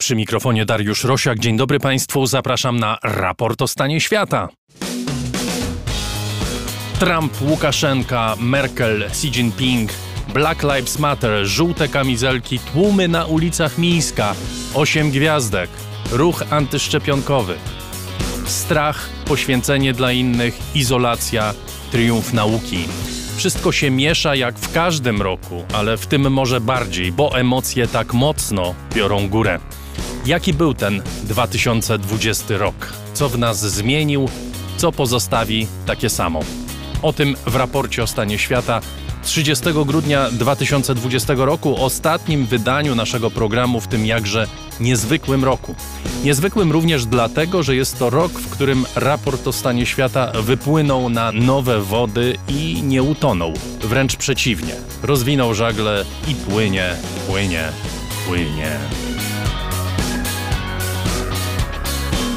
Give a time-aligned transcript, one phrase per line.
[0.00, 1.38] Przy mikrofonie Dariusz Rosiak.
[1.38, 2.26] Dzień dobry Państwu.
[2.26, 4.48] Zapraszam na raport o stanie świata.
[6.98, 9.90] Trump, Łukaszenka, Merkel, Xi Jinping,
[10.34, 14.34] Black Lives Matter, żółte kamizelki, tłumy na ulicach Mińska,
[14.74, 15.70] osiem gwiazdek,
[16.12, 17.54] ruch antyszczepionkowy.
[18.44, 21.54] Strach, poświęcenie dla innych, izolacja,
[21.92, 22.84] triumf nauki.
[23.36, 28.14] Wszystko się miesza jak w każdym roku, ale w tym może bardziej, bo emocje tak
[28.14, 29.60] mocno biorą górę.
[30.26, 32.74] Jaki był ten 2020 rok?
[33.14, 34.28] Co w nas zmienił?
[34.76, 36.40] Co pozostawi takie samo?
[37.02, 38.80] O tym w raporcie o stanie świata
[39.22, 44.46] 30 grudnia 2020 roku, ostatnim wydaniu naszego programu w tym jakże
[44.80, 45.74] niezwykłym roku.
[46.24, 51.32] Niezwykłym również dlatego, że jest to rok, w którym raport o stanie świata wypłynął na
[51.32, 53.52] nowe wody i nie utonął.
[53.80, 56.94] Wręcz przeciwnie, rozwinął żagle i płynie,
[57.28, 57.68] płynie,
[58.26, 58.78] płynie.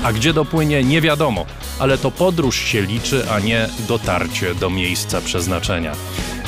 [0.03, 1.45] a gdzie dopłynie nie wiadomo,
[1.79, 5.95] ale to podróż się liczy, a nie dotarcie do miejsca przeznaczenia.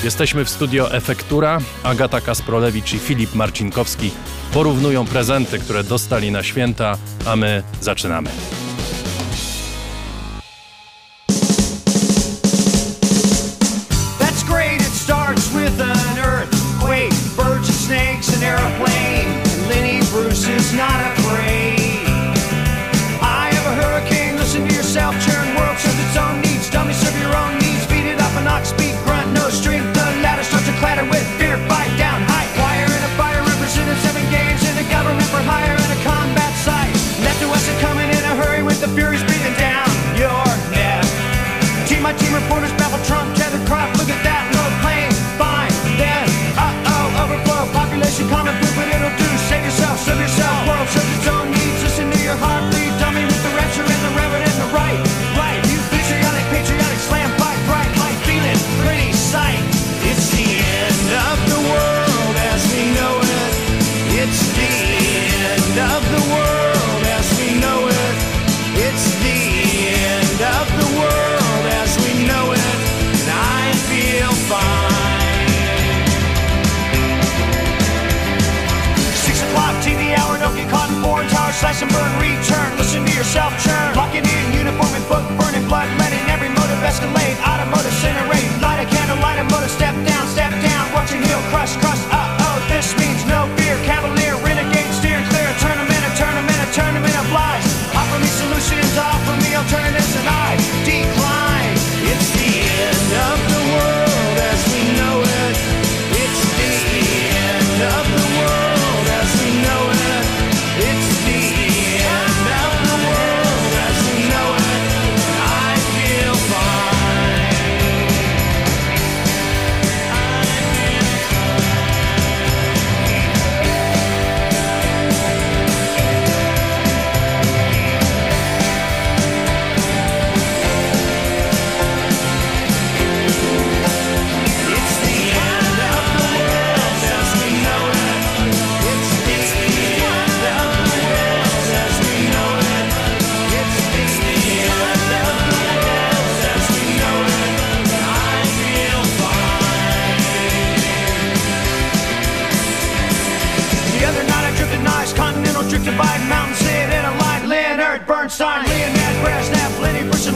[0.03, 1.59] Jesteśmy w studio Efektura.
[1.83, 4.11] Agata Kasprolewicz i Filip Marcinkowski
[4.53, 8.29] porównują prezenty, które dostali na święta, a my zaczynamy.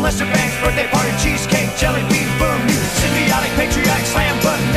[0.02, 4.69] Lester Bangs, birthday party, cheesecake, jelly bean, boom, you symbiotic, patriotic, slam button.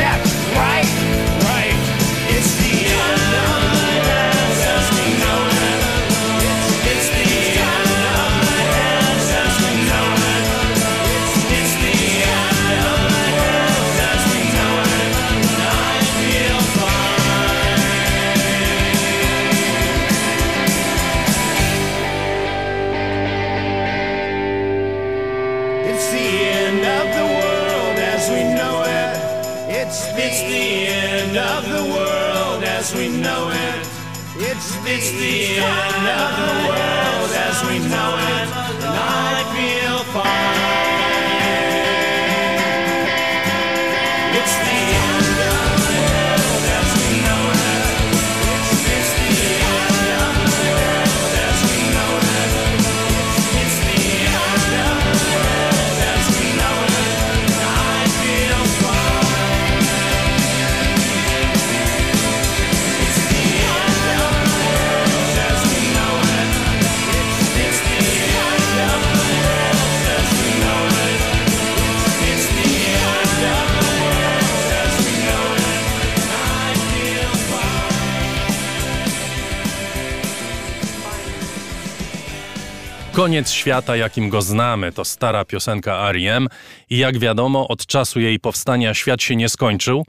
[83.23, 86.47] Koniec świata, jakim go znamy, to stara piosenka R.E.M.
[86.89, 90.05] i jak wiadomo, od czasu jej powstania świat się nie skończył,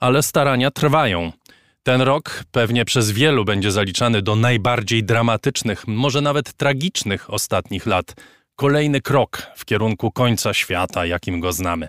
[0.00, 1.32] ale starania trwają.
[1.82, 8.14] Ten rok pewnie przez wielu będzie zaliczany do najbardziej dramatycznych, może nawet tragicznych ostatnich lat.
[8.56, 11.88] Kolejny krok w kierunku końca świata, jakim go znamy.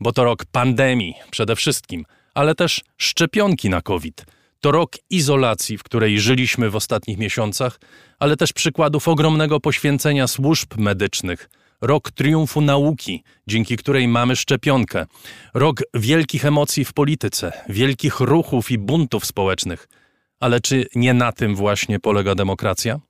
[0.00, 4.24] Bo to rok pandemii przede wszystkim, ale też szczepionki na COVID.
[4.66, 7.80] To rok izolacji, w której żyliśmy w ostatnich miesiącach,
[8.18, 11.50] ale też przykładów ogromnego poświęcenia służb medycznych.
[11.80, 15.06] Rok triumfu nauki, dzięki której mamy szczepionkę.
[15.54, 19.88] Rok wielkich emocji w polityce, wielkich ruchów i buntów społecznych.
[20.40, 23.00] Ale czy nie na tym właśnie polega demokracja?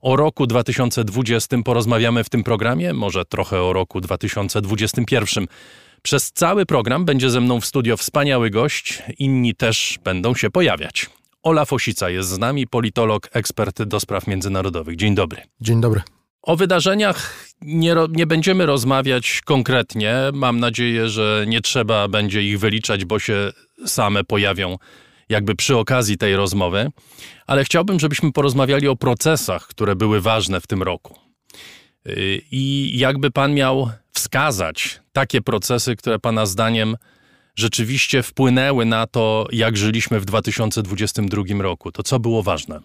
[0.00, 5.46] O roku 2020 porozmawiamy w tym programie, może trochę o roku 2021.
[6.02, 11.10] Przez cały program będzie ze mną w studio wspaniały gość, inni też będą się pojawiać.
[11.42, 14.96] Ola Fosica jest z nami, politolog, ekspert do spraw międzynarodowych.
[14.96, 15.42] Dzień dobry.
[15.60, 16.02] Dzień dobry.
[16.42, 20.14] O wydarzeniach nie, nie, będziemy rozmawiać konkretnie.
[20.32, 23.52] Mam nadzieję, że nie trzeba będzie ich wyliczać, bo się
[23.86, 24.76] same pojawią
[25.28, 26.90] jakby przy okazji tej rozmowy.
[27.46, 31.18] Ale chciałbym, żebyśmy porozmawiali o procesach, które były ważne w tym roku.
[32.50, 36.96] I jakby pan miał wskazać takie procesy, które pana zdaniem
[37.54, 42.80] rzeczywiście wpłynęły na to, jak żyliśmy w 2022 roku, to co było ważne?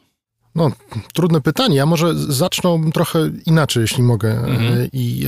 [0.55, 0.71] No,
[1.13, 1.75] trudne pytanie.
[1.75, 4.31] Ja może zacznę trochę inaczej, jeśli mogę.
[4.31, 4.87] Mhm.
[4.93, 5.25] I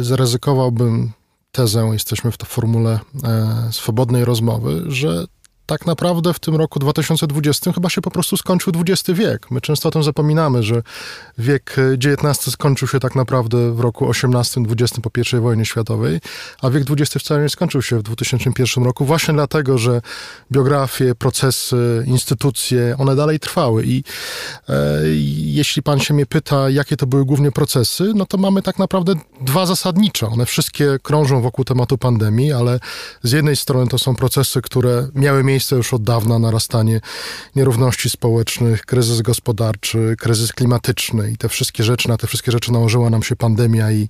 [0.00, 1.12] e, zaryzykowałbym
[1.52, 5.24] tezę, jesteśmy w to formule e, swobodnej rozmowy, że
[5.66, 9.50] tak naprawdę w tym roku 2020 chyba się po prostu skończył XX wiek.
[9.50, 10.82] My często o tym zapominamy, że
[11.38, 16.20] wiek XIX skończył się tak naprawdę w roku XVIII-XX po I wojnie światowej,
[16.62, 20.00] a wiek XX wcale nie skończył się w 2001 roku, właśnie dlatego, że
[20.52, 23.84] biografie, procesy, instytucje, one dalej trwały.
[23.86, 24.04] I
[24.68, 24.74] e,
[25.36, 29.14] jeśli pan się mnie pyta, jakie to były głównie procesy, no to mamy tak naprawdę
[29.40, 30.26] dwa zasadnicze.
[30.26, 32.80] One wszystkie krążą wokół tematu pandemii, ale
[33.22, 37.00] z jednej strony to są procesy, które miały miejsce miejsce już od dawna narastanie
[37.56, 43.10] nierówności społecznych, kryzys gospodarczy, kryzys klimatyczny i te wszystkie rzeczy, na te wszystkie rzeczy nałożyła
[43.10, 44.08] nam się pandemia i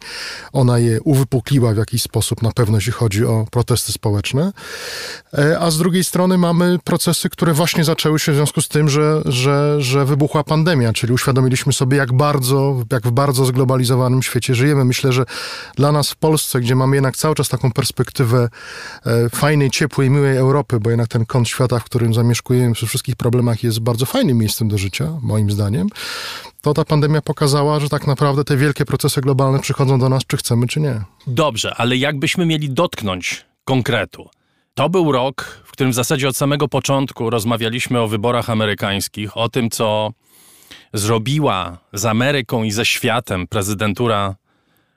[0.53, 4.53] ona je uwypukliła w jakiś sposób, na pewno jeśli chodzi o protesty społeczne.
[5.39, 8.89] E, a z drugiej strony mamy procesy, które właśnie zaczęły się w związku z tym,
[8.89, 14.55] że, że, że wybuchła pandemia, czyli uświadomiliśmy sobie, jak bardzo, jak w bardzo zglobalizowanym świecie
[14.55, 14.85] żyjemy.
[14.85, 15.25] Myślę, że
[15.77, 18.49] dla nas w Polsce, gdzie mamy jednak cały czas taką perspektywę
[19.07, 23.17] e, fajnej, ciepłej, miłej Europy, bo jednak ten kąt świata, w którym zamieszkujemy przy wszystkich
[23.17, 25.89] problemach jest bardzo fajnym miejscem do życia, moim zdaniem,
[26.63, 30.37] to ta pandemia pokazała, że tak naprawdę te wielkie procesy globalne przychodzą do nas, czy
[30.37, 31.01] chcemy, czy nie.
[31.27, 34.29] Dobrze, ale jakbyśmy mieli dotknąć konkretu,
[34.75, 39.49] to był rok, w którym w zasadzie od samego początku rozmawialiśmy o wyborach amerykańskich, o
[39.49, 40.13] tym, co
[40.93, 44.35] zrobiła z Ameryką i ze światem prezydentura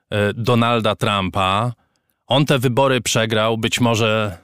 [0.09, 1.73] e, Donalda Trumpa.
[2.27, 4.37] On te wybory przegrał, być może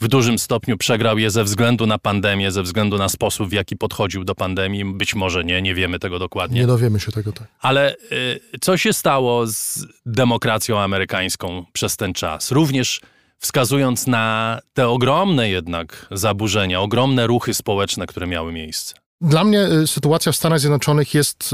[0.00, 3.76] w dużym stopniu przegrał je ze względu na pandemię, ze względu na sposób, w jaki
[3.76, 4.84] podchodził do pandemii.
[4.84, 6.60] Być może nie, nie wiemy tego dokładnie.
[6.60, 7.48] Nie dowiemy się tego tak.
[7.60, 12.52] Ale y, co się stało z demokracją amerykańską przez ten czas?
[12.52, 13.00] Również
[13.38, 18.94] wskazując na te ogromne jednak zaburzenia, ogromne ruchy społeczne, które miały miejsce.
[19.20, 21.52] Dla mnie y, sytuacja w Stanach Zjednoczonych jest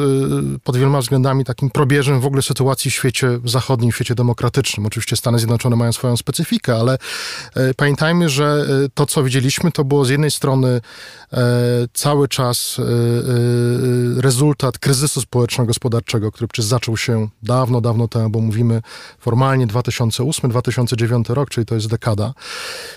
[0.57, 4.87] y, pod wieloma względami takim probierzem w ogóle sytuacji w świecie zachodnim, w świecie demokratycznym.
[4.87, 6.99] Oczywiście Stany Zjednoczone mają swoją specyfikę, ale
[7.57, 10.81] y, pamiętajmy, że to, co widzieliśmy, to było z jednej strony
[11.93, 12.81] cały czas
[14.17, 18.83] rezultat kryzysu społeczno-gospodarczego, który przecież zaczął się dawno, dawno temu, bo mówimy
[19.19, 22.35] formalnie 2008-2009 rok, czyli to jest dekada,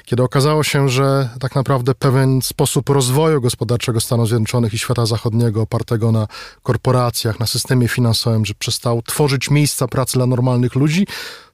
[0.06, 5.06] kiedy okazało się, że tak naprawdę pewien sposób rozwoju gospodarczego Stanów Zjednoczonych Zjednoczonych i świata
[5.06, 6.28] zachodniego opartego na
[6.64, 11.08] korporacjach, na systemie finansowym, że przestał tworzyć miejsca pracy dla normalnych ludzi,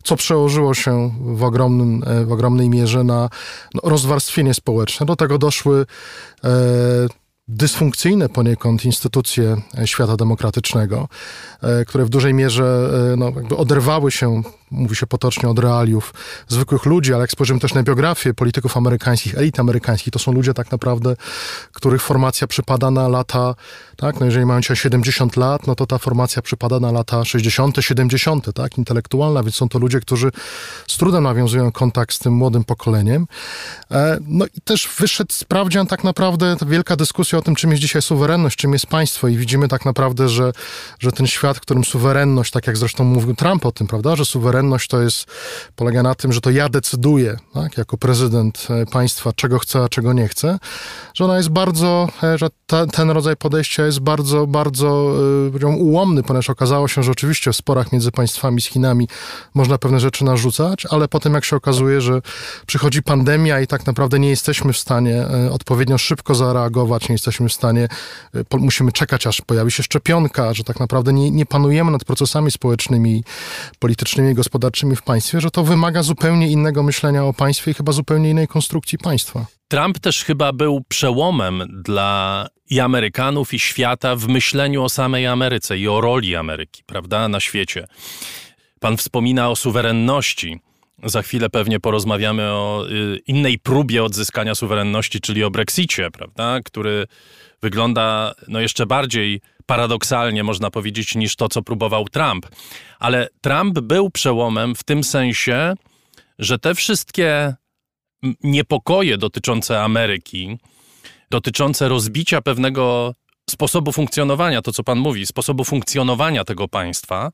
[0.03, 3.29] co przełożyło się w, ogromnym, e, w ogromnej mierze na
[3.73, 5.05] no, rozwarstwienie społeczne.
[5.05, 5.85] Do tego doszły
[6.43, 6.49] e,
[7.47, 11.07] dysfunkcyjne poniekąd instytucje e, świata demokratycznego,
[11.61, 16.13] e, które w dużej mierze no, oderwały się mówi się potocznie od realiów
[16.47, 20.53] zwykłych ludzi, ale jak spojrzymy też na biografię polityków amerykańskich, elit amerykańskich, to są ludzie
[20.53, 21.15] tak naprawdę,
[21.73, 23.55] których formacja przypada na lata,
[23.97, 27.77] tak, no jeżeli mają dzisiaj 70 lat, no to ta formacja przypada na lata 60.,
[27.79, 30.31] 70., tak, intelektualna, więc są to ludzie, którzy
[30.87, 33.27] z trudem nawiązują kontakt z tym młodym pokoleniem.
[33.91, 37.81] E, no i też wyszedł sprawdzian tak naprawdę, ta wielka dyskusja o tym, czym jest
[37.81, 40.51] dzisiaj suwerenność, czym jest państwo i widzimy tak naprawdę, że,
[40.99, 44.25] że ten świat, w którym suwerenność, tak jak zresztą mówił Trump o tym, prawda, że
[44.25, 45.25] suwerenność suwerenność to jest,
[45.75, 49.89] polega na tym, że to ja decyduję, tak, jako prezydent e, państwa, czego chcę, a
[49.89, 50.59] czego nie chcę,
[51.13, 55.13] że ona jest bardzo, e, że ta, ten rodzaj podejścia jest bardzo, bardzo
[55.61, 59.07] e, ułomny, ponieważ okazało się, że oczywiście w sporach między państwami z Chinami
[59.53, 62.21] można pewne rzeczy narzucać, ale potem jak się okazuje, że
[62.65, 67.53] przychodzi pandemia i tak naprawdę nie jesteśmy w stanie odpowiednio szybko zareagować, nie jesteśmy w
[67.53, 67.87] stanie,
[68.53, 73.23] musimy czekać, aż pojawi się szczepionka, że tak naprawdę nie, nie panujemy nad procesami społecznymi,
[73.79, 77.91] politycznymi i gospodarczymi w państwie, że to wymaga zupełnie innego myślenia o państwie i chyba
[77.91, 79.45] zupełnie innej konstrukcji państwa.
[79.67, 85.77] Trump też chyba był przełomem dla i Amerykanów, i świata w myśleniu o samej Ameryce
[85.77, 87.87] i o roli Ameryki, prawda, na świecie.
[88.79, 90.59] Pan wspomina o suwerenności.
[91.03, 97.07] Za chwilę pewnie porozmawiamy o y, innej próbie odzyskania suwerenności, czyli o Brexicie, prawda, który
[97.61, 102.45] wygląda no jeszcze bardziej paradoksalnie, można powiedzieć, niż to, co próbował Trump.
[102.99, 105.73] Ale Trump był przełomem w tym sensie,
[106.39, 107.55] że te wszystkie
[108.43, 110.57] niepokoje dotyczące Ameryki,
[111.29, 113.13] dotyczące rozbicia pewnego
[113.49, 117.31] sposobu funkcjonowania, to co pan mówi, sposobu funkcjonowania tego państwa,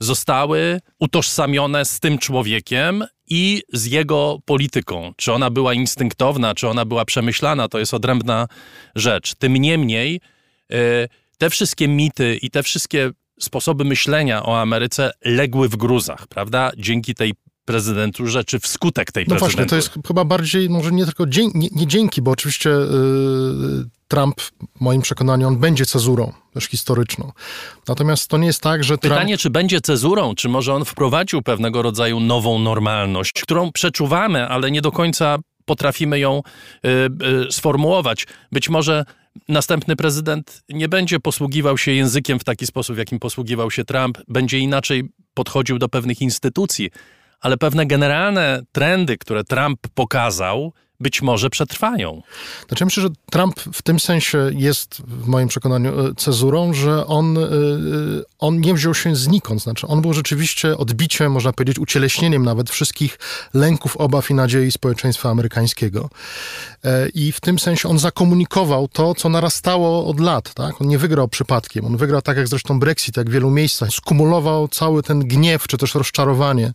[0.00, 5.12] zostały utożsamione z tym człowiekiem i z jego polityką.
[5.16, 8.46] Czy ona była instynktowna, czy ona była przemyślana, to jest odrębna
[8.94, 9.34] rzecz.
[9.34, 10.20] Tym niemniej
[10.72, 10.76] e,
[11.42, 16.70] te wszystkie mity i te wszystkie sposoby myślenia o Ameryce legły w gruzach, prawda?
[16.76, 17.34] Dzięki tej
[17.64, 19.64] prezydenturze, czy wskutek tej no prezydentury.
[19.64, 22.70] No właśnie, to jest chyba bardziej, może nie tylko dzięki, nie, nie dzięki, bo oczywiście
[22.70, 27.32] yy, Trump, w moim przekonaniu, on będzie cezurą, też historyczną.
[27.88, 29.14] Natomiast to nie jest tak, że Trump...
[29.14, 34.70] Pytanie, czy będzie cezurą, czy może on wprowadził pewnego rodzaju nową normalność, którą przeczuwamy, ale
[34.70, 36.42] nie do końca potrafimy ją
[36.84, 36.88] y,
[37.48, 38.26] y, sformułować.
[38.52, 39.04] Być może
[39.48, 44.18] następny prezydent nie będzie posługiwał się językiem w taki sposób, w jakim posługiwał się Trump,
[44.28, 46.90] będzie inaczej podchodził do pewnych instytucji,
[47.40, 52.22] ale pewne generalne trendy, które Trump pokazał, być może przetrwają.
[52.68, 57.38] Znaczy myślę, że Trump w tym sensie jest w moim przekonaniu e, cezurą, że on,
[57.38, 57.46] e, e,
[58.38, 59.62] on nie wziął się znikąd.
[59.62, 63.18] Znaczy on był rzeczywiście odbiciem, można powiedzieć ucieleśnieniem nawet wszystkich
[63.54, 66.10] lęków, obaw i nadziei społeczeństwa amerykańskiego.
[67.14, 70.54] I w tym sensie on zakomunikował to, co narastało od lat.
[70.54, 70.80] Tak?
[70.80, 71.84] On nie wygrał przypadkiem.
[71.84, 73.90] On wygrał tak jak zresztą Brexit, jak w wielu miejscach.
[73.90, 76.72] Skumulował cały ten gniew, czy też rozczarowanie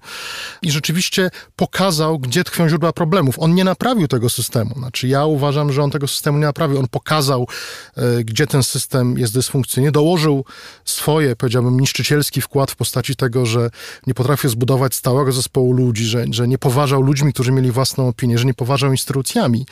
[0.62, 3.39] i rzeczywiście pokazał, gdzie tkwią źródła problemów.
[3.39, 4.76] On nie naprawił tego tego systemu.
[4.76, 6.80] Znaczy ja uważam, że on tego systemu nie naprawił.
[6.80, 7.48] On pokazał,
[7.96, 10.46] e, gdzie ten system jest dysfunkcyjny, dołożył
[10.86, 13.70] swoje, powiedziałbym, niszczycielski wkład w postaci tego, że
[14.08, 18.38] nie potrafił zbudować stałego zespołu ludzi, że, że nie poważał ludźmi, którzy mieli własną opinię,
[18.38, 19.66] że nie poważał instytucjami.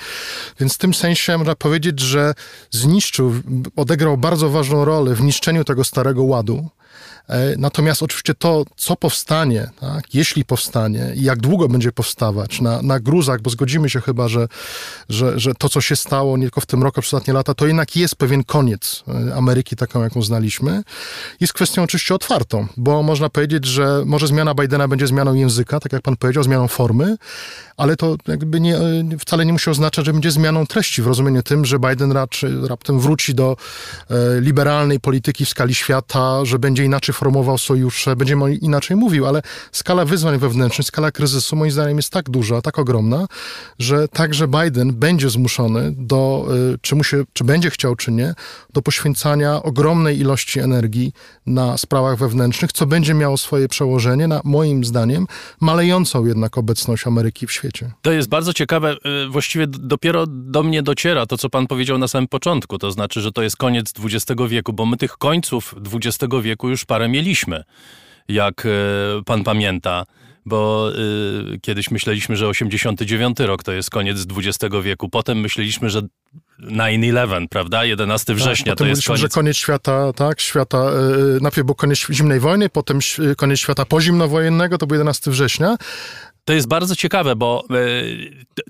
[0.59, 2.33] Więc w tym sensie można powiedzieć, że
[2.71, 3.33] zniszczył,
[3.75, 6.69] odegrał bardzo ważną rolę w niszczeniu tego starego ładu.
[7.29, 12.81] E, natomiast oczywiście to, co powstanie, tak, jeśli powstanie i jak długo będzie powstawać na,
[12.81, 14.47] na gruzach, bo zgodzimy się chyba, że,
[15.09, 17.67] że, że to, co się stało nie tylko w tym roku, przez ostatnie lata, to
[17.67, 20.83] jednak jest pewien koniec e, Ameryki, taką jaką znaliśmy,
[21.39, 25.93] jest kwestią oczywiście otwartą, bo można powiedzieć, że może zmiana Bidena będzie zmianą języka, tak
[25.93, 27.17] jak pan powiedział, zmianą formy,
[27.77, 28.81] ale to jakby nie, e,
[29.19, 32.99] wcale nie musi oznaczać, że będzie zmianą treści w rozumieniu tym, że Biden raczej, raptem
[32.99, 33.57] wróci do
[34.41, 39.41] liberalnej polityki w skali świata, że będzie inaczej formował sojusze, będzie inaczej mówił, ale
[39.71, 43.27] skala wyzwań wewnętrznych, skala kryzysu moim zdaniem jest tak duża, tak ogromna,
[43.79, 48.33] że także Biden będzie zmuszony do, e, czy, mu się, czy będzie chciał, czy nie,
[48.73, 51.13] do poświęcania ogromnej ilości energii
[51.45, 55.27] na sprawach wewnętrznych, co będzie miało swoje przełożenie na, moim zdaniem,
[55.61, 57.91] malejącą jednak obecność Ameryki w świecie.
[58.01, 58.95] To jest bardzo ciekawe.
[59.25, 62.77] Y, właściwie dopiero do mnie dociera to, co pan powiedział na samym początku.
[62.77, 66.85] To znaczy, że to jest koniec XX wieku, bo my tych końców XX wieku już
[66.85, 67.63] parę mieliśmy,
[68.27, 68.69] jak y,
[69.25, 70.05] pan pamięta
[70.45, 70.91] bo
[71.53, 75.09] y, kiedyś myśleliśmy, że 89 rok to jest koniec XX wieku.
[75.09, 76.01] Potem myśleliśmy, że
[76.59, 77.85] 9-11, prawda?
[77.85, 79.21] 11 tak, września tak, to jest koniec.
[79.21, 80.91] że koniec świata, tak, świata,
[81.37, 82.99] y, najpierw był koniec zimnej wojny, potem
[83.37, 85.77] koniec świata pozimnowojennego, to był 11 września,
[86.45, 87.75] to jest bardzo ciekawe, bo e,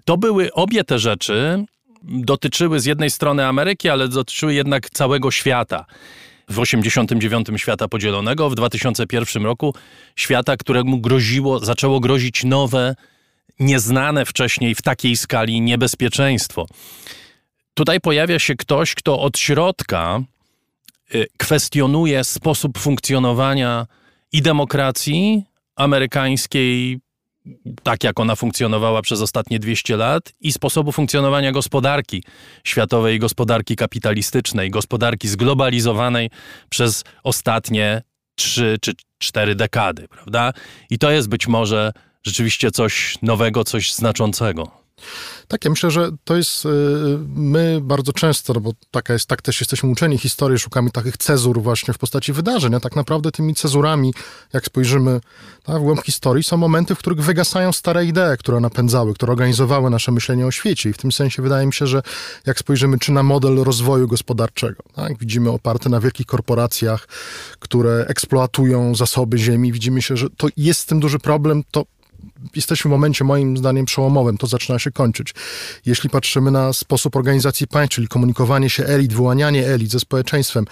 [0.06, 1.66] to były obie te rzeczy,
[2.04, 5.86] dotyczyły z jednej strony Ameryki, ale dotyczyły jednak całego świata.
[6.50, 9.74] W 89 świata podzielonego, w 2001 roku
[10.16, 12.96] świata, któremu groziło, zaczęło grozić nowe,
[13.60, 16.68] nieznane wcześniej w takiej skali niebezpieczeństwo.
[17.74, 20.20] Tutaj pojawia się ktoś, kto od środka
[21.14, 23.88] e, kwestionuje sposób funkcjonowania
[24.32, 25.44] i demokracji
[25.76, 27.00] amerykańskiej,
[27.84, 32.24] tak jak ona funkcjonowała przez ostatnie 200 lat i sposobu funkcjonowania gospodarki
[32.64, 36.30] światowej, gospodarki kapitalistycznej, gospodarki zglobalizowanej
[36.70, 38.02] przez ostatnie
[38.36, 40.54] trzy czy cztery dekady, prawda?
[40.90, 41.92] I to jest być może
[42.24, 44.85] rzeczywiście coś nowego, coś znaczącego.
[45.48, 46.70] Tak, ja myślę, że to jest, y,
[47.36, 51.62] my bardzo często, no bo taka jest, tak też jesteśmy uczeni historii, szukamy takich cezur
[51.62, 54.14] właśnie w postaci wydarzeń, a tak naprawdę tymi cezurami,
[54.54, 55.22] jak spojrzymy
[55.64, 59.90] tak, w głąb historii, są momenty, w których wygasają stare idee, które napędzały, które organizowały
[59.90, 60.90] nasze myślenie o świecie.
[60.90, 62.02] I w tym sensie wydaje mi się, że
[62.46, 67.08] jak spojrzymy czy na model rozwoju gospodarczego, tak, widzimy oparty na wielkich korporacjach,
[67.60, 71.86] które eksploatują zasoby ziemi, widzimy się, że to jest z tym duży problem, to
[72.56, 75.34] jesteśmy w momencie moim zdaniem przełomowym, to zaczyna się kończyć.
[75.86, 80.66] Jeśli patrzymy na sposób organizacji państw, czyli komunikowanie się elit, wyłanianie elit ze społeczeństwem,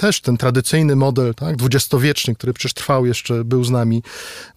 [0.00, 4.02] też ten tradycyjny model, tak, dwudziestowieczny, który przecież trwał jeszcze, był z nami,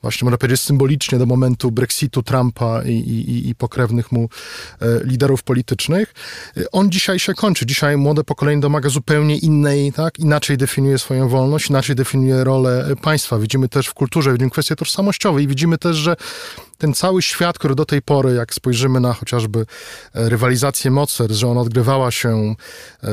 [0.02, 4.30] właśnie można powiedzieć symbolicznie do momentu Brexitu Trumpa i, i, i pokrewnych mu
[4.82, 6.14] e, liderów politycznych,
[6.58, 7.66] e, on dzisiaj się kończy.
[7.66, 13.40] Dzisiaj młode pokolenie domaga zupełnie innej, tak, inaczej definiuje swoją wolność, inaczej definiuje rolę państwa.
[13.40, 16.16] Widzimy też w kulturze, widzimy kwestie tożsamościowe i widzimy też, że
[16.78, 21.48] ten cały świat, który do tej pory, jak spojrzymy na chociażby e, rywalizację mocarstw, że
[21.48, 22.56] ona odgrywała się
[23.04, 23.08] e,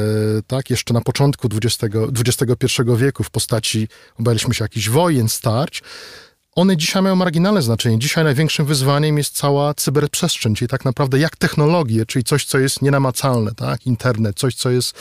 [0.47, 3.89] tak jeszcze na początku XX, XXI wieku w postaci,
[4.21, 5.83] obawialiśmy się jakichś wojen, starć,
[6.55, 7.99] one dzisiaj mają marginalne znaczenie.
[7.99, 12.83] Dzisiaj największym wyzwaniem jest cała cyberprzestrzeń, czyli tak naprawdę jak technologie, czyli coś, co jest
[12.83, 13.87] nienamacalne, tak?
[13.87, 14.99] internet, coś, co jest,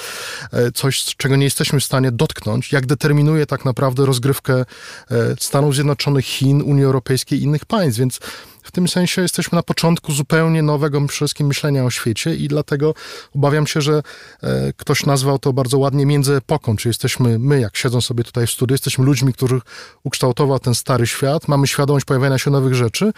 [0.52, 4.66] e, coś, czego nie jesteśmy w stanie dotknąć, jak determinuje tak naprawdę rozgrywkę
[5.40, 8.20] Stanów Zjednoczonych, Chin, Unii Europejskiej i innych państw, więc
[8.70, 12.94] w tym sensie jesteśmy na początku zupełnie nowego wszystkim myślenia o świecie i dlatego
[13.36, 14.02] obawiam się, że
[14.44, 18.48] e, ktoś nazwał to bardzo ładnie między epoką, czy jesteśmy my, jak siedzą sobie tutaj
[18.48, 19.64] w studiu, jesteśmy ludźmi, których
[20.04, 23.12] ukształtował ten stary świat, mamy świadomość pojawiania się nowych rzeczy,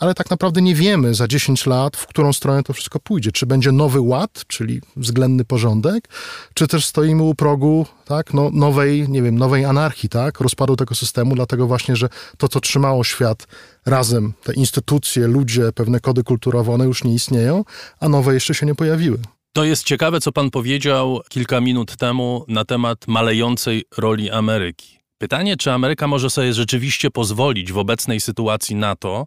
[0.00, 3.32] ale tak naprawdę nie wiemy za 10 lat, w którą stronę to wszystko pójdzie.
[3.32, 6.08] Czy będzie nowy ład, czyli względny porządek,
[6.54, 10.94] czy też stoimy u progu tak, no, nowej, nie wiem, nowej anarchii, tak, rozpadu tego
[10.94, 13.46] systemu, dlatego właśnie, że to, co trzymało świat
[13.86, 17.64] razem, te instytucje, ludzie, pewne kody kulturowe, one już nie istnieją,
[18.00, 19.18] a nowe jeszcze się nie pojawiły.
[19.52, 25.00] To jest ciekawe, co pan powiedział kilka minut temu na temat malejącej roli Ameryki.
[25.18, 29.26] Pytanie, czy Ameryka może sobie rzeczywiście pozwolić w obecnej sytuacji na to,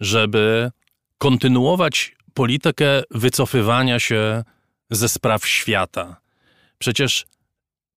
[0.00, 0.70] żeby
[1.18, 4.44] kontynuować politykę wycofywania się
[4.90, 6.16] ze spraw świata.
[6.78, 7.26] Przecież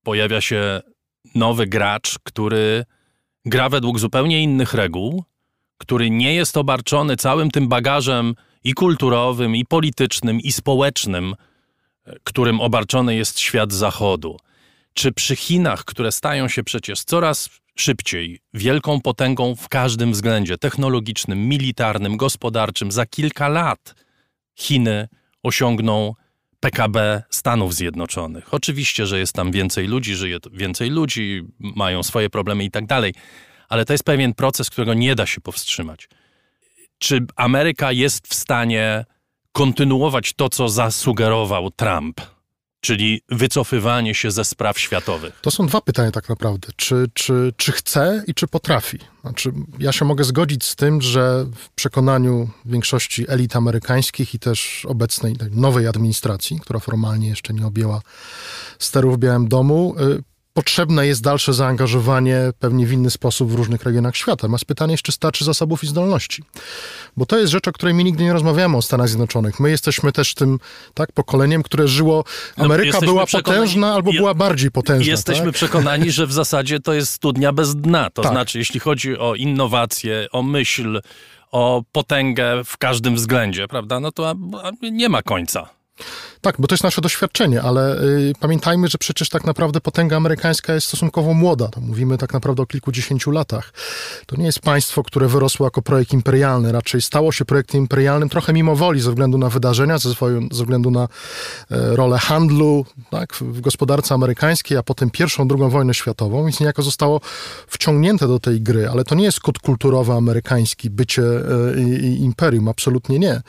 [0.02, 0.80] pojawia się
[1.34, 2.84] nowy gracz, który
[3.44, 5.24] gra według zupełnie innych reguł,
[5.78, 11.34] który nie jest obarczony całym tym bagażem i kulturowym, i politycznym, i społecznym,
[12.24, 14.36] którym obarczony jest świat Zachodu.
[14.94, 21.48] Czy przy Chinach, które stają się przecież coraz szybciej, wielką potęgą w każdym względzie technologicznym,
[21.48, 23.94] militarnym, gospodarczym, za kilka lat
[24.54, 25.08] Chiny
[25.42, 26.14] osiągną
[26.60, 28.54] PKB Stanów Zjednoczonych.
[28.54, 33.14] Oczywiście, że jest tam więcej ludzi, żyje więcej ludzi, mają swoje problemy i tak dalej,
[33.68, 36.08] ale to jest pewien proces, którego nie da się powstrzymać.
[36.98, 39.04] Czy Ameryka jest w stanie
[39.52, 42.20] kontynuować to, co zasugerował Trump?
[42.80, 45.38] czyli wycofywanie się ze spraw światowych?
[45.42, 46.68] To są dwa pytania tak naprawdę.
[46.76, 48.98] Czy, czy, czy chce i czy potrafi?
[49.20, 54.86] Znaczy, ja się mogę zgodzić z tym, że w przekonaniu większości elit amerykańskich i też
[54.88, 58.00] obecnej nowej administracji, która formalnie jeszcze nie objęła
[58.78, 63.82] sterów w Białym Domu, y, potrzebne jest dalsze zaangażowanie pewnie w inny sposób w różnych
[63.82, 64.48] regionach świata.
[64.48, 66.42] Masz pytanie jeszcze starczy zasobów i zdolności.
[67.16, 69.60] Bo to jest rzecz, o której my nigdy nie rozmawiamy o Stanach Zjednoczonych.
[69.60, 70.58] My jesteśmy też tym
[70.94, 72.24] tak, pokoleniem, które żyło...
[72.56, 75.10] No, Ameryka no, była potężna albo była bardziej potężna.
[75.10, 75.54] Jesteśmy tak?
[75.54, 78.10] przekonani, że w zasadzie to jest studnia bez dna.
[78.10, 78.32] To tak.
[78.32, 81.00] znaczy, jeśli chodzi o innowacje, o myśl,
[81.50, 84.34] o potęgę w każdym względzie, prawda, no to
[84.82, 85.68] nie ma końca.
[86.40, 90.74] Tak, bo to jest nasze doświadczenie, ale y, pamiętajmy, że przecież tak naprawdę potęga amerykańska
[90.74, 91.68] jest stosunkowo młoda.
[91.68, 93.72] To mówimy tak naprawdę o kilkudziesięciu latach.
[94.26, 98.52] To nie jest państwo, które wyrosło jako projekt imperialny, raczej stało się projektem imperialnym trochę
[98.52, 103.34] mimo woli ze względu na wydarzenia, ze, swoją, ze względu na e, rolę handlu tak,
[103.34, 107.20] w gospodarce amerykańskiej, a potem pierwszą, drugą wojnę światową, więc niejako zostało
[107.66, 113.18] wciągnięte do tej gry, ale to nie jest kod kulturowy amerykański, bycie e, imperium, absolutnie
[113.18, 113.42] nie.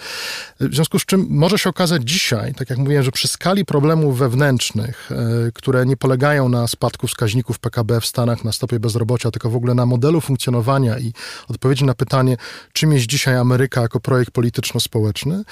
[0.60, 4.18] W związku z czym może się okazać dzisiaj, tak jak mówiłem, że przy skali problemów
[4.18, 9.50] wewnętrznych, e, które nie polegają na spadku wskaźników PKB w Stanach, na stopie bezrobocia, tylko
[9.50, 11.14] w ogóle na modelu funkcjonowania i
[11.48, 12.38] odpowiedzi na pytanie,
[12.74, 15.44] czym jest dzisiaj Ameryka jako projekt polityczno-społeczny,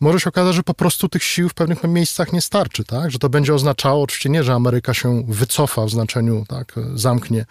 [0.00, 3.10] może się okazać, że po prostu tych sił w pewnych miejscach nie starczy, tak?
[3.10, 7.46] Że to będzie oznaczało, oczywiście nie, że Ameryka się wycofa w znaczeniu, tak, zamknie,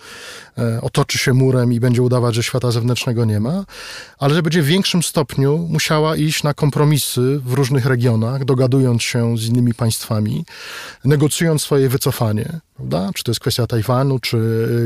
[0.58, 3.66] e, otoczy się murem i będzie udawać, że świata zewnętrznego nie ma,
[4.20, 9.38] ale że będzie w większym stopniu musiała iść na kompromisy w różnych regionach, dogadując się
[9.38, 10.46] z innymi państwami,
[11.06, 12.60] negocjując swoje wycofanie.
[12.76, 13.10] Prawda?
[13.14, 14.40] Czy to jest kwestia Tajwanu, czy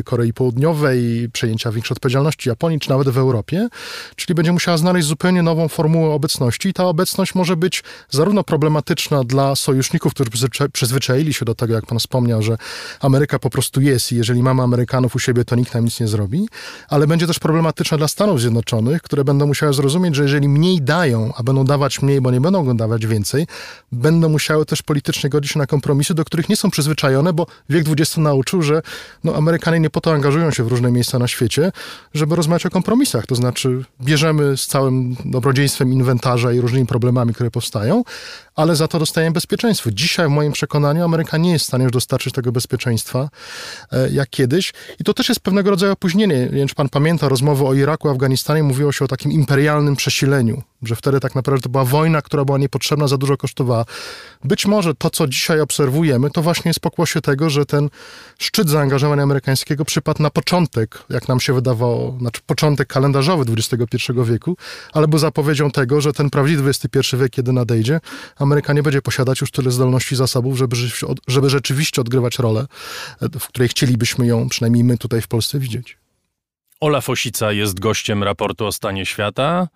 [0.05, 3.67] Korei Południowej, przejęcia większej odpowiedzialności Japonii, czy nawet w Europie.
[4.15, 9.23] Czyli będzie musiała znaleźć zupełnie nową formułę obecności i ta obecność może być zarówno problematyczna
[9.23, 10.29] dla sojuszników, którzy
[10.73, 12.57] przyzwyczaili się do tego, jak pan wspomniał, że
[12.99, 16.07] Ameryka po prostu jest i jeżeli mamy Amerykanów u siebie, to nikt nam nic nie
[16.07, 16.47] zrobi,
[16.89, 21.33] ale będzie też problematyczna dla Stanów Zjednoczonych, które będą musiały zrozumieć, że jeżeli mniej dają,
[21.37, 23.47] a będą dawać mniej, bo nie będą dawać więcej,
[23.91, 27.99] będą musiały też politycznie godzić się na kompromisy, do których nie są przyzwyczajone, bo wiek
[27.99, 28.81] XX nauczył, że
[29.23, 31.71] no, Amerykanie nie po to angażują się w różne miejsca na świecie,
[32.13, 33.25] żeby rozmawiać o kompromisach.
[33.25, 38.03] To znaczy, bierzemy z całym dobrodziejstwem inwentarza i różnymi problemami, które powstają,
[38.55, 39.91] ale za to dostajemy bezpieczeństwo.
[39.91, 43.29] Dzisiaj, w moim przekonaniu, Ameryka nie jest w stanie już dostarczyć tego bezpieczeństwa
[43.91, 44.73] e, jak kiedyś.
[44.99, 46.39] I to też jest pewnego rodzaju opóźnienie.
[46.39, 50.61] Nie wiem, czy pan pamięta rozmowy o Iraku, Afganistanie, mówiło się o takim imperialnym przesileniu,
[50.83, 53.85] że wtedy tak naprawdę to była wojna, która była niepotrzebna, za dużo kosztowała.
[54.43, 57.89] Być może to, co dzisiaj obserwujemy, to właśnie jest pokłosie tego, że ten
[58.39, 64.57] szczyt zaangażowania amerykańskiego przypadł na początek, jak nam się wydawało, znaczy początek kalendarzowy XXI wieku,
[64.93, 67.99] ale był zapowiedzią tego, że ten prawdziwy XXI wiek, kiedy nadejdzie,
[68.35, 70.75] Ameryka nie będzie posiadać już tyle zdolności i zasobów, żeby,
[71.27, 72.65] żeby rzeczywiście odgrywać rolę,
[73.39, 75.97] w której chcielibyśmy ją, przynajmniej my tutaj w Polsce, widzieć.
[76.79, 79.67] Olaf Osica jest gościem raportu o stanie świata,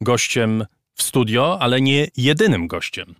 [0.00, 3.14] gościem w studio, ale nie jedynym gościem.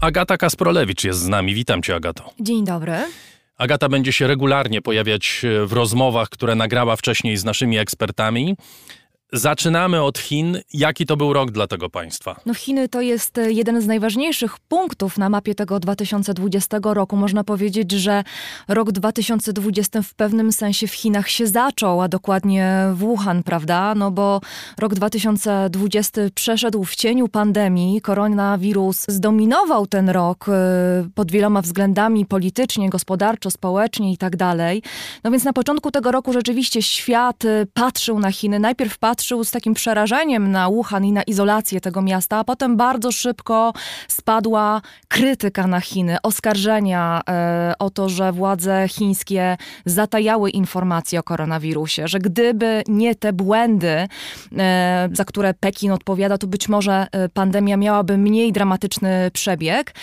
[0.00, 1.54] Agata Kasprolewicz jest z nami.
[1.54, 2.30] Witam cię, Agato.
[2.40, 2.92] Dzień dobry.
[3.58, 8.56] Agata będzie się regularnie pojawiać w rozmowach, które nagrała wcześniej z naszymi ekspertami.
[9.36, 10.58] Zaczynamy od Chin.
[10.72, 12.40] Jaki to był rok dla tego państwa?
[12.46, 17.16] No Chiny to jest e, jeden z najważniejszych punktów na mapie tego 2020 roku.
[17.16, 18.24] Można powiedzieć, że
[18.68, 23.94] rok 2020 w pewnym sensie w Chinach się zaczął, a dokładnie w Wuhan, prawda?
[23.94, 24.40] No bo
[24.78, 28.00] rok 2020 przeszedł w cieniu pandemii.
[28.00, 30.52] Koronawirus zdominował ten rok e,
[31.14, 34.82] pod wieloma względami politycznie, gospodarczo, społecznie i tak dalej.
[35.24, 38.58] No więc na początku tego roku rzeczywiście świat e, patrzył na Chiny.
[38.58, 42.76] Najpierw patrzył patrzył z takim przerażeniem na Wuhan i na izolację tego miasta, a potem
[42.76, 43.72] bardzo szybko
[44.08, 49.56] spadła krytyka na Chiny, oskarżenia e, o to, że władze chińskie
[49.86, 54.08] zatajały informacje o koronawirusie, że gdyby nie te błędy,
[54.58, 59.94] e, za które Pekin odpowiada, to być może e, pandemia miałaby mniej dramatyczny przebieg.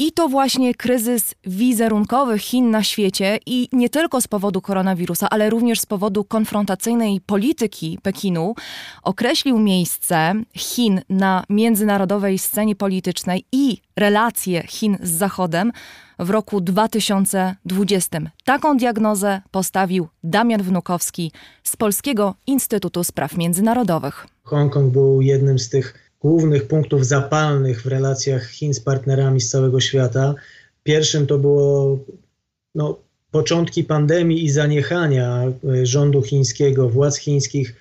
[0.00, 5.50] I to właśnie kryzys wizerunkowy Chin na świecie i nie tylko z powodu koronawirusa, ale
[5.50, 8.54] również z powodu konfrontacyjnej polityki Pekinu
[9.02, 15.72] określił miejsce Chin na międzynarodowej scenie politycznej i relacje Chin z Zachodem
[16.18, 18.18] w roku 2020.
[18.44, 21.32] Taką diagnozę postawił Damian Wnukowski
[21.62, 24.26] z Polskiego Instytutu Spraw Międzynarodowych.
[24.42, 29.80] Hongkong był jednym z tych głównych punktów zapalnych w relacjach Chin z partnerami z całego
[29.80, 30.34] świata.
[30.82, 31.98] Pierwszym to było
[32.74, 32.98] no,
[33.30, 37.74] początki pandemii i zaniechania e, rządu chińskiego, władz chińskich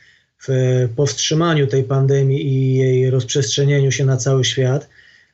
[0.47, 0.49] w
[0.95, 4.89] powstrzymaniu tej pandemii i jej rozprzestrzenieniu się na cały świat.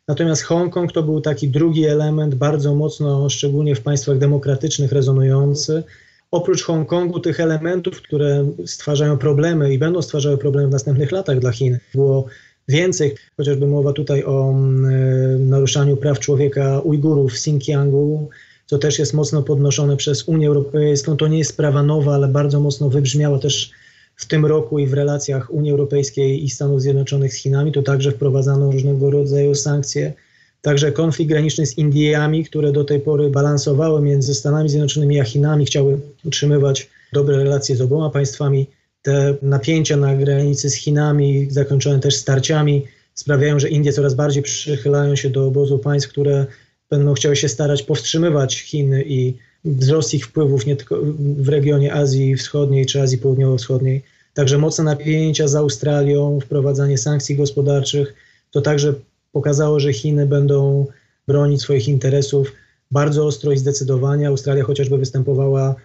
[0.07, 5.83] Natomiast Hongkong to był taki drugi element, bardzo mocno, szczególnie w państwach demokratycznych, rezonujący.
[6.31, 11.51] Oprócz Hongkongu, tych elementów, które stwarzają problemy i będą stwarzały problemy w następnych latach dla
[11.51, 12.25] Chin, było
[12.67, 18.30] więcej, chociażby mowa tutaj o mm, e, naruszaniu praw człowieka Ujgurów w Xinjiangu,
[18.65, 21.17] co też jest mocno podnoszone przez Unię Europejską.
[21.17, 23.71] To nie jest sprawa nowa, ale bardzo mocno wybrzmiała też
[24.15, 27.71] w tym roku i w relacjach Unii Europejskiej i Stanów Zjednoczonych z Chinami.
[27.71, 30.13] To także wprowadzano różnego rodzaju sankcje.
[30.62, 35.65] Także konflikt graniczny z Indiami, które do tej pory balansowały między Stanami Zjednoczonymi a Chinami,
[35.65, 38.67] chciały utrzymywać dobre relacje z oboma państwami
[39.03, 45.15] te napięcia na granicy z Chinami, zakończone też starciami, sprawiają, że Indie coraz bardziej przychylają
[45.15, 46.45] się do obozu państw, które
[46.89, 49.33] będą chciały się starać powstrzymywać Chiny i
[49.65, 50.97] wzrost ich wpływów nie tylko
[51.37, 54.03] w regionie Azji Wschodniej czy Azji Południowo-Wschodniej.
[54.33, 58.13] Także mocne napięcia z Australią, wprowadzanie sankcji gospodarczych,
[58.51, 58.93] to także
[59.31, 60.85] pokazało, że Chiny będą
[61.27, 62.51] bronić swoich interesów
[62.91, 64.27] bardzo ostro i zdecydowanie.
[64.27, 65.75] Australia chociażby występowała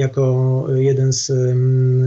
[0.00, 1.32] jako jeden z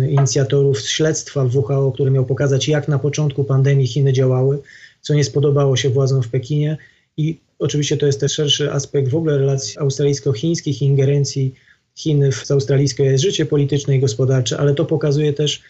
[0.10, 4.60] inicjatorów śledztwa WHO, który miał pokazać, jak na początku pandemii Chiny działały,
[5.01, 6.77] co nie spodobało się władzom w Pekinie.
[7.17, 11.53] I oczywiście to jest też szerszy aspekt w ogóle relacji australijsko-chińskich ingerencji
[11.95, 15.62] Chin w australijskie życie polityczne i gospodarcze, ale to pokazuje też,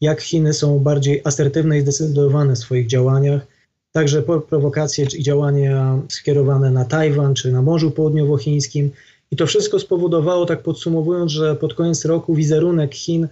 [0.00, 3.46] jak Chiny są bardziej asertywne i zdecydowane w swoich działaniach.
[3.92, 8.90] Także prowokacje i działania skierowane na Tajwan czy na Morzu Południowochińskim,
[9.34, 13.28] i to wszystko spowodowało, tak podsumowując, że pod koniec roku wizerunek Chin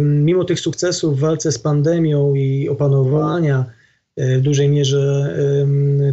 [0.00, 3.64] mimo tych sukcesów w walce z pandemią i opanowania
[4.16, 5.36] e, w dużej mierze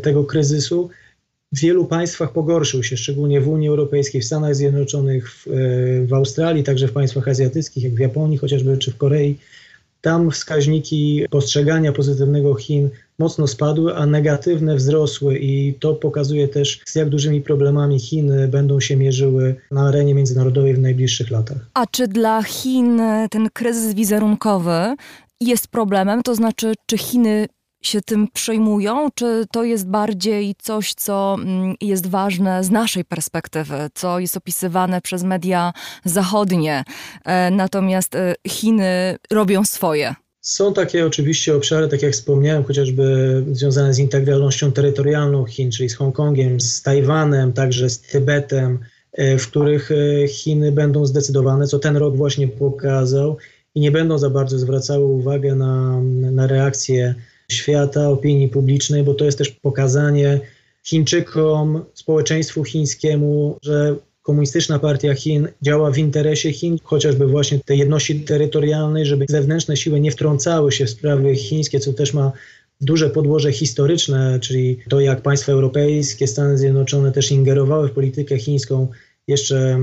[0.03, 0.89] tego kryzysu,
[1.51, 5.51] w wielu państwach pogorszył się, szczególnie w Unii Europejskiej, w Stanach Zjednoczonych, w, e,
[6.05, 9.37] w Australii, także w państwach azjatyckich, jak w Japonii chociażby, czy w Korei.
[10.01, 16.95] Tam wskaźniki postrzegania pozytywnego Chin mocno spadły, a negatywne wzrosły i to pokazuje też, z
[16.95, 21.57] jak dużymi problemami Chiny będą się mierzyły na arenie międzynarodowej w najbliższych latach.
[21.73, 23.01] A czy dla Chin
[23.31, 24.95] ten kryzys wizerunkowy
[25.41, 26.23] jest problemem?
[26.23, 27.47] To znaczy, czy Chiny
[27.83, 33.89] się tym przejmują, czy to jest bardziej coś, co mm, jest ważne z naszej perspektywy,
[33.93, 35.73] co jest opisywane przez media
[36.05, 36.83] zachodnie,
[37.25, 40.15] e, natomiast e, Chiny robią swoje?
[40.47, 45.95] Są takie oczywiście obszary, tak jak wspomniałem, chociażby związane z integralnością terytorialną Chin, czyli z
[45.95, 48.79] Hongkongiem, z Tajwanem, także z Tybetem,
[49.13, 49.89] e, w których
[50.27, 53.37] Chiny będą zdecydowane, co ten rok właśnie pokazał,
[53.75, 57.15] i nie będą za bardzo zwracały uwagę na, na reakcje
[57.51, 60.39] świata, opinii publicznej, bo to jest też pokazanie
[60.83, 63.95] Chińczykom, społeczeństwu chińskiemu, że
[64.27, 69.99] komunistyczna partia Chin działa w interesie Chin, chociażby właśnie tej jedności terytorialnej, żeby zewnętrzne siły
[69.99, 72.31] nie wtrącały się w sprawy chińskie, co też ma
[72.81, 78.87] duże podłoże historyczne, czyli to jak państwa europejskie, Stany Zjednoczone też ingerowały w politykę chińską
[79.27, 79.79] jeszcze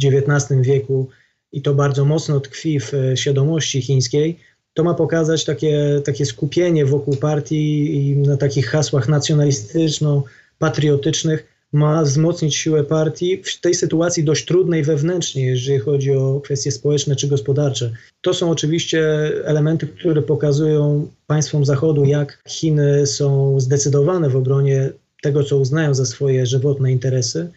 [0.00, 1.08] w XIX wieku
[1.52, 4.38] i to bardzo mocno tkwi w świadomości chińskiej.
[4.74, 12.56] To ma pokazać takie, takie skupienie wokół partii i na takich hasłach nacjonalistyczno-patriotycznych, ma wzmocnić
[12.56, 17.92] siłę partii w tej sytuacji dość trudnej wewnętrznie, jeżeli chodzi o kwestie społeczne czy gospodarcze.
[18.20, 19.02] To są oczywiście
[19.44, 24.90] elementy, które pokazują państwom Zachodu, jak Chiny są zdecydowane w obronie
[25.22, 27.50] tego, co uznają za swoje żywotne interesy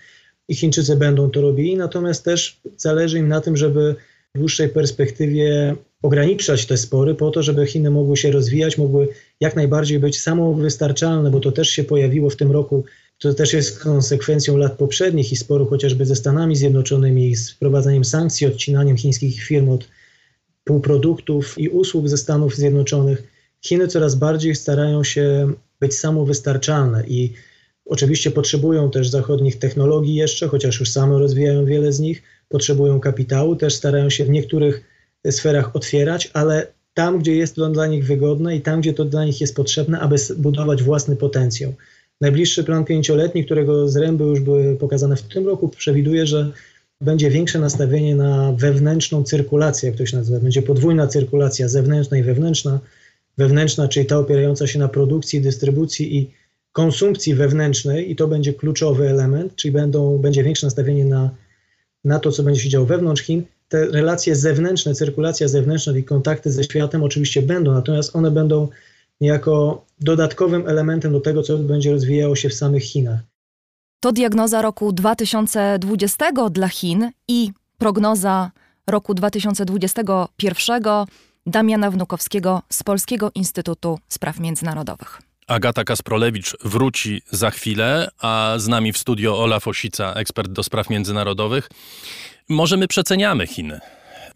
[0.47, 3.95] i Chińczycy będą to robili, natomiast też zależy im na tym, żeby
[4.36, 9.08] w dłuższej perspektywie ograniczać te spory po to, żeby Chiny mogły się rozwijać, mogły
[9.39, 12.84] jak najbardziej być samowystarczalne, bo to też się pojawiło w tym roku.
[13.21, 18.47] To też jest konsekwencją lat poprzednich i sporu chociażby ze Stanami Zjednoczonymi, z wprowadzaniem sankcji,
[18.47, 19.88] odcinaniem chińskich firm od
[20.63, 23.23] półproduktów i usług ze Stanów Zjednoczonych.
[23.62, 27.34] Chiny coraz bardziej starają się być samowystarczalne i
[27.86, 33.55] oczywiście potrzebują też zachodnich technologii jeszcze, chociaż już same rozwijają wiele z nich, potrzebują kapitału,
[33.55, 34.84] też starają się w niektórych
[35.31, 39.25] sferach otwierać, ale tam, gdzie jest to dla nich wygodne i tam, gdzie to dla
[39.25, 41.73] nich jest potrzebne, aby budować własny potencjał.
[42.21, 46.51] Najbliższy plan pięcioletni, którego zręby już były pokazane w tym roku, przewiduje, że
[47.01, 50.39] będzie większe nastawienie na wewnętrzną cyrkulację, jak to się nazywa.
[50.39, 52.79] Będzie podwójna cyrkulacja zewnętrzna i wewnętrzna.
[53.38, 56.31] Wewnętrzna, czyli ta opierająca się na produkcji, dystrybucji i
[56.71, 61.29] konsumpcji wewnętrznej, i to będzie kluczowy element, czyli będą, będzie większe nastawienie na,
[62.05, 66.51] na to, co będzie się działo wewnątrz Chin te relacje zewnętrzne, cyrkulacja zewnętrzna i kontakty
[66.51, 68.67] ze światem oczywiście będą, natomiast one będą
[69.21, 73.19] niejako dodatkowym elementem do tego, co będzie rozwijało się w samych Chinach.
[73.99, 78.51] To diagnoza roku 2020 dla Chin i prognoza
[78.88, 80.84] roku 2021
[81.45, 85.21] Damiana Wnukowskiego z Polskiego Instytutu Spraw Międzynarodowych.
[85.47, 90.89] Agata Kasprolewicz wróci za chwilę, a z nami w studio Olaf Osica, ekspert do spraw
[90.89, 91.69] międzynarodowych.
[92.49, 93.79] Może my przeceniamy Chiny.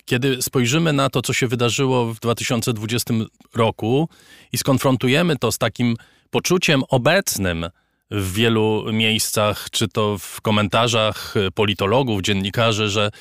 [0.06, 3.14] Kiedy spojrzymy na to, co się wydarzyło w 2020
[3.56, 4.10] roku
[4.52, 5.96] i skonfrontujemy to z takim
[6.30, 7.70] poczuciem obecnym
[8.12, 13.12] w wielu miejscach, czy to w komentarzach politologów, dziennikarzy, że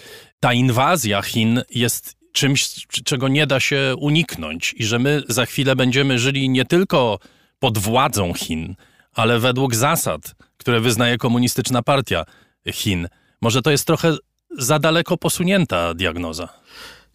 [0.41, 5.77] ta inwazja Chin jest czymś, czego nie da się uniknąć i że my za chwilę
[5.77, 7.19] będziemy żyli nie tylko
[7.59, 8.75] pod władzą Chin,
[9.13, 12.25] ale według zasad, które wyznaje komunistyczna partia
[12.73, 13.09] Chin.
[13.41, 14.17] Może to jest trochę
[14.59, 16.49] za daleko posunięta diagnoza.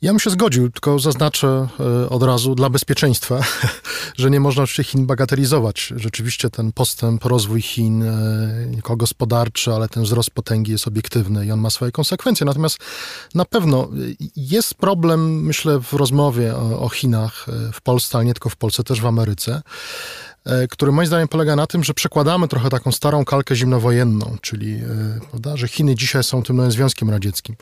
[0.02, 3.42] Ja bym się zgodził, tylko zaznaczę e, od razu dla bezpieczeństwa,
[4.18, 5.94] że nie można oczywiście Chin bagatelizować.
[5.96, 11.46] Rzeczywiście ten postęp, rozwój Chin, e, nie tylko gospodarczy, ale ten wzrost potęgi jest obiektywny
[11.46, 12.46] i on ma swoje konsekwencje.
[12.46, 12.78] Natomiast
[13.36, 13.88] na pewno e,
[14.36, 18.84] jest problem, myślę, w rozmowie o, o Chinach w Polsce, ale nie tylko w Polsce,
[18.84, 19.62] też w Ameryce
[20.29, 20.29] E,
[20.70, 25.20] który moim zdaniem polega na tym, że przekładamy trochę taką starą kalkę zimnowojenną, czyli e,
[25.30, 27.56] prawda, że Chiny dzisiaj są tym nowym Związkiem Radzieckim.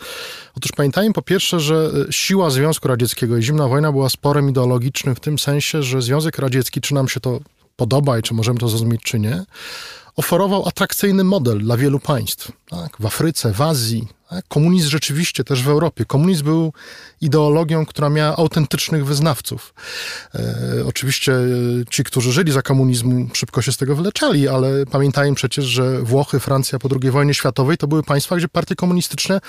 [0.58, 5.16] Otóż pamiętajmy po pierwsze, że e, siła Związku Radzieckiego i zimna wojna była sporem ideologicznym
[5.16, 7.40] w tym sensie, że Związek Radziecki, czy nam się to
[7.76, 9.44] podoba i czy możemy to zrozumieć, czy nie,
[10.16, 12.52] oferował atrakcyjny model dla wielu państw.
[12.70, 12.98] Tak?
[13.00, 14.08] W Afryce, w Azji,
[14.48, 16.06] Komunizm rzeczywiście też w Europie.
[16.06, 16.74] Komunizm był
[17.22, 19.74] ideologią, która miała autentycznych wyznawców.
[20.36, 21.46] E, oczywiście e,
[21.90, 26.40] ci, którzy żyli za komunizmu, szybko się z tego wyleczali, ale pamiętajmy przecież, że Włochy,
[26.40, 29.40] Francja po II wojnie światowej to były państwa, gdzie partie komunistyczne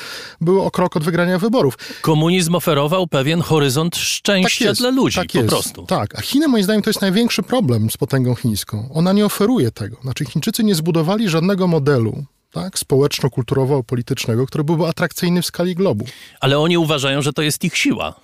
[0.41, 1.79] były o krok od wygrania wyborów.
[2.03, 5.87] Komunizm oferował pewien horyzont szczęścia tak dla ludzi, tak po jest, prostu.
[5.87, 8.89] Tak, a Chiny moim zdaniem to jest największy problem z potęgą chińską.
[8.95, 9.97] Ona nie oferuje tego.
[10.03, 16.05] Znaczy Chińczycy nie zbudowali żadnego modelu tak, społeczno-kulturowo-politycznego, który byłby atrakcyjny w skali globu.
[16.41, 18.15] Ale oni uważają, że to jest ich siła.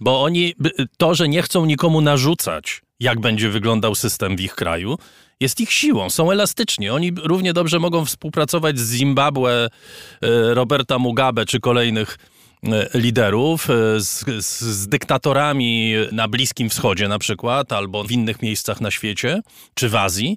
[0.00, 0.54] Bo oni,
[0.96, 4.98] to, że nie chcą nikomu narzucać, jak będzie wyglądał system w ich kraju,
[5.40, 6.90] jest ich siłą, są elastyczni.
[6.90, 9.68] Oni równie dobrze mogą współpracować z Zimbabwe,
[10.22, 12.18] e, Roberta Mugabe czy kolejnych
[12.64, 18.42] e, liderów, e, z, z, z, dyktatorami na Bliskim Wschodzie na przykład, albo w innych
[18.42, 19.40] miejscach na świecie,
[19.74, 20.36] czy w Azji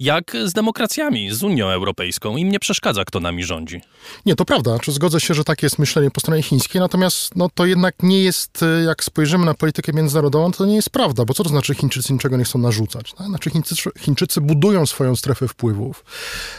[0.00, 2.36] jak z demokracjami, z Unią Europejską.
[2.36, 3.80] Im nie przeszkadza, kto nami rządzi.
[4.26, 4.76] Nie, to prawda.
[4.88, 8.62] Zgodzę się, że takie jest myślenie po stronie chińskiej, natomiast no, to jednak nie jest,
[8.62, 12.12] e, jak spojrzymy na politykę międzynarodową, to nie jest prawda, bo co to znaczy Chińczycy
[12.12, 13.12] niczego nie chcą narzucać?
[13.12, 13.26] Tak?
[13.26, 16.04] Znaczy Chińczycy, Chińczycy budują swoją strefę wpływów,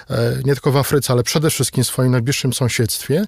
[0.09, 3.25] e, nie tylko w Afryce, ale przede wszystkim w swoim najbliższym sąsiedztwie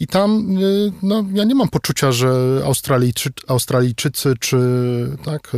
[0.00, 4.56] i tam, e, no, ja nie mam poczucia, że Australijczy, Australijczycy, czy
[5.24, 5.52] tak,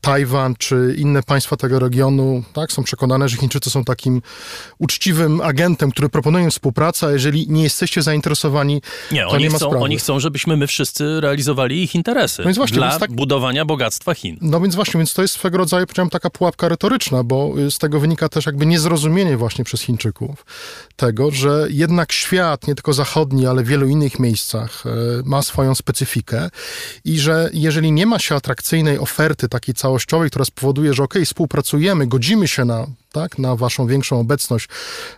[0.00, 4.22] Tajwan, czy inne państwa tego regionu, tak, są są przekonane, że Chińczycy są takim
[4.78, 9.56] uczciwym agentem, który proponuje współpracę, a jeżeli nie jesteście zainteresowani, nie, to oni nie ma
[9.56, 9.84] chcą, sprawy.
[9.84, 14.38] Oni chcą, żebyśmy my wszyscy realizowali ich interesy no właśnie, dla tak, budowania bogactwa Chin.
[14.40, 18.00] No więc właśnie, więc to jest swego rodzaju, powiedziałem, taka pułapka retoryczna, bo z tego
[18.00, 20.46] wynika też jakby niezrozumienie właśnie przez Chińczyków
[20.96, 24.90] tego, że jednak świat, nie tylko zachodni, ale w wielu innych miejscach e,
[25.24, 26.50] ma swoją specyfikę
[27.04, 32.06] i że jeżeli nie ma się atrakcyjnej oferty takiej całościowej, która spowoduje, że ok, współpracujemy,
[32.06, 34.68] godzimy się na tak, na waszą większą obecność,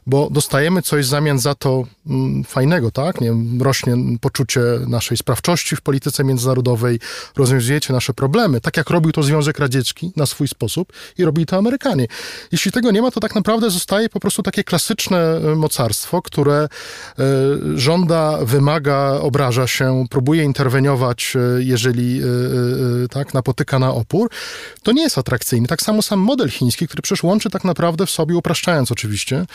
[0.07, 3.21] bo dostajemy coś w zamian za to mm, fajnego, tak?
[3.21, 7.01] Nie wiem, rośnie poczucie naszej sprawczości w polityce międzynarodowej,
[7.37, 11.57] rozwiązujecie nasze problemy, tak jak robił to Związek Radziecki na swój sposób i robili to
[11.57, 12.07] Amerykanie.
[12.53, 16.69] Jeśli tego nie ma, to tak naprawdę zostaje po prostu takie klasyczne e, mocarstwo, które
[17.19, 22.23] y, żąda, wymaga, obraża się, próbuje interweniować, y, jeżeli
[23.05, 24.31] y, tak, napotyka na opór.
[24.83, 25.69] To nie jest atrakcyjne.
[25.69, 29.47] Tak samo sam model chiński, który przecież łączy tak naprawdę naprawdę w sobie, upraszczając oczywiście,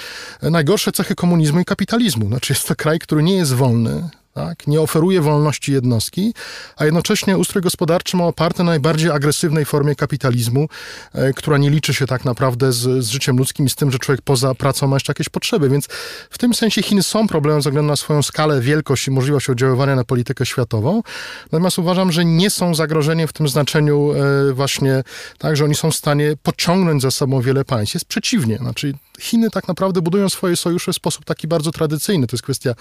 [0.41, 2.27] najgorsze cechy komunizmu i kapitalizmu.
[2.27, 4.67] Znaczy jest to kraj, który nie jest wolny, tak?
[4.67, 6.33] nie oferuje wolności jednostki,
[6.77, 10.67] a jednocześnie ustrój gospodarczy ma oparty na najbardziej agresywnej formie kapitalizmu,
[11.13, 13.99] e, która nie liczy się tak naprawdę z, z, życiem ludzkim i z tym, że
[13.99, 15.69] człowiek poza pracą ma jeszcze jakieś potrzeby.
[15.69, 15.87] Więc
[16.29, 19.95] w tym sensie Chiny są problemem ze względu na swoją skalę, wielkość i możliwość oddziaływania
[19.95, 21.03] na politykę światową.
[21.51, 24.13] Natomiast uważam, że nie są zagrożeniem w tym znaczeniu
[24.49, 25.03] e, właśnie
[25.37, 27.93] tak, że oni są w stanie pociągnąć za sobą wiele państw.
[27.93, 28.57] Jest przeciwnie.
[28.57, 32.27] Znaczy Chiny tak naprawdę budują swoje sojusze w sposób taki bardzo tradycyjny.
[32.27, 32.73] To jest kwestia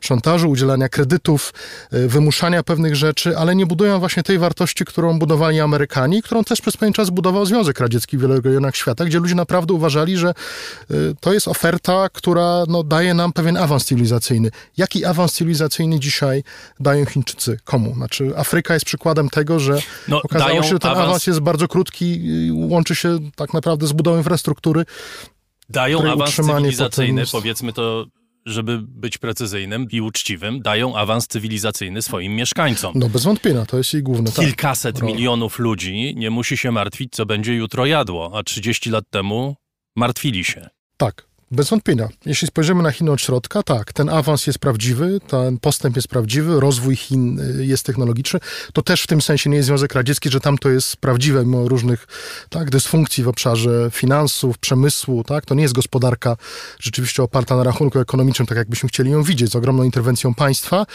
[0.00, 1.52] szantażu, udzielania kredytów,
[1.92, 6.60] e, wymuszania pewnych rzeczy, ale nie budują właśnie tej wartości, którą budowali Amerykanie, którą też
[6.60, 10.28] przez pewien czas budował Związek Radziecki w wielu rejonach świata, gdzie ludzie naprawdę uważali, że
[10.28, 10.34] e,
[11.20, 14.50] to jest oferta, która no, daje nam pewien awans cywilizacyjny.
[14.76, 16.44] Jaki awans cywilizacyjny dzisiaj
[16.80, 17.58] dają Chińczycy?
[17.64, 17.94] Komu?
[17.94, 19.78] Znaczy Afryka jest przykładem tego, że
[20.08, 21.06] no, okazało się, że ten awans...
[21.06, 22.20] awans jest bardzo krótki,
[22.52, 24.84] łączy się tak naprawdę z budową infrastruktury,
[25.70, 27.32] Dają awans cywilizacyjny, jest...
[27.32, 28.06] powiedzmy to
[28.46, 32.92] żeby być precyzyjnym i uczciwym, dają awans cywilizacyjny swoim mieszkańcom.
[32.96, 34.32] No bez wątpienia, to jest jej główne.
[34.32, 34.44] Tak.
[34.44, 35.04] Kilkaset tak.
[35.04, 39.56] milionów ludzi nie musi się martwić, co będzie jutro jadło, a 30 lat temu
[39.96, 40.68] martwili się.
[40.96, 42.08] Tak, bez wątpienia.
[42.26, 46.60] Jeśli spojrzymy na Chiny od środka, tak, ten awans jest prawdziwy, ten postęp jest prawdziwy,
[46.60, 48.40] rozwój Chin y, jest technologiczny.
[48.72, 51.68] To też w tym sensie nie jest Związek Radziecki, że tam to jest prawdziwe, mimo
[51.68, 52.06] różnych
[52.48, 55.24] tak, dysfunkcji w obszarze finansów, przemysłu.
[55.24, 55.46] Tak?
[55.46, 56.36] To nie jest gospodarka
[56.80, 60.86] rzeczywiście oparta na rachunku ekonomicznym, tak jakbyśmy chcieli ją widzieć, z ogromną interwencją państwa.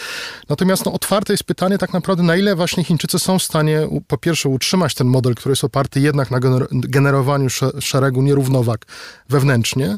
[0.49, 4.17] Natomiast no, otwarte jest pytanie tak naprawdę, na ile właśnie Chińczycy są w stanie po
[4.17, 6.39] pierwsze utrzymać ten model, który jest oparty jednak na
[6.71, 8.85] generowaniu szeregu nierównowag
[9.29, 9.97] wewnętrznie,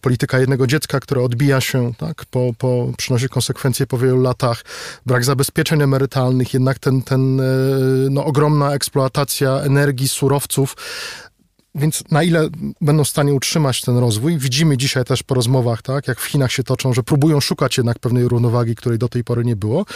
[0.00, 4.64] polityka jednego dziecka, która odbija się, tak, po, po, przynosi konsekwencje po wielu latach,
[5.06, 7.44] brak zabezpieczeń emerytalnych, jednak ten, ten e,
[8.10, 10.76] no, ogromna eksploatacja energii, surowców,
[11.74, 12.48] więc na ile
[12.80, 14.38] będą w stanie utrzymać ten rozwój?
[14.38, 17.98] Widzimy dzisiaj też po rozmowach, tak, jak w Chinach się toczą, że próbują szukać jednak
[17.98, 19.86] pewnej równowagi, której do tej pory nie było.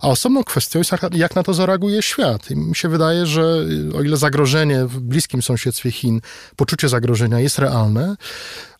[0.00, 2.50] A osobną kwestią jest, jak na to zareaguje świat.
[2.50, 6.20] I mi się wydaje, że o ile zagrożenie w bliskim sąsiedztwie Chin,
[6.56, 8.16] poczucie zagrożenia jest realne,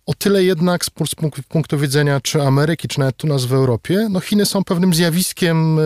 [0.08, 0.90] O tyle jednak z
[1.48, 5.78] punktu widzenia czy Ameryki, czy nawet tu nas w Europie, no Chiny są pewnym zjawiskiem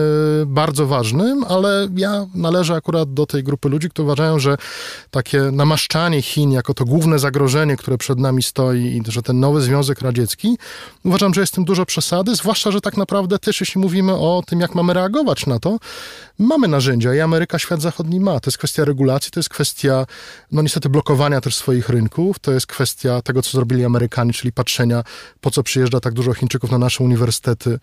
[0.45, 4.57] bardzo ważnym, ale ja należę akurat do tej grupy ludzi, którzy uważają, że
[5.11, 9.61] takie namaszczanie Chin jako to główne zagrożenie, które przed nami stoi i że ten nowy
[9.61, 10.57] Związek Radziecki,
[11.05, 14.59] uważam, że jest tym dużo przesady, zwłaszcza, że tak naprawdę też jeśli mówimy o tym,
[14.59, 15.77] jak mamy reagować na to,
[16.39, 18.39] mamy narzędzia i Ameryka, świat zachodni ma.
[18.39, 20.05] To jest kwestia regulacji, to jest kwestia,
[20.51, 25.03] no niestety, blokowania też swoich rynków, to jest kwestia tego, co zrobili Amerykanie, czyli patrzenia,
[25.41, 27.79] po co przyjeżdża tak dużo Chińczyków na nasze uniwersytety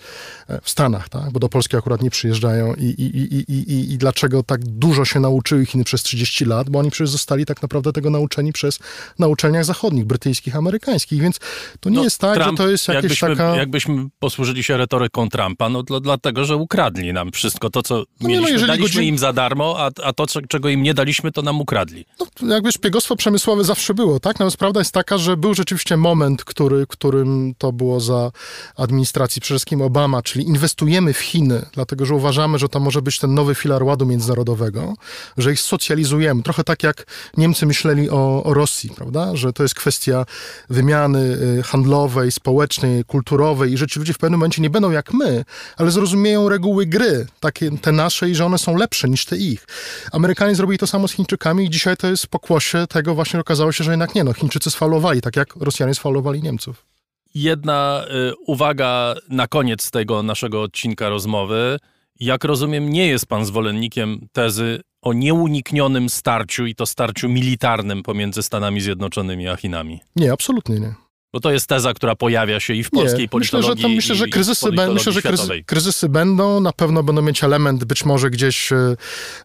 [0.49, 1.33] e, w Stanach, tak?
[1.33, 5.21] bo do Polski akurat nie przyjeżdżają i, i, i, i, i dlaczego tak dużo się
[5.21, 8.79] nauczyły Chiny przez 30 lat, bo oni przecież zostali tak naprawdę tego nauczeni przez
[9.19, 11.39] na uczelniach zachodnich, brytyjskich, amerykańskich, więc
[11.81, 13.57] to nie no, jest tak, Trump, że to jest jakieś jakbyśmy, taka...
[13.57, 18.29] Jakbyśmy posłużyli się retoryką Trumpa, no to dlatego, że ukradli nam wszystko to, co no
[18.29, 18.40] mieliśmy.
[18.41, 19.03] No, daliśmy godzin...
[19.03, 22.05] im za darmo, a, a to, czego im nie daliśmy, to nam ukradli.
[22.43, 24.35] No, jakby szpiegostwo przemysłowe zawsze było, tak?
[24.35, 28.31] Natomiast prawda jest taka, że był rzeczywiście moment, który, którym to było za
[28.77, 33.19] administracji przede wszystkim Obama, czyli inwestujemy w Chiny, dlatego, że uważamy, że to może być
[33.19, 34.95] ten nowy filar ładu międzynarodowego,
[35.39, 36.43] że ich socjalizujemy.
[36.43, 39.37] Trochę tak jak Niemcy myśleli o, o Rosji, prawda?
[39.37, 40.27] Że to jest kwestia
[40.71, 45.13] wymiany y, handlowej, społecznej, kulturowej i że ci ludzie w pewnym momencie nie będą jak
[45.13, 45.45] my,
[45.77, 49.67] ale zrozumieją reguły gry, takie te nasze i że one są lepsze niż te ich.
[50.13, 53.85] Amerykanie zrobili to samo z Chińczykami i dzisiaj to jest pokłosie tego właśnie okazało się,
[53.85, 56.87] że jednak nie, no Chińczycy sfaulowali, tak jak Rosjanie sfaulowali Niemców.
[57.35, 61.79] Jedna y, uwaga na koniec tego naszego odcinka rozmowy.
[62.21, 68.43] Jak rozumiem, nie jest pan zwolennikiem tezy o nieuniknionym starciu i to starciu militarnym pomiędzy
[68.43, 70.01] Stanami Zjednoczonymi a Chinami.
[70.17, 70.95] Nie, absolutnie nie.
[71.33, 73.71] Bo to jest teza, która pojawia się i w polskiej nie, politologii.
[73.71, 76.61] Myślę, że, to, myślę, że kryzysy, myślę, że kryzysy, kryzysy, będą.
[76.61, 78.97] Na pewno będą mieć element być może gdzieś e,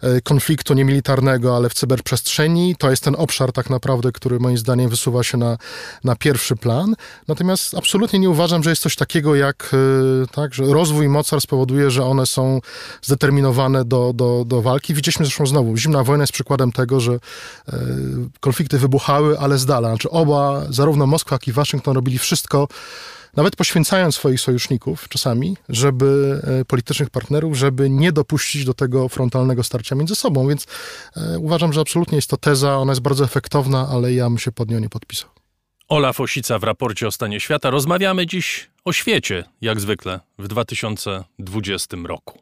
[0.02, 2.76] e, konfliktu niemilitarnego, ale w cyberprzestrzeni.
[2.76, 5.58] To jest ten obszar tak naprawdę, który moim zdaniem wysuwa się na,
[6.04, 6.96] na pierwszy plan.
[7.28, 11.92] Natomiast absolutnie nie uważam, że jest coś takiego jak e, tak, że rozwój mocar spowoduje,
[11.92, 12.62] że one są
[13.02, 14.94] zdeterminowane do, do, do walki.
[14.94, 17.20] Widzieliśmy zresztą znowu, zimna wojna jest przykładem tego, że
[18.40, 19.90] konflikty wybuchały, ale z dala.
[19.90, 22.68] Znaczy oba, zarówno Moskwa, jak i Waszyngton Waszyngton robili wszystko,
[23.36, 29.64] nawet poświęcając swoich sojuszników czasami, żeby e, politycznych partnerów, żeby nie dopuścić do tego frontalnego
[29.64, 30.48] starcia między sobą.
[30.48, 30.68] Więc
[31.18, 34.52] e, uważam, że absolutnie jest to teza, ona jest bardzo efektowna, ale ja bym się
[34.52, 35.30] pod nią nie podpisał.
[35.88, 37.70] Olaf Osica w raporcie o stanie świata.
[37.70, 42.40] Rozmawiamy dziś o świecie, jak zwykle, w 2020 roku.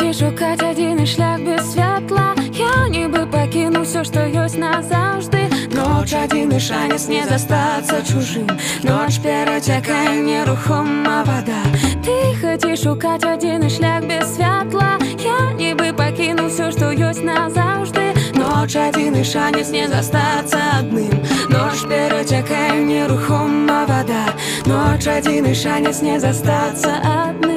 [0.00, 6.52] Ти шукать один шлях без святла Я ніби покину все, что есть назавжди Ночь один
[6.52, 8.46] і шанец не застаться чужим
[8.82, 11.62] Ночь перетекає нерухома вода
[12.04, 18.76] Ти хотиш шукать один шлях без святла Я ніби покину все, что есть назавжди Ночь
[18.76, 24.34] один і шанец не застаться одним Ночь перетекає нерухома вода
[24.66, 26.92] Ночь один і шанец не застаться
[27.28, 27.53] одним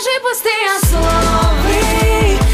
[0.00, 2.49] hoje postei a sobre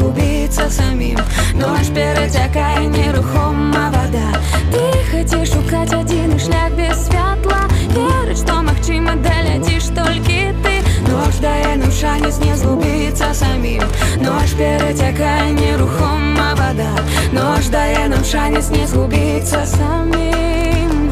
[0.00, 1.18] згубіцца самім
[1.54, 4.28] Ноч перацякае нерухома вода
[4.72, 10.74] Ты хацеш шукаць адзіны шлях без святла Верыць, што магчыма даляціш толькі ты
[11.08, 13.82] Ноч дае нам шанец не згубіцца самім
[14.20, 16.92] Ноч перацякае нерухома вода
[17.32, 21.10] Ноч дае нам шанец не згубіцца самім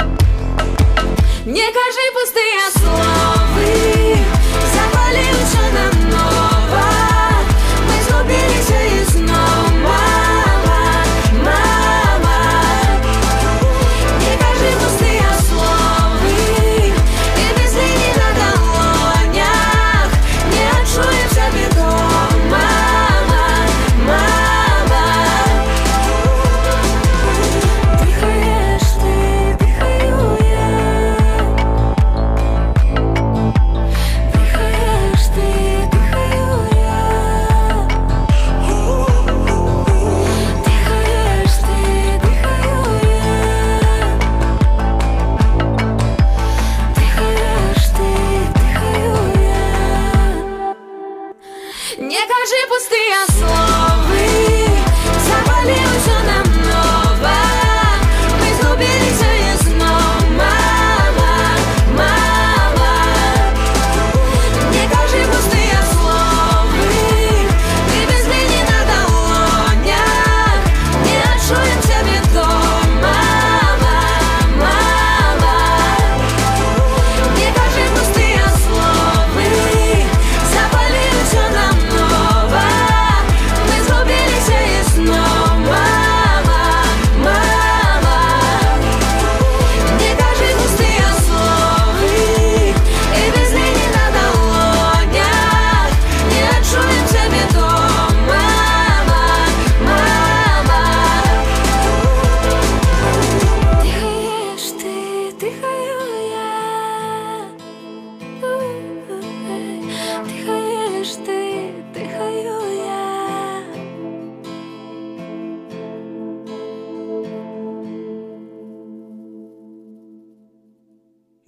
[1.45, 3.47] Не кажи пустыя словы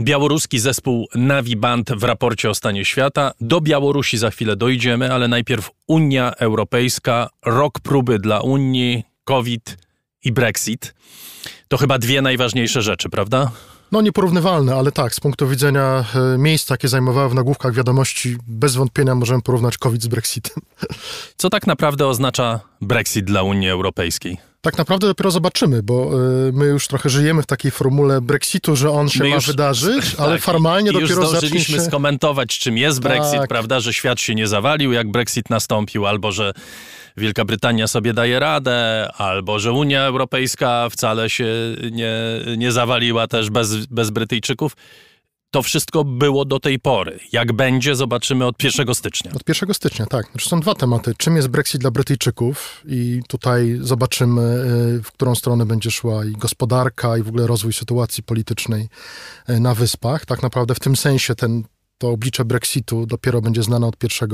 [0.04, 3.32] Białoruski zespół Navi Band w raporcie o stanie świata.
[3.42, 9.78] Do Białorusi za chwilę dojdziemy, ale najpierw Unia Europejska, rok próby dla Unii, COVID
[10.24, 10.94] i Brexit.
[11.68, 13.52] To chyba dwie najważniejsze rzeczy, prawda?
[13.92, 18.76] No nieporównywalne, ale tak, z punktu widzenia e, miejsc, jakie zajmowały w nagłówkach wiadomości, bez
[18.76, 20.64] wątpienia możemy porównać COVID z Brexitem.
[21.38, 24.51] Co tak naprawdę oznacza Brexit dla Unii Europejskiej?
[24.62, 28.92] Tak naprawdę dopiero zobaczymy, bo e, my już trochę żyjemy w takiej formule Brexitu, że
[28.92, 31.82] on się My ma już- wydarzyć, ale Tak, formalnie dopiero zacznie zdążyliśmy się...
[31.82, 33.50] skomentować, czym jest Brexit, Tak.
[33.50, 36.54] prawda, że świat się nie zawalił, jak Brexit nastąpił, albo że
[37.18, 41.46] Wielka Brytania sobie daje radę, albo że Unia Europejska wcale się
[41.92, 42.14] nie,
[42.58, 44.76] nie zawaliła też bez, bez Brytyjczyków.
[45.52, 47.20] To wszystko było do tej pory.
[47.32, 49.32] Jak będzie, zobaczymy od 1 stycznia.
[49.32, 50.26] Od 1 stycznia, tak.
[50.32, 51.14] Znaczy są dwa tematy.
[51.18, 56.32] Czym jest Brexit dla Brytyjczyków i tutaj zobaczymy, y, w którą stronę będzie szła i
[56.32, 58.90] gospodarka, i w ogóle rozwój sytuacji politycznej
[59.50, 60.26] y, na Wyspach.
[60.26, 61.64] Tak naprawdę w tym sensie ten
[62.02, 64.30] to oblicze Brexitu dopiero będzie znane od 1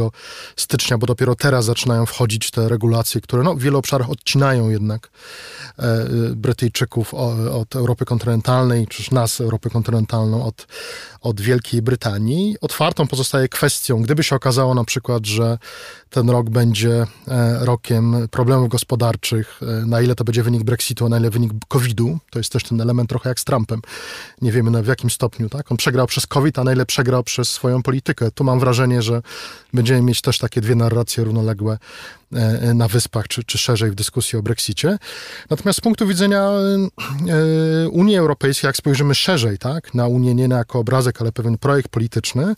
[0.55, 5.09] stycznia, bo dopiero teraz zaczynają wchodzić te regulacje, które no, w wielu obszarach odcinają jednak
[5.79, 6.05] e,
[6.35, 7.13] Brytyjczyków
[7.53, 10.67] od Europy kontynentalnej, czy nas, Europę kontynentalną, od,
[11.21, 12.55] od Wielkiej Brytanii.
[12.61, 15.57] Otwartą pozostaje kwestią, gdyby się okazało na przykład, że
[16.09, 21.09] ten rok będzie e, rokiem problemów gospodarczych, e, na ile to będzie wynik Brexitu, a
[21.09, 23.81] na ile wynik COVID-u, to jest też ten element trochę jak z Trumpem.
[24.41, 25.71] Nie wiemy na w jakim stopniu, tak?
[25.71, 28.31] On przegrał przez COVID, a na ile przegrał przez swoją politykę.
[28.31, 29.21] Tu mam wrażenie, że
[29.73, 31.77] będziemy mieć też takie dwie narracje równoległe
[32.33, 34.97] e, na Wyspach, czy, czy szerzej w dyskusji o Brexicie.
[35.49, 36.49] Natomiast z punktu widzenia
[37.91, 42.55] Unii Europejskiej, jak spojrzymy szerzej, tak, na Unię nie jako obrazek, ale pewien projekt polityczny,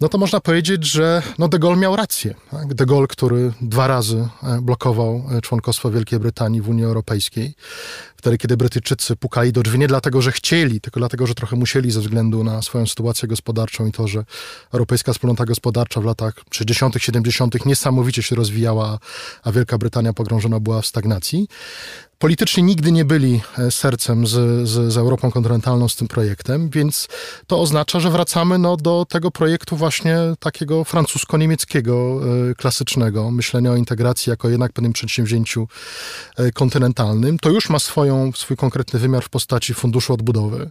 [0.00, 2.34] no to można powiedzieć, że no de Gaulle miał rację.
[2.50, 2.74] Tak?
[2.74, 7.54] De Gaulle, który dwa razy e, blokował e, członkostwo Wielkiej Brytanii w Unii Europejskiej,
[8.16, 11.90] wtedy, kiedy Brytyjczycy pukali do drzwi nie dlatego, że chcieli, tylko dlatego, że trochę musieli
[11.90, 14.24] ze względu na swoją sytuację gospodarczą i to, że
[14.72, 17.66] Europejska Wspólnota Gospodarcza w latach 60., 70.
[17.66, 18.98] niesamowicie się rozwijała,
[19.42, 21.48] a Wielka Brytania pogrążona była w stagnacji.
[22.20, 24.30] Politycznie nigdy nie byli e, sercem z,
[24.68, 27.08] z, z Europą kontynentalną, z tym projektem, więc
[27.46, 33.76] to oznacza, że wracamy no, do tego projektu właśnie takiego francusko-niemieckiego, e, klasycznego, myślenia o
[33.76, 35.68] integracji jako jednak pewnym przedsięwzięciu
[36.36, 37.38] e, kontynentalnym.
[37.38, 40.70] To już ma swoją, swój konkretny wymiar w postaci funduszu odbudowy.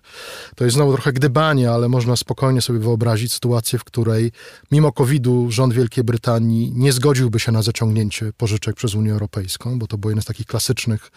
[0.55, 4.31] To jest znowu trochę gdybanie, ale można spokojnie sobie wyobrazić sytuację, w której
[4.71, 9.87] mimo COVID-u rząd Wielkiej Brytanii nie zgodziłby się na zaciągnięcie pożyczek przez Unię Europejską, bo
[9.87, 11.11] to był jeden z takich klasycznych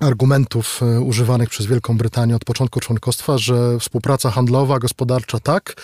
[0.00, 5.74] argumentów e, używanych przez Wielką Brytanię od początku członkostwa, że współpraca handlowa, gospodarcza tak,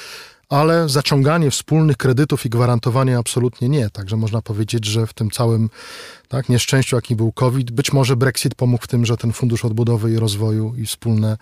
[0.50, 3.90] ale zaciąganie wspólnych kredytów i gwarantowanie absolutnie nie.
[3.90, 5.70] Także można powiedzieć, że w tym całym
[6.28, 10.12] tak, nieszczęściu, jakim był COVID, być może Brexit pomógł w tym, że ten Fundusz Odbudowy
[10.12, 11.36] i Rozwoju i wspólne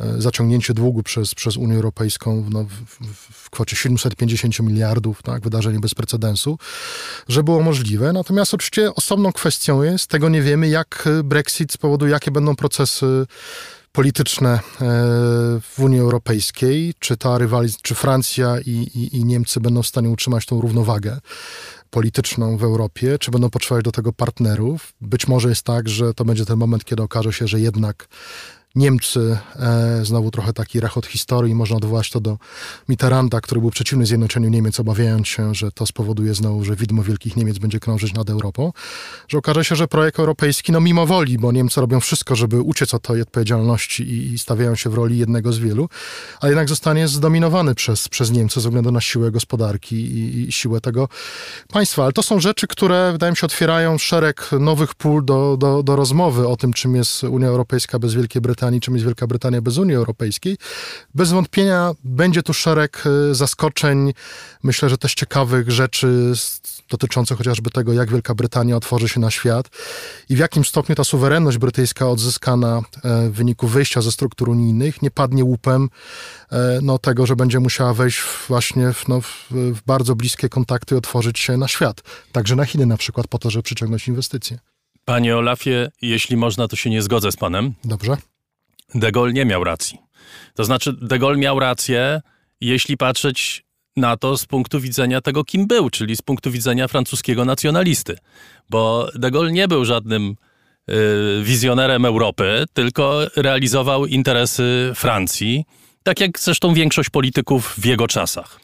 [0.00, 5.80] e, zaciągnięcie długu przez, przez Unię Europejską no, w, w, kwocie 750 miliardów, tak, wydarzenie
[5.80, 6.58] bez precedensu,
[7.28, 8.12] że było możliwe.
[8.12, 13.26] Natomiast oczywiście osobną kwestią jest, tego nie wiemy, jak Brexit spowoduje, jakie będą procesy
[13.94, 14.60] polityczne e,
[15.60, 20.10] w Unii Europejskiej, czy ta rywaliz- czy Francja i, i, i Niemcy będą w stanie
[20.10, 21.18] utrzymać tą równowagę
[21.90, 24.92] polityczną w Europie, czy będą potrzebować do tego partnerów.
[25.00, 28.08] Być może jest tak, że to będzie ten moment, kiedy okaże się, że jednak
[28.74, 32.38] Niemcy, e, znowu trochę taki rachot historii, można odwołać to do
[32.88, 37.36] Mitterranda, który był przeciwny zjednoczeniu Niemiec, obawiając się, że to spowoduje znowu, że widmo Wielkich
[37.36, 38.72] Niemiec będzie krążyć nad Europą,
[39.28, 42.94] że okaże się, że projekt europejski, no mimo woli, bo Niemcy robią wszystko, żeby uciec
[42.94, 45.88] od tej odpowiedzialności i, i stawiają się w roli jednego z wielu,
[46.40, 50.80] a jednak zostanie zdominowany przez, przez Niemcy ze względu na siłę gospodarki i, i siłę
[50.80, 51.08] tego
[51.72, 52.02] państwa.
[52.02, 55.96] Ale to są rzeczy, które wydaje mi się otwierają szereg nowych pól do, do, do
[55.96, 59.78] rozmowy o tym, czym jest Unia Europejska bez Wielkiej Brytanii, czym jest Wielka Brytania bez
[59.78, 60.56] Unii Europejskiej.
[61.14, 64.12] Bez wątpienia będzie tu szereg y, zaskoczeń,
[64.62, 66.32] myślę, że też ciekawych rzeczy
[66.90, 69.68] dotyczących chociażby tego, jak Wielka Brytania otworzy się na świat
[70.28, 75.02] i w jakim stopniu ta suwerenność brytyjska odzyskana e, w wyniku wyjścia ze struktur unijnych
[75.02, 75.88] nie padnie łupem
[76.52, 80.94] e, no, tego, że będzie musiała wejść właśnie w, no, w, w bardzo bliskie kontakty
[80.94, 82.02] i otworzyć się na świat.
[82.32, 84.58] Także na Chiny na przykład, po to, żeby przyciągnąć inwestycje.
[85.04, 87.74] Panie Olafie, jeśli można, to się nie zgodzę z panem.
[87.84, 88.16] Dobrze.
[88.94, 89.98] De Gaulle nie miał racji.
[90.54, 92.20] To znaczy, De Gaulle miał rację,
[92.60, 93.64] jeśli patrzeć
[93.96, 98.16] na to z punktu widzenia tego, kim był, czyli z punktu widzenia francuskiego nacjonalisty.
[98.70, 100.36] Bo De Gaulle nie był żadnym
[100.90, 100.94] y,
[101.42, 105.64] wizjonerem Europy, tylko realizował interesy Francji,
[106.02, 108.63] tak jak zresztą większość polityków w jego czasach.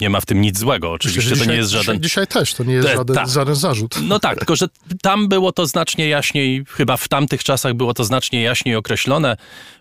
[0.00, 0.92] Nie ma w tym nic złego.
[0.92, 2.02] Oczywiście Myślę, to dzisiaj, nie jest żaden.
[2.02, 3.28] Dzisiaj, też, to nie jest żaden, tak.
[3.28, 3.94] żaden zarzut.
[4.02, 4.68] No tak, tylko że
[5.02, 9.36] tam było to znacznie jaśniej, chyba w tamtych czasach było to znacznie jaśniej określone.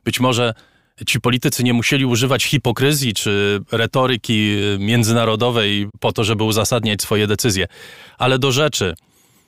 [0.05, 0.53] Być może
[1.07, 7.67] ci politycy nie musieli używać hipokryzji czy retoryki międzynarodowej po to, żeby uzasadniać swoje decyzje.
[8.17, 8.95] Ale do rzeczy.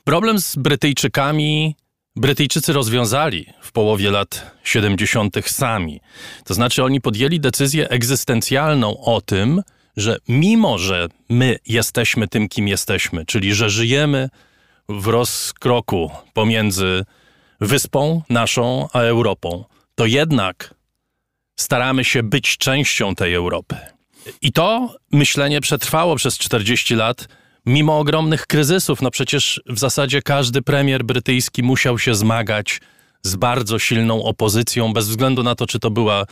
[0.04, 1.76] Problem z Brytyjczykami
[2.16, 5.36] Brytyjczycy rozwiązali w połowie lat 70.
[5.46, 6.00] sami.
[6.44, 9.62] To znaczy, oni podjęli decyzję egzystencjalną o tym,
[9.98, 14.28] że mimo, że my jesteśmy tym, kim jesteśmy, czyli że żyjemy
[14.88, 17.04] w rozkroku pomiędzy
[17.60, 20.74] wyspą naszą a Europą, to jednak
[21.56, 23.76] staramy się być częścią tej Europy.
[24.42, 27.28] I to myślenie przetrwało przez 40 lat,
[27.66, 29.02] mimo ogromnych kryzysów.
[29.02, 32.80] No przecież w zasadzie każdy premier brytyjski musiał się zmagać
[33.22, 36.24] z bardzo silną opozycją, bez względu na to, czy to była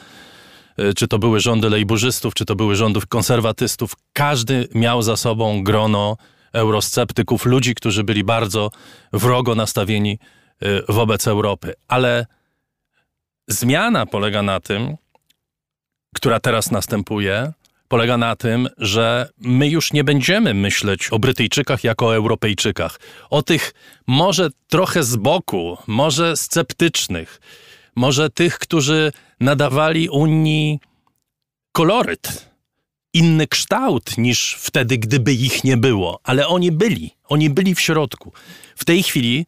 [0.97, 3.93] czy to były rządy lejburzystów, czy to były rządów konserwatystów.
[4.13, 6.17] Każdy miał za sobą grono
[6.53, 8.71] eurosceptyków, ludzi, którzy byli bardzo
[9.13, 10.19] wrogo nastawieni
[10.61, 11.75] e, wobec Europy.
[11.89, 12.27] Ale
[13.49, 14.97] zmiana polega na tym,
[16.15, 17.53] która teraz następuje,
[17.89, 23.01] polega na tym, że my już nie będziemy myśleć o Brytyjczykach jako o Europejczykach.
[23.31, 23.75] O tych
[24.07, 27.41] może trochę z boku, może sceptycznych,
[27.97, 30.81] może tych, którzy nadawali Unii
[31.73, 32.51] koloryt,
[33.13, 38.33] inny kształt niż wtedy, gdyby ich nie było, ale oni byli, oni byli w środku.
[38.77, 39.47] W tej chwili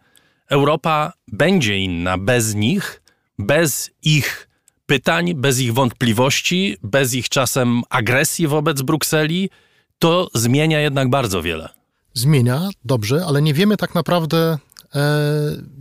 [0.50, 3.02] Europa będzie inna bez nich,
[3.38, 4.48] bez ich
[4.86, 9.50] pytań, bez ich wątpliwości, bez ich czasem agresji wobec Brukseli.
[9.98, 11.68] To zmienia jednak bardzo wiele.
[12.14, 14.58] Zmienia, dobrze, ale nie wiemy tak naprawdę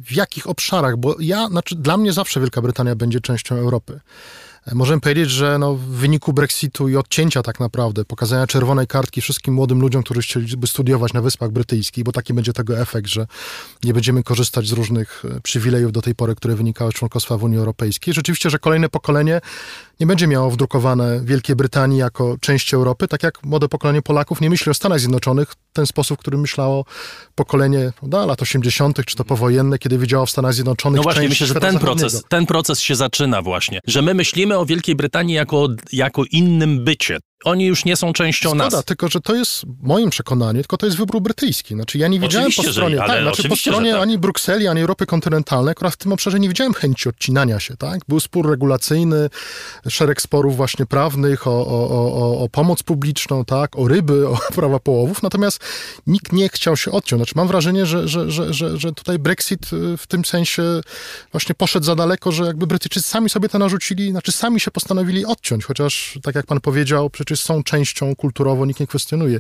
[0.04, 4.00] w jakich obszarach, bo ja, znaczy dla mnie zawsze Wielka Brytania będzie częścią Europy.
[4.66, 9.22] E, Możemy powiedzieć, że no, w wyniku Brexitu i odcięcia tak naprawdę, pokazania czerwonej kartki
[9.22, 13.28] wszystkim młodym ludziom, którzy chcieliby studiować na Wyspach Brytyjskich, bo taki będzie tego efekt, że
[13.84, 17.44] nie będziemy korzystać z różnych e, przywilejów do tej pory, które wynikały z członkostwa w
[17.44, 18.14] Unii Europejskiej.
[18.14, 19.42] Rzeczywiście, że kolejne pokolenie
[20.00, 24.50] nie będzie miało wdrukowane Wielkiej Brytanii jako część Europy, tak jak młode pokolenie Polaków nie
[24.50, 26.86] myśli o Stanach Zjednoczonych w ten sposób, w którym myślało
[27.36, 31.48] pokolenie no, lat 80., czy to powojenne, kiedy widziało w Stanach Zjednoczonych No właśnie, myślę,
[31.48, 35.68] że ten proces, ten proces się zaczyna właśnie, że my myślimy o Wielkiej Brytanii jako,
[35.92, 37.18] jako innym bycie.
[37.48, 38.86] Oni już nie są częścią Zgoda, nas.
[38.86, 41.74] tylko że to jest w moim przekonaniu, tylko to jest wybór brytyjski.
[41.74, 44.02] Znaczy ja nie widziałem Oczywiście, po że- stronie, ale tak, znaczy po że stronie tak.
[44.02, 48.00] ani Brukseli, ani Europy kontynentalnej, akurat w tym obszarze nie widziałem chęci odcinania się, tak?
[48.08, 49.30] Był spór regulacyjny,
[49.90, 53.78] szereg sporów właśnie prawnych o, o, o, o, o pomoc publiczną, tak?
[53.80, 55.60] O ryby, o prawa połowów, natomiast
[56.08, 57.20] nikt nie chciał się odciąć.
[57.20, 60.64] Znaczy mam wrażenie, że, że, że, że, że tutaj Brexit y, w tym sensie
[61.32, 65.26] właśnie poszedł za daleko, że jakby Brytyjczycy sami sobie to narzucili, znaczy sami się postanowili
[65.26, 69.40] odciąć, chociaż tak jak pan powiedział, przecież są częścią kulturowo, nikt nie kwestionuje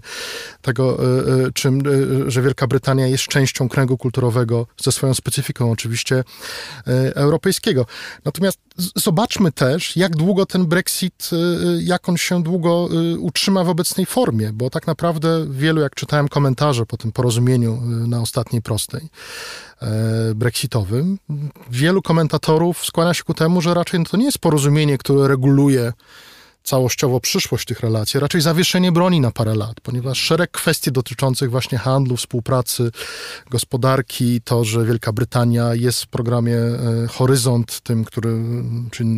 [0.62, 5.72] tego, y, y, czym, y, że Wielka Brytania jest częścią kręgu kulturowego ze swoją specyfiką
[5.72, 6.24] oczywiście
[7.16, 7.86] europejskiego.
[8.26, 8.60] Natomiast
[8.96, 11.30] zobaczmy też, jak długo ten Brexit,
[11.80, 12.90] jak on się długo
[13.20, 18.22] utrzyma w obecnej formie, bo tak naprawdę wielu, jak czytałem komentarze po tym porozumieniu na
[18.22, 19.10] ostatniej prostej,
[19.82, 21.20] e, brexitowym,
[21.72, 25.94] wielu komentatorów skłania się ku temu, że raczej to nie jest porozumienie, które reguluje
[26.68, 31.78] całościowo przyszłość tych relacji, raczej zawieszenie broni na parę lat, ponieważ szereg kwestii dotyczących właśnie
[31.78, 32.92] handlu, współpracy,
[33.50, 38.38] gospodarki, to, że Wielka Brytania jest w programie e, Horyzont, tym, który,
[38.92, 39.14] czyli e,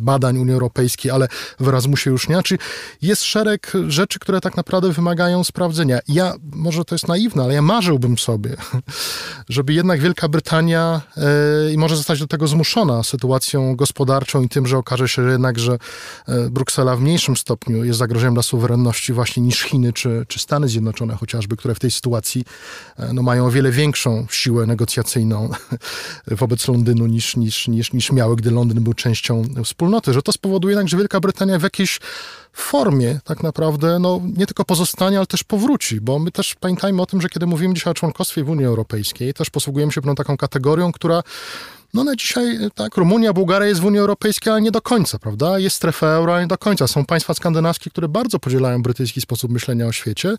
[0.00, 1.28] badań Unii Europejskiej, ale
[1.60, 2.42] w Erasmusie już nie.
[2.42, 2.60] Czyli
[3.02, 5.98] jest szereg rzeczy, które tak naprawdę wymagają sprawdzenia.
[6.08, 8.56] Ja, może to jest naiwne, ale ja marzyłbym sobie,
[9.48, 14.66] żeby jednak Wielka Brytania e, i może zostać do tego zmuszona sytuacją gospodarczą i tym,
[14.66, 15.78] że okaże się jednak, że
[16.50, 21.14] Bruksela w mniejszym stopniu jest zagrożeniem dla suwerenności właśnie niż Chiny czy, czy Stany Zjednoczone
[21.14, 22.44] chociażby, które w tej sytuacji
[22.96, 25.50] e, no, mają o wiele większą siłę negocjacyjną
[26.26, 30.72] wobec Londynu niż, niż, niż, niż miały, gdy Londyn był częścią wspólnoty, że to spowoduje
[30.72, 32.00] jednak, że Wielka Brytania w jakiejś
[32.52, 37.06] formie tak naprawdę no, nie tylko pozostanie, ale też powróci, bo my też pamiętajmy o
[37.06, 40.36] tym, że kiedy mówimy dzisiaj o członkostwie w Unii Europejskiej, też posługujemy się pewną taką
[40.36, 41.22] kategorią, która
[41.94, 45.58] no na dzisiaj, tak, Rumunia, Bułgaria jest w Unii Europejskiej, ale nie do końca, prawda?
[45.58, 46.86] Jest strefa euro, ale nie do końca.
[46.86, 50.36] Są państwa skandynawskie, które bardzo podzielają brytyjski sposób myślenia o świecie,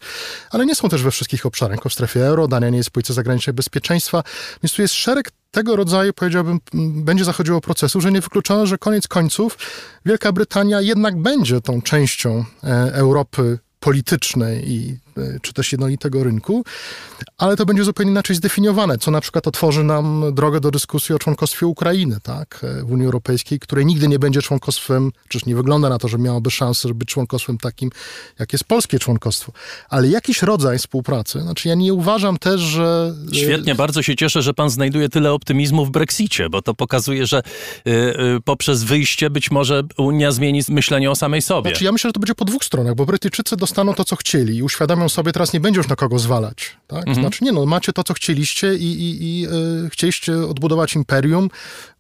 [0.52, 2.48] ale nie są też we wszystkich obszarach, jako w strefie euro.
[2.48, 4.24] Dania nie jest w polityce zagranicznej bezpieczeństwa,
[4.64, 6.60] więc tu jest szereg tego rodzaju, powiedziałbym,
[7.04, 9.58] będzie zachodziło procesu, że nie wykluczono, że koniec końców
[10.06, 15.09] Wielka Brytania jednak będzie tą częścią e, Europy politycznej i E,
[15.42, 16.64] czy też jednolitego rynku,
[17.38, 21.20] ale to będzie zupełnie inaczej zdefiniowane, co na przykład otworzy nam drogę do dyskusji o
[21.20, 25.90] członkostwie Ukrainy tak, e, w Unii Europejskiej, której nigdy nie będzie członkostwem, czyż nie wygląda
[25.90, 27.90] na to, że miałoby szansę, żeby być członkostwem takim,
[28.40, 29.52] jak jest polskie członkostwo.
[29.90, 33.14] Ale jakiś rodzaj współpracy, znaczy ja nie uważam też, że...
[33.32, 37.28] E, Świetnie, bardzo się cieszę, że pan znajduje tyle optymizmu w Brexicie, bo to pokazuje,
[37.28, 37.42] że
[38.46, 41.70] poprzez wyjście być może Unia zmieni myślenie o samej sobie.
[41.70, 44.58] Znaczy ja myślę, że to będzie po dwóch stronach, bo Brytyjczycy dostaną to, co chcieli
[44.58, 44.64] i
[45.00, 46.78] uświadamią sobie teraz nie będzie już na kogo zwalać.
[46.88, 47.08] Tak?
[47.08, 47.16] Mhm.
[47.16, 51.50] Znaczy nie, no macie to, co chcieliście i, i, i yy, chcieliście odbudować imperium,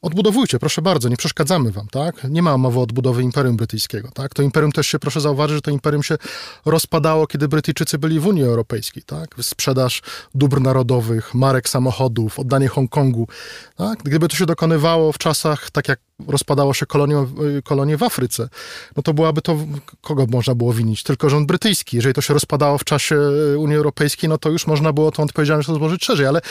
[0.01, 2.23] odbudowujcie, proszę bardzo, nie przeszkadzamy wam, tak?
[2.23, 4.33] Nie ma mowy o odbudowy Imperium Brytyjskiego, tak?
[4.33, 6.17] To imperium też się, proszę zauważyć, że to imperium się
[6.65, 9.35] rozpadało, kiedy Brytyjczycy byli w Unii Europejskiej, tak?
[9.41, 10.01] Sprzedaż
[10.35, 13.27] dóbr narodowych, marek samochodów, oddanie Hongkongu,
[13.75, 14.03] tak?
[14.03, 17.15] Gdyby to się dokonywało w czasach, tak jak rozpadało się kolonie,
[17.63, 18.49] kolonie w Afryce,
[18.95, 19.57] no to byłaby to,
[20.01, 21.03] kogo można było winić?
[21.03, 21.95] Tylko rząd brytyjski.
[21.95, 23.15] Jeżeli to się rozpadało w czasie
[23.57, 26.41] Unii Europejskiej, no to już można było tą odpowiedzialność rozłożyć szerzej, ale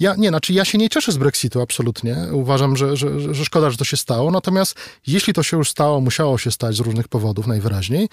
[0.00, 2.16] ja, nie, znaczy ja się nie cieszę z Brexitu, absolutnie.
[2.32, 4.74] Uważam, że, że, że szkoda, że to się stało, natomiast
[5.06, 8.08] jeśli to się już stało, musiało się stać z różnych powodów najwyraźniej,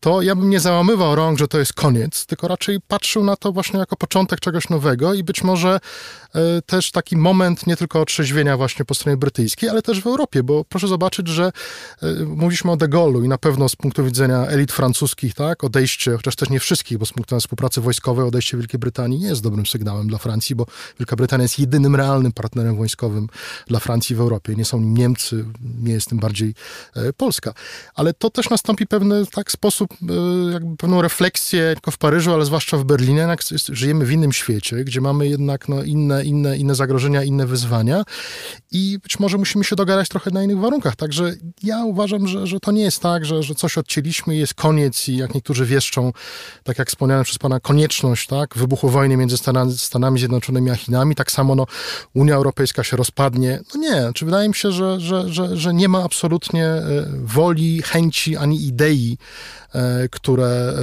[0.00, 3.52] to ja bym nie załamywał rąk, że to jest koniec, tylko raczej patrzył na to
[3.52, 5.80] właśnie jako początek czegoś nowego i być może
[6.34, 10.42] e, też taki moment nie tylko otrzeźwienia właśnie po stronie brytyjskiej, ale też w Europie,
[10.46, 11.52] bo proszę zobaczyć, że
[12.02, 16.16] e, mówiliśmy o De Gaulle'u i na pewno z punktu widzenia elit francuskich, tak, odejście,
[16.16, 19.42] chociaż też nie wszystkich, bo z punktu widzenia współpracy wojskowej odejście Wielkiej Brytanii nie jest
[19.42, 20.66] dobrym sygnałem dla Francji, bo
[21.00, 23.28] Wielka Brytania jest jedynym realnym partnerem wojskowym
[23.66, 24.54] dla Francji w Europie.
[24.54, 25.44] Nie są nim Niemcy,
[25.82, 26.54] nie jest tym bardziej
[26.96, 27.54] e, Polska.
[27.94, 32.44] Ale to też nastąpi pewny tak sposób, e, jakby pewną refleksję tylko w Paryżu, ale
[32.44, 33.18] zwłaszcza w Berlinie.
[33.18, 38.04] Jednak żyjemy w innym świecie, gdzie mamy jednak no, inne, inne, inne zagrożenia, inne wyzwania
[38.72, 40.96] i być może musimy się dogadać trochę na innych warunkach.
[40.96, 41.32] Także
[41.62, 45.08] ja uważam, że, że to nie jest tak, że, że coś odcięliśmy i jest koniec
[45.08, 46.12] i jak niektórzy wieszczą,
[46.64, 51.14] tak jak wspomniałem przez pana, konieczność tak, wybuchu wojny między Stanami, Stanami Zjednoczonymi a Chinami.
[51.14, 51.66] Tak samo no,
[52.14, 53.60] Unia Europejska się rozpadnie.
[53.74, 56.82] No nie, czy wydaje mi się, że, że, że, że nie ma absolutnie e,
[57.24, 59.18] woli, chęci ani idei
[59.76, 60.74] E, które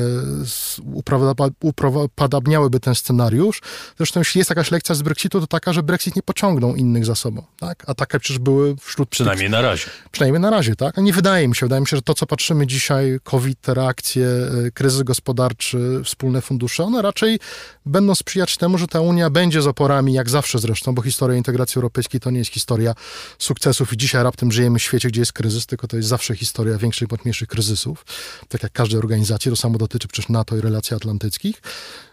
[1.64, 3.62] e, upadabniałyby ten scenariusz.
[3.98, 7.16] Zresztą jeśli jest jakaś lekcja z Brexitu, to taka, że Brexit nie pociągnął innych za
[7.16, 7.44] sobą.
[7.60, 7.84] Tak?
[7.88, 9.10] A takie przecież były wśród...
[9.44, 9.86] Przynajmniej na razie.
[10.12, 10.98] Przynajmniej na razie, tak?
[10.98, 11.66] Nie wydaje mi się.
[11.66, 14.28] Wydaje mi się, że to, co patrzymy dzisiaj, COVID, reakcje,
[14.68, 17.40] e, kryzys gospodarczy, wspólne fundusze, one raczej
[17.86, 21.80] będą sprzyjać temu, że ta Unia będzie z oporami, jak zawsze zresztą, bo historia integracji
[21.80, 22.94] europejskiej to nie jest historia
[23.40, 26.78] sukcesów i dzisiaj raptem żyjemy w świecie, gdzie jest kryzys, tylko to jest zawsze historia
[26.78, 28.06] większych bądź mniejszych kryzysów.
[28.50, 31.62] Tak jak każdej organizacji, to samo dotyczy przecież NATO i relacji atlantyckich,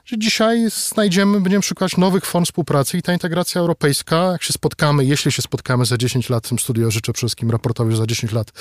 [0.05, 5.05] że dzisiaj znajdziemy, będziemy szukać nowych form współpracy i ta integracja europejska, jak się spotkamy,
[5.05, 8.33] jeśli się spotkamy za 10 lat, w tym studio życzę wszystkim raportowi, że za 10
[8.33, 8.53] lat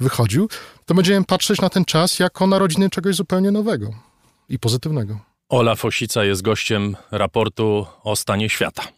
[0.00, 0.48] wychodził,
[0.86, 3.90] to będziemy patrzeć na ten czas jako narodziny czegoś zupełnie nowego
[4.48, 5.18] i pozytywnego.
[5.48, 8.97] Olaf Osica jest gościem raportu o stanie świata.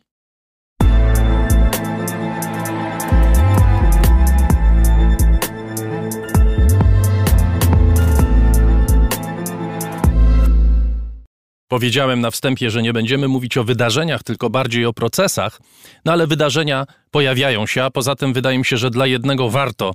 [11.71, 15.61] Powiedziałem na wstępie, że nie będziemy mówić o wydarzeniach, tylko bardziej o procesach,
[16.05, 19.93] no ale wydarzenia pojawiają się, a poza tym wydaje mi się, że dla jednego warto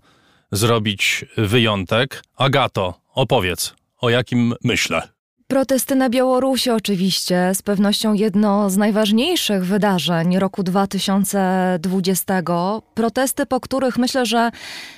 [0.52, 2.24] zrobić wyjątek.
[2.38, 5.02] Agato, opowiedz, o jakim myślę.
[5.48, 12.42] Protesty na Białorusi oczywiście, z pewnością jedno z najważniejszych wydarzeń roku 2020.
[12.94, 14.52] Protesty, po których myślę, że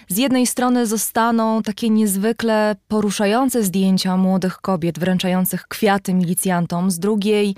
[0.07, 7.55] z jednej strony zostaną takie niezwykle poruszające zdjęcia młodych kobiet wręczających kwiaty milicjantom, z drugiej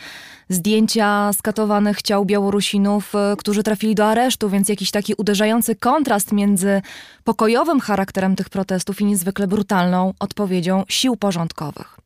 [0.50, 6.82] zdjęcia skatowanych ciał Białorusinów, e, którzy trafili do aresztu, więc jakiś taki uderzający kontrast między
[7.24, 12.00] pokojowym charakterem tych protestów i niezwykle brutalną odpowiedzią sił porządkowych.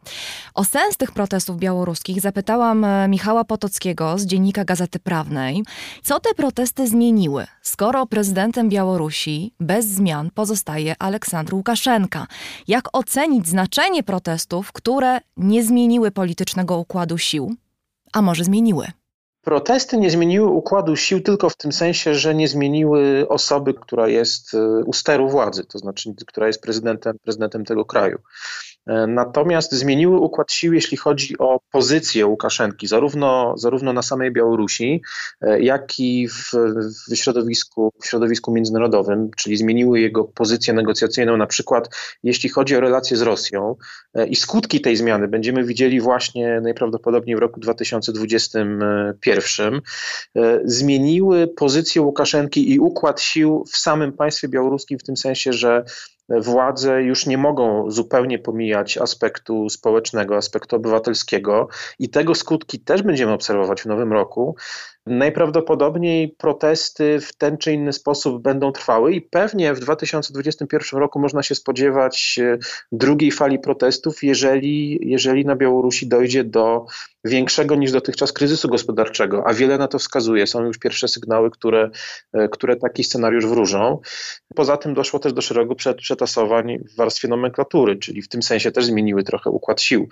[0.53, 5.63] O sens tych protestów białoruskich zapytałam e, Michała Potockiego z dziennika Gazety Prawnej,
[6.03, 12.27] co te protesty zmieniły, skoro prezydentem Białorusi bez zmian pozostaje Aleksandr Łukaszenka.
[12.67, 17.55] Jak ocenić znaczenie protestów, które nie zmieniły politycznego układu sił,
[18.13, 18.87] a może zmieniły?
[19.41, 24.53] Protesty nie zmieniły układu sił tylko w tym sensie, że nie zmieniły osoby, która jest
[24.53, 28.19] e, u steru władzy, to znaczy, która jest prezydentem, prezydentem tego kraju.
[28.87, 35.01] E, natomiast zmieniły układ sił, jeśli chodzi o pozycję Łukaszenki, zarówno, zarówno na samej Białorusi,
[35.41, 36.51] e, jak i w,
[37.11, 41.89] w, środowisku, w środowisku międzynarodowym, czyli zmieniły jego pozycję negocjacyjną, na przykład
[42.23, 43.75] jeśli chodzi o relacje z Rosją.
[44.13, 49.81] E, I skutki tej zmiany będziemy widzieli właśnie najprawdopodobniej w roku 2021.
[50.65, 55.83] Zmieniły pozycję Łukaszenki i układ sił w samym państwie białoruskim, w tym sensie, że
[56.29, 61.67] władze już nie mogą zupełnie pomijać aspektu społecznego, aspektu obywatelskiego
[61.99, 64.55] i tego skutki też będziemy obserwować w nowym roku.
[65.05, 71.43] Najprawdopodobniej protesty w ten czy inny sposób będą trwały i pewnie w 2021 roku można
[71.43, 72.57] się spodziewać e,
[72.91, 76.85] drugiej fali protestów, jeżeli, jeżeli na Białorusi dojdzie do
[77.25, 80.47] większego niż dotychczas kryzysu gospodarczego, a wiele na to wskazuje.
[80.47, 81.89] Są już pierwsze sygnały, które,
[82.33, 83.99] e, które taki scenariusz wróżą.
[84.55, 88.85] Poza tym doszło też do szeregu przetasowań w warstwie nomenklatury, czyli w tym sensie też
[88.85, 90.07] zmieniły trochę układ sił.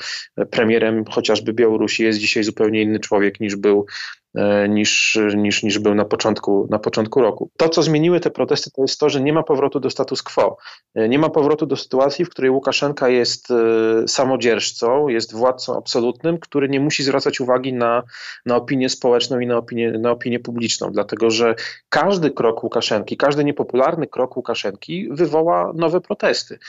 [0.49, 4.20] Premierem chociażby Białorusi jest dzisiaj zupełnie inny człowiek niż był E,
[4.69, 7.49] niż, niż, niż był na początku, na początku roku.
[7.57, 10.57] To, co zmieniły te protesty, to jest to, że nie ma powrotu do status quo.
[10.95, 13.55] E, nie ma powrotu do sytuacji, w której Łukaszenka jest e,
[14.07, 18.03] samodzierżcą, jest władcą absolutnym, który nie musi zwracać uwagi na,
[18.45, 21.55] na opinię społeczną i na opinię, na opinię publiczną, dlatego że
[21.89, 26.59] każdy krok Łukaszenki, każdy niepopularny krok Łukaszenki wywoła nowe protesty.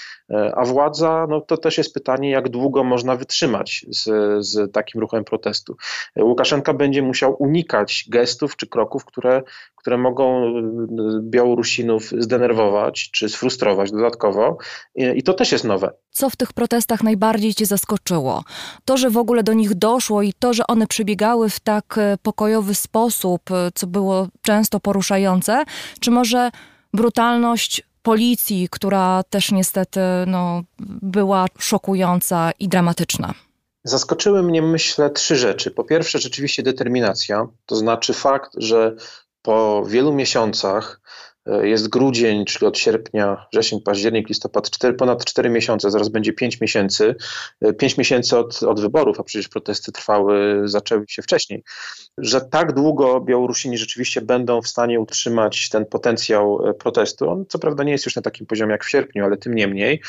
[0.55, 4.05] A władza, no to też jest pytanie, jak długo można wytrzymać z,
[4.47, 5.77] z takim ruchem protestu.
[6.17, 9.43] Łukaszenka będzie musiał unikać gestów czy kroków, które,
[9.77, 10.63] które mogą y,
[11.23, 14.59] Białorusinów zdenerwować czy sfrustrować dodatkowo.
[14.95, 15.91] I to też jest nowe.
[16.11, 18.45] Co w tych protestach najbardziej Cię zaskoczyło?
[18.85, 22.17] To, że w ogóle do nich doszło i to, że one przebiegały w tak e,
[22.23, 25.65] pokojowy sposób, e, co było często poruszające,
[26.01, 26.51] czy może
[26.95, 30.63] brutalność policji, która też niestety no,
[31.03, 33.35] była szokująca i dramatyczna?
[33.85, 35.71] Zaskoczyły mnie, myślę, trzy rzeczy.
[35.71, 38.97] Po pierwsze, rzeczywiście determinacja, to znaczy fakt, że
[39.43, 41.01] po wielu miesiącach
[41.47, 46.61] jest grudzień, czyli od sierpnia, wrzesień, październik, listopad, 4, ponad 4 miesiące, zaraz będzie 5
[46.61, 47.15] miesięcy.
[47.79, 51.63] 5 e, miesięcy od, od wyborów, a przecież protesty trwały, zaczęły się wcześniej.
[52.19, 57.31] Że tak długo Białorusini rzeczywiście będą w stanie utrzymać ten potencjał e, protestu.
[57.31, 60.03] On co prawda nie jest już na takim poziomie jak w sierpniu, ale tym niemniej.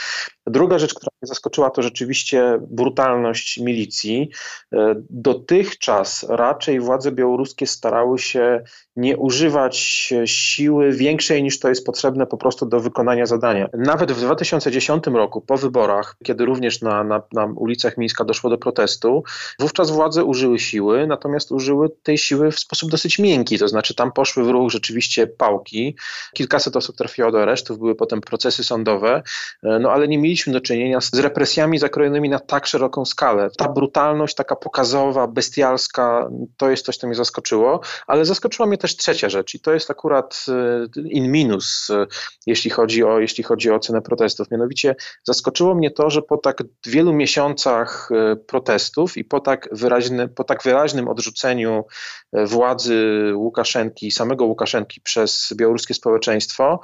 [0.48, 4.30] Druga rzecz, która mnie zaskoczyła, to rzeczywiście brutalność milicji.
[5.10, 8.64] Dotychczas raczej władze białoruskie starały się
[8.96, 9.78] nie używać
[10.26, 13.70] siły większej niż to jest potrzebne po prostu do wykonania zadania.
[13.74, 18.58] Nawet w 2010 roku, po wyborach, kiedy również na, na, na ulicach Mińska doszło do
[18.58, 19.24] protestu,
[19.60, 24.12] wówczas władze użyły siły, natomiast użyły tej siły w sposób dosyć miękki, to znaczy tam
[24.12, 25.96] poszły w ruch rzeczywiście pałki,
[26.34, 29.22] kilkaset osób trafiło do aresztów, były potem procesy sądowe,
[29.64, 33.50] no ale nie mieliśmy do czynienia z represjami zakrojonymi na tak szeroką skalę.
[33.58, 38.98] Ta brutalność taka pokazowa, bestialska, to jest coś, co mnie zaskoczyło, ale zaskoczyła mnie też
[38.98, 42.06] trzecia rzecz i to jest akurat e, in minus, e,
[42.46, 44.52] jeśli chodzi o, jeśli chodzi o ocenę protestów.
[44.52, 50.28] Mianowicie zaskoczyło mnie to, że po tak wielu miesiącach e, protestów i po tak, wyraźny,
[50.28, 51.84] po tak wyraźnym odrzuceniu
[52.34, 56.80] władzy Łukaszenki, samego Łukaszenki przez białoruskie społeczeństwo,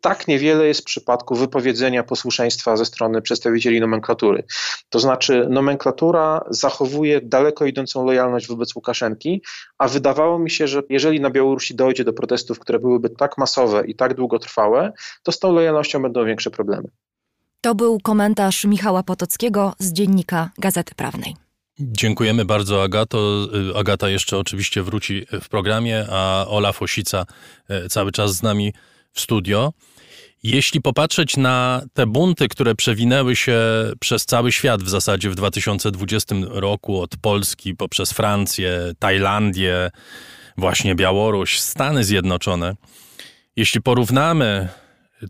[0.00, 4.44] tak niewiele jest przypadku wypowiedzenia posłuszeństwa ze strony przedstawicieli nomenklatury.
[4.88, 9.42] To znaczy nomenklatura zachowuje daleko idącą lojalność wobec Łukaszenki,
[9.78, 13.55] a wydawało mi się, że jeżeli na Białorusi dojdzie do protestów, które byłyby tak masowe
[13.86, 14.92] i tak długotrwałe,
[15.22, 16.88] to z tą lojalnością będą większe problemy.
[17.60, 21.36] To był komentarz Michała Potockiego z dziennika Gazety Prawnej.
[21.78, 23.48] Dziękujemy bardzo, Agato.
[23.70, 27.26] Y, Agata jeszcze oczywiście wróci w programie, a Ola Fosica
[27.70, 28.72] y, cały czas z nami
[29.12, 29.72] w studio.
[30.42, 33.58] Jeśli popatrzeć na te bunty, które przewinęły się
[34.00, 39.90] przez cały świat w zasadzie w 2020 roku, od Polski poprzez Francję, Tajlandię,
[40.56, 42.74] właśnie Białoruś, Stany Zjednoczone,
[43.56, 44.68] jeśli porównamy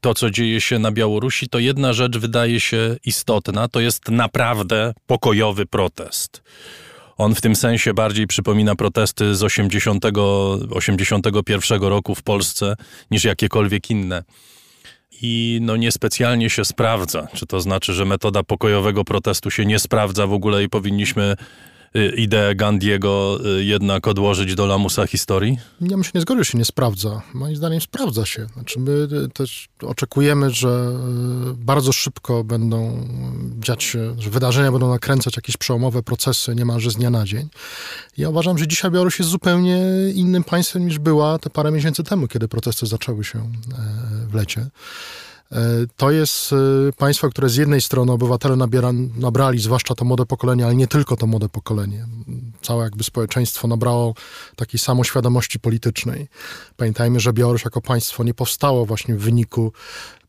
[0.01, 4.95] to, co dzieje się na Białorusi, to jedna rzecz wydaje się istotna, to jest naprawdę
[5.07, 6.43] pokojowy protest.
[7.17, 10.05] On w tym sensie bardziej przypomina protesty z 80,
[10.71, 12.77] 81 roku w Polsce
[13.11, 14.23] niż jakiekolwiek inne.
[15.23, 17.29] I no niespecjalnie się sprawdza.
[17.35, 21.37] Czy to znaczy, że metoda pokojowego protestu się nie sprawdza w ogóle i powinniśmy
[22.17, 25.59] ideę Gandiego y, jednak odłożyć do lamusa historii?
[25.81, 27.23] Ja się nie zgodził, się nie sprawdza.
[27.35, 28.47] Moim zdaniem sprawdza się.
[28.55, 30.93] Znaczy my y, też oczekujemy, że
[31.55, 33.09] bardzo szybko będą
[33.59, 37.49] dziać się, że wydarzenia będą nakręcać jakieś przełomowe procesy niemalże z dnia na dzień.
[38.17, 39.79] Ja uważam, że dzisiaj Białoruś jest zupełnie
[40.15, 43.51] innym państwem niż była te parę miesięcy temu, kiedy protesty zaczęły się
[44.29, 44.67] w lecie.
[45.53, 45.59] E,
[45.97, 46.57] to jest e,
[46.93, 51.17] państwo, które z jednej strony obywatele nabiera, nabrali, zwłaszcza to młode pokolenie, ale nie tylko
[51.17, 52.07] to młode pokolenie.
[52.63, 54.15] Całe jakby społeczeństwo nabrało
[54.57, 56.29] takiej samoświadomości politycznej.
[56.77, 59.73] Pamiętajmy, że Białoruś jako państwo nie powstało właśnie w wyniku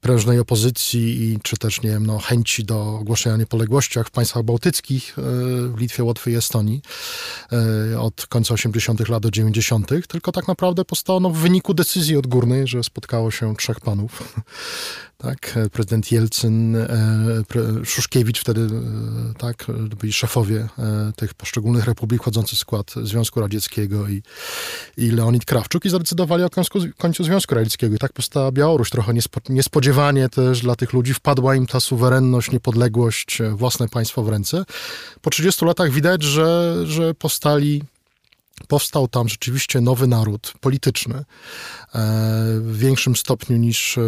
[0.01, 4.43] prężnej opozycji i czy też, nie wiem, no, chęci do ogłoszenia niepodległości, jak w państwach
[4.43, 5.21] bałtyckich, e,
[5.67, 6.81] w Litwie, Łotwie i Estonii
[7.99, 9.09] od końca 80.
[9.09, 13.55] lat do 90., tylko tak naprawdę powstało no, w wyniku decyzji odgórnej, że spotkało się
[13.55, 14.41] trzech panów
[15.17, 16.87] tak, prezydent Jelcyn, e,
[17.85, 19.65] Szuszkiewicz wtedy, e, tak,
[19.99, 24.21] byli szefowie e, tych poszczególnych republik wchodzący w skład Związku Radzieckiego i,
[24.97, 28.89] i Leonid Krawczuk i zadecydowali o końcu, końcu Związku Radzieckiego i tak powstała Białoruś.
[28.89, 29.13] Trochę
[29.49, 34.65] niespodziewanie też dla tych ludzi wpadła im ta suwerenność, niepodległość, własne państwo w ręce.
[35.21, 37.83] Po 30 latach widać, że, że powstali
[38.67, 41.23] powstał tam rzeczywiście nowy naród polityczny e,
[42.59, 44.01] w większym stopniu niż e,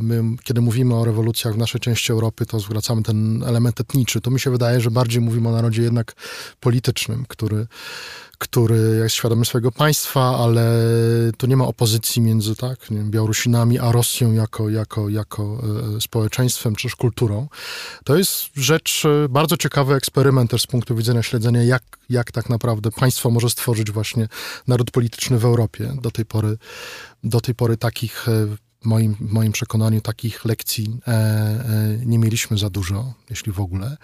[0.00, 4.20] my, kiedy mówimy o rewolucjach w naszej części Europy, to zwracamy ten element etniczy.
[4.20, 6.14] To mi się wydaje, że bardziej mówimy o narodzie jednak
[6.60, 7.66] politycznym, który
[8.38, 10.72] który jest świadomy swojego państwa, ale
[11.36, 15.62] tu nie ma opozycji między tak, nie wiem, Białorusinami a Rosją jako, jako, jako
[15.96, 17.48] e, społeczeństwem czy też kulturą.
[18.04, 22.48] To jest rzecz, e, bardzo ciekawy eksperyment też z punktu widzenia śledzenia, jak, jak tak
[22.48, 24.28] naprawdę państwo może stworzyć właśnie
[24.66, 25.92] naród polityczny w Europie.
[26.02, 26.58] Do tej pory,
[27.24, 32.70] do tej pory takich e, moim, moim przekonaniu takich lekcji e, e, nie mieliśmy za
[32.70, 33.96] dużo, jeśli w ogóle.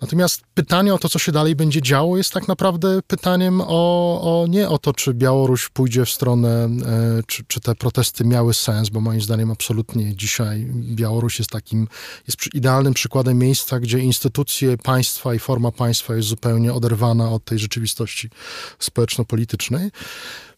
[0.00, 4.46] Natomiast pytanie o to, co się dalej będzie działo, jest tak naprawdę pytaniem o, o
[4.46, 8.88] nie o to, czy Białoruś pójdzie w stronę, e, czy, czy te protesty miały sens,
[8.88, 11.88] bo moim zdaniem absolutnie dzisiaj Białoruś jest takim,
[12.26, 17.58] jest idealnym przykładem miejsca, gdzie instytucje państwa i forma państwa jest zupełnie oderwana od tej
[17.58, 18.30] rzeczywistości
[18.78, 19.90] społeczno-politycznej.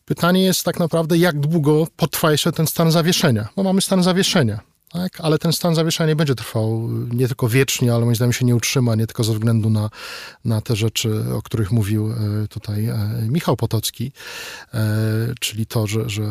[0.05, 4.61] Pytanie jest tak naprawdę, jak długo potrwa jeszcze ten stan zawieszenia, bo mamy stan zawieszenia.
[4.93, 5.21] Tak?
[5.21, 8.57] Ale ten stan zawieszenia nie będzie trwał nie tylko wiecznie, ale moim zdaniem się nie
[8.57, 9.91] utrzyma, nie tylko ze względu na,
[10.45, 12.97] na te rzeczy, o których mówił e, tutaj e,
[13.29, 14.13] Michał Potocki,
[14.75, 14.81] e,
[15.41, 16.23] czyli to, że, że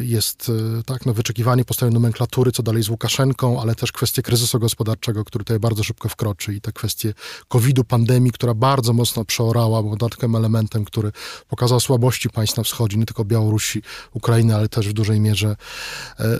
[0.00, 0.52] jest
[0.86, 5.24] tak, no, wyczekiwanie po stronie nomenklatury, co dalej z Łukaszenką, ale też kwestie kryzysu gospodarczego,
[5.24, 7.14] który tutaj bardzo szybko wkroczy i te kwestie
[7.48, 11.12] COVID-u, pandemii, która bardzo mocno przeorała, bo dodatkowym elementem, który
[11.48, 13.82] pokazał słabości państw na wschodzie, nie tylko Białorusi,
[14.12, 15.56] Ukrainy, ale też w dużej mierze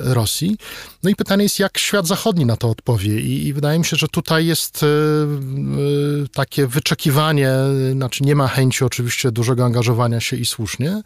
[0.00, 0.56] Rosji.
[1.02, 3.20] No i pytanie jest, jak świat zachodni na to odpowie.
[3.20, 7.50] I, i wydaje mi się, że tutaj jest y, y, takie wyczekiwanie,
[7.92, 11.02] znaczy nie ma chęci oczywiście dużego angażowania się i słusznie.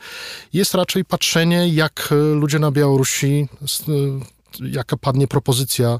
[0.52, 3.48] Jest raczej patrzenie, jak ludzie na Białorusi
[4.60, 5.98] jaka padnie propozycja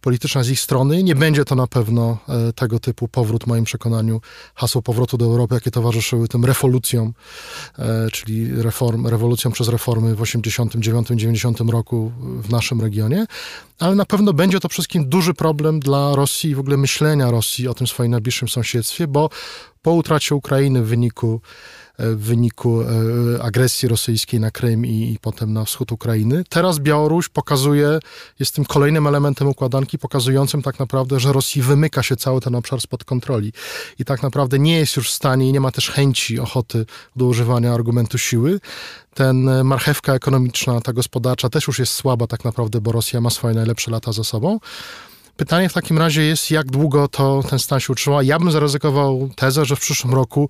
[0.00, 1.02] polityczna z ich strony.
[1.02, 4.20] Nie będzie to na pewno e, tego typu powrót, w moim przekonaniu,
[4.54, 7.14] hasło powrotu do Europy, jakie towarzyszyły tym rewolucjom,
[7.78, 13.26] e, czyli reform, rewolucjom przez reformy w 89-90 roku w naszym regionie,
[13.78, 17.68] ale na pewno będzie to wszystkim duży problem dla Rosji i w ogóle myślenia Rosji
[17.68, 19.30] o tym swoim najbliższym sąsiedztwie, bo
[19.82, 21.40] po utracie Ukrainy w wyniku
[22.02, 22.86] w wyniku e,
[23.42, 26.44] agresji rosyjskiej na Krym i, i, potem na wschód Ukrainy.
[26.48, 27.98] Teraz Białoruś pokazuje,
[28.38, 32.80] jest tym kolejnym elementem układanki, pokazującym tak naprawdę, że Rosji wymyka się cały ten obszar
[32.80, 33.52] spod kontroli
[33.98, 36.86] i tak naprawdę nie jest już w stanie i nie ma też chęci, ochoty
[37.16, 38.60] do używania argumentu siły.
[39.14, 43.30] Ten e, marchewka ekonomiczna, ta gospodarcza też już jest słaba tak naprawdę, bo Rosja ma
[43.30, 44.58] swoje najlepsze lata za sobą.
[45.42, 48.22] Pytanie w takim razie jest, jak długo to ten stan się utrzyma.
[48.22, 50.48] Ja bym zaryzykował tezę, że w przyszłym roku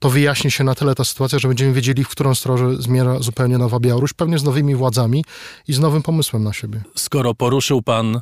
[0.00, 3.58] to wyjaśni się na tyle ta sytuacja, że będziemy wiedzieli, w którą stronę zmierza zupełnie
[3.58, 5.24] nowa Białoruś, pewnie z nowymi władzami
[5.68, 6.82] i z nowym pomysłem na siebie.
[6.94, 8.20] Skoro poruszył pan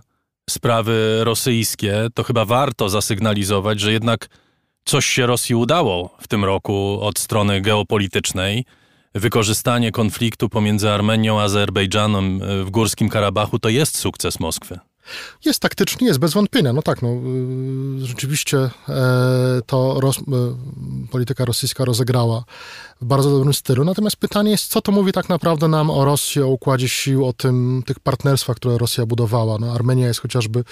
[0.50, 4.28] sprawy rosyjskie, to chyba warto zasygnalizować, że jednak
[4.84, 8.64] coś się Rosji udało w tym roku od strony geopolitycznej.
[9.14, 14.78] wykorzystanie konfliktu pomiędzy Armenią a Azerbejdżanem w Górskim Karabachu to jest sukces Moskwy.
[15.44, 16.72] Jest taktycznie, jest bez wątpienia.
[16.72, 18.70] No tak, no, y, rzeczywiście e,
[19.66, 20.22] to e,
[21.10, 22.44] polityka rosyjska rozegrała
[23.04, 23.84] bardzo dobrym stylu.
[23.84, 27.32] Natomiast pytanie jest, co to mówi tak naprawdę nam o Rosji, o układzie sił, o
[27.32, 29.58] tym, tych partnerstwach, które Rosja budowała.
[29.58, 30.64] No, Armenia jest chociażby,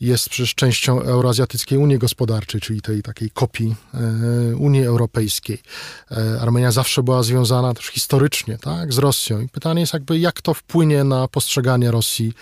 [0.00, 5.62] jest przecież częścią Euroazjatyckiej Unii Gospodarczej, czyli tej takiej kopii e, Unii Europejskiej.
[6.10, 9.40] E, Armenia zawsze była związana też historycznie tak, z Rosją.
[9.40, 12.32] I pytanie jest jakby, jak to wpłynie na postrzeganie Rosji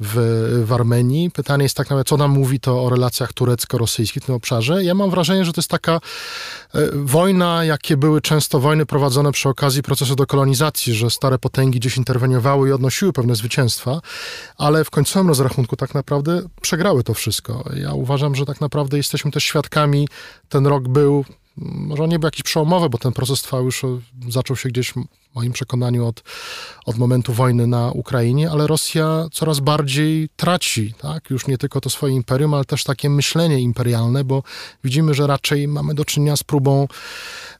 [0.00, 0.14] w,
[0.66, 1.30] w Armenii.
[1.30, 4.84] Pytanie jest tak naprawdę, co nam mówi to o relacjach turecko-rosyjskich w tym obszarze.
[4.84, 5.92] Ja mam wrażenie, że to jest taka
[6.74, 11.96] e, wojna, jakie były często wojny prowadzone przy okazji procesu dekolonizacji, że stare potęgi gdzieś
[11.96, 14.00] interweniowały i odnosiły pewne zwycięstwa,
[14.56, 17.64] ale w końcowym rozrachunku tak naprawdę przegrały to wszystko.
[17.76, 20.08] Ja uważam, że tak naprawdę jesteśmy też świadkami,
[20.48, 21.24] ten rok był
[21.56, 23.82] może on nie był jakiś przełomowy, bo ten proces trwał już,
[24.28, 26.22] zaczął się gdzieś w moim przekonaniu od,
[26.86, 31.30] od momentu wojny na Ukrainie, ale Rosja coraz bardziej traci, tak?
[31.30, 34.42] Już nie tylko to swoje imperium, ale też takie myślenie imperialne, bo
[34.84, 36.88] widzimy, że raczej mamy do czynienia z próbą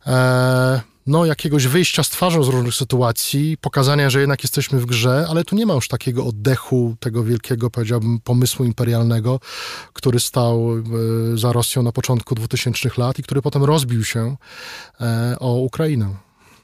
[0.07, 5.27] e, no, jakiegoś wyjścia z twarzą z różnych sytuacji, pokazania, że jednak jesteśmy w grze,
[5.31, 9.41] ale tu nie ma już takiego oddechu, tego wielkiego, powiedziałbym, pomysłu imperialnego,
[9.93, 10.83] który stał e,
[11.39, 14.37] za Rosją na początku 2000 lat i który potem rozbił się
[15.01, 16.15] e, o Ukrainę.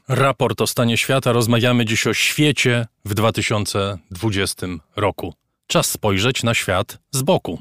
[0.07, 1.31] Raport o stanie świata.
[1.31, 5.33] Rozmawiamy dziś o świecie w 2020 roku.
[5.67, 7.59] Czas spojrzeć na świat z boku.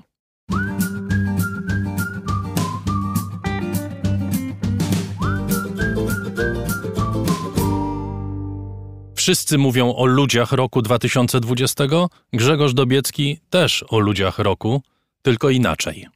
[9.28, 11.84] Wszyscy mówią o ludziach roku 2020.
[12.32, 14.82] Grzegorz Dobiecki też o ludziach roku,
[15.22, 16.06] tylko inaczej.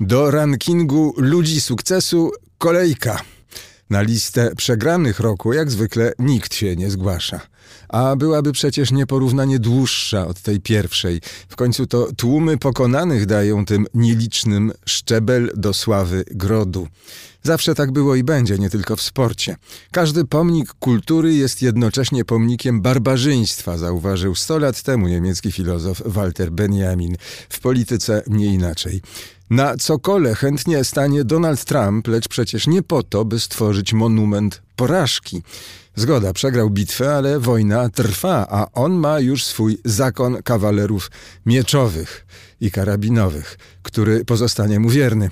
[0.00, 3.20] Do rankingu ludzi sukcesu kolejka.
[3.90, 7.40] Na listę przegranych roku, jak zwykle, nikt się nie zgłasza.
[7.88, 11.20] A byłaby przecież nieporównanie dłuższa od tej pierwszej.
[11.48, 16.88] W końcu to tłumy pokonanych dają tym nielicznym szczebel do sławy grodu.
[17.42, 19.56] Zawsze tak było i będzie, nie tylko w sporcie.
[19.92, 27.16] Każdy pomnik kultury jest jednocześnie pomnikiem barbarzyństwa, zauważył 100 lat temu niemiecki filozof Walter Benjamin.
[27.48, 29.00] W polityce nie inaczej.
[29.50, 35.42] Na cokole chętnie stanie Donald Trump, lecz przecież nie po to, by stworzyć monument porażki.
[35.98, 41.10] Zgoda, przegrał bitwę, ale wojna trwa, a on ma już swój zakon kawalerów
[41.46, 42.26] mieczowych
[42.60, 45.30] i karabinowych, który pozostanie mu wierny.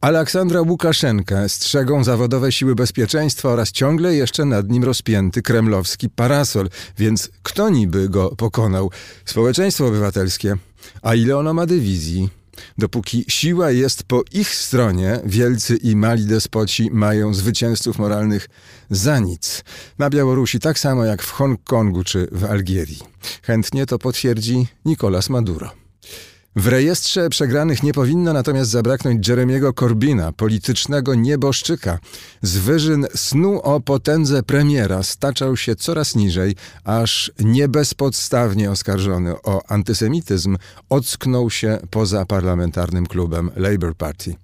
[0.00, 7.30] Aleksandra Łukaszenkę strzegą zawodowe siły bezpieczeństwa oraz ciągle jeszcze nad nim rozpięty kremlowski parasol, więc
[7.42, 8.90] kto niby go pokonał?
[9.24, 10.56] Społeczeństwo obywatelskie.
[11.02, 12.28] A ile ono ma dywizji?
[12.78, 18.48] Dopóki siła jest po ich stronie, wielcy i mali despoci mają zwycięzców moralnych
[18.90, 19.64] za nic.
[19.98, 22.98] Na Białorusi tak samo jak w Hongkongu czy w Algierii.
[23.42, 25.85] Chętnie to potwierdzi Nicolas Maduro.
[26.56, 31.98] W rejestrze przegranych nie powinno natomiast zabraknąć Jeremiego Corbina, politycznego nieboszczyka.
[32.42, 39.70] Z wyżyn snu o potędze premiera staczał się coraz niżej, aż nie bezpodstawnie oskarżony o
[39.70, 40.56] antysemityzm
[40.88, 44.34] ocknął się poza parlamentarnym klubem Labour Party.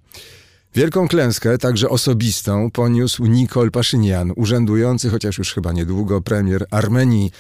[0.75, 7.31] Wielką klęskę, także osobistą, poniósł Nikol Paszynian, urzędujący, chociaż już chyba niedługo, premier Armenii.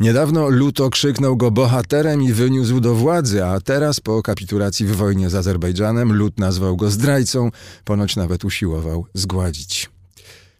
[0.00, 5.30] Niedawno luto krzyknął go bohaterem i wyniósł do władzy, a teraz po kapitulacji w wojnie
[5.30, 7.50] z Azerbejdżanem lud nazwał go zdrajcą,
[7.84, 9.90] ponoć nawet usiłował zgładzić.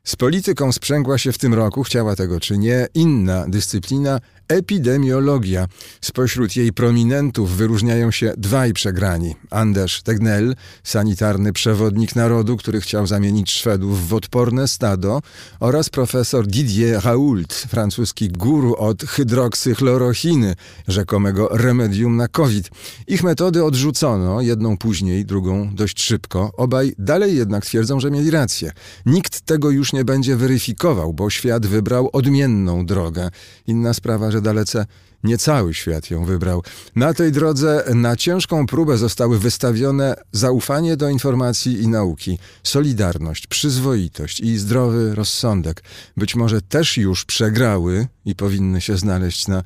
[0.05, 4.21] Z polityką sprzęgła się w tym roku, chciała tego czy nie, inna dyscyplina
[4.51, 5.67] epidemiologia.
[6.01, 9.35] Spośród jej prominentów wyróżniają się dwaj przegrani.
[9.51, 15.21] Anders Tegnell, sanitarny przewodnik narodu, który chciał zamienić Szwedów w odporne stado
[15.61, 20.55] oraz profesor Didier Raoult, francuski guru od hydroksychlorochiny,
[20.89, 22.71] rzekomego remedium na COVID.
[23.07, 26.53] Ich metody odrzucono, jedną później, drugą dość szybko.
[26.57, 28.73] Obaj dalej jednak twierdzą, że mieli rację.
[29.07, 33.31] Nikt tego już nie będzie weryfikował, bo świat wybrał odmienną drogę.
[33.67, 34.87] Inna sprawa, że dalece
[35.25, 36.63] nie cały świat ją wybrał.
[36.97, 44.41] Na tej drodze na ciężką próbę zostały wystawione zaufanie do informacji i nauki, solidarność, przyzwoitość
[44.41, 45.83] i zdrowy rozsądek.
[46.17, 49.63] Być może też już przegrały i powinny się znaleźć na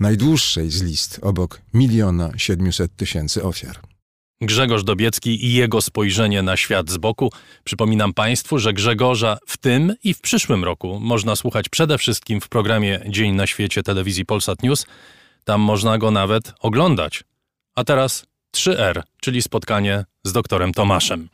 [0.00, 3.87] najdłuższej z list obok miliona siedmiuset tysięcy ofiar.
[4.40, 7.32] Grzegorz Dobiecki i jego spojrzenie na świat z boku.
[7.64, 12.48] Przypominam Państwu, że Grzegorza w tym i w przyszłym roku można słuchać przede wszystkim w
[12.48, 14.86] programie Dzień na świecie telewizji Polsat News.
[15.44, 17.24] Tam można go nawet oglądać.
[17.74, 18.26] A teraz
[18.56, 21.28] 3R, czyli spotkanie z doktorem Tomaszem.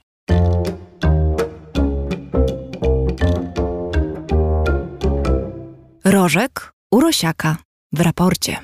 [6.05, 7.57] Rożek Urosiaka
[7.93, 8.59] w raporcie.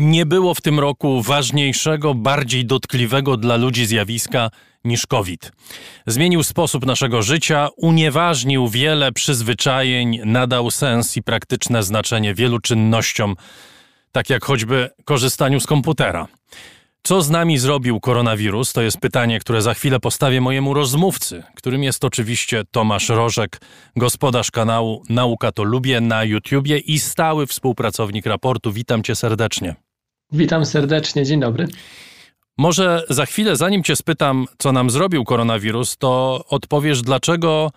[0.00, 4.50] Nie było w tym roku ważniejszego, bardziej dotkliwego dla ludzi zjawiska
[4.84, 5.52] niż COVID.
[6.06, 13.36] Zmienił sposób naszego życia, unieważnił wiele przyzwyczajeń, nadał sens i praktyczne znaczenie wielu czynnościom,
[14.12, 16.28] tak jak choćby korzystaniu z komputera.
[17.02, 18.72] Co z nami zrobił koronawirus?
[18.72, 23.60] To jest pytanie, które za chwilę postawię mojemu rozmówcy, którym jest oczywiście Tomasz Rożek,
[23.96, 28.72] gospodarz kanału Nauka to Lubię na YouTubie i stały współpracownik raportu.
[28.72, 29.89] Witam cię serdecznie.
[30.32, 31.68] Witam serdecznie, dzień dobry.
[32.58, 37.70] Może za chwilę, zanim cię spytam, co nam zrobił koronawirus, to odpowiesz, dlaczego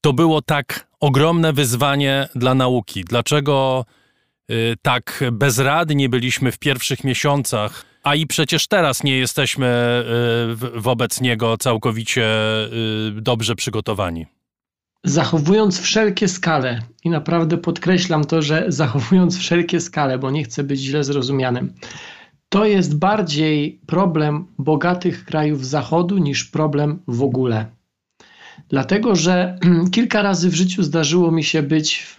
[0.00, 3.04] to było tak ogromne wyzwanie dla nauki?
[3.04, 3.84] Dlaczego
[4.50, 10.04] y, tak bezradni byliśmy w pierwszych miesiącach, a i przecież teraz nie jesteśmy
[10.76, 12.24] y, wobec niego całkowicie
[13.16, 14.26] y, dobrze przygotowani?
[15.04, 20.80] Zachowując wszelkie skale, i naprawdę podkreślam to, że zachowując wszelkie skale, bo nie chcę być
[20.80, 21.72] źle zrozumianym,
[22.48, 27.66] to jest bardziej problem bogatych krajów Zachodu niż problem w ogóle.
[28.68, 29.58] Dlatego, że
[29.94, 32.18] kilka razy w życiu zdarzyło mi się być w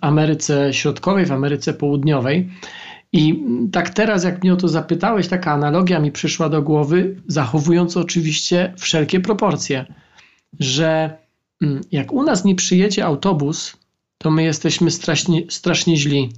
[0.00, 2.48] Ameryce Środkowej, w Ameryce Południowej.
[3.12, 7.96] I tak teraz, jak mnie o to zapytałeś, taka analogia mi przyszła do głowy, zachowując
[7.96, 9.86] oczywiście wszelkie proporcje,
[10.60, 11.19] że
[11.92, 13.76] jak u nas nie przyjedzie autobus,
[14.18, 16.32] to my jesteśmy strasznie, strasznie źli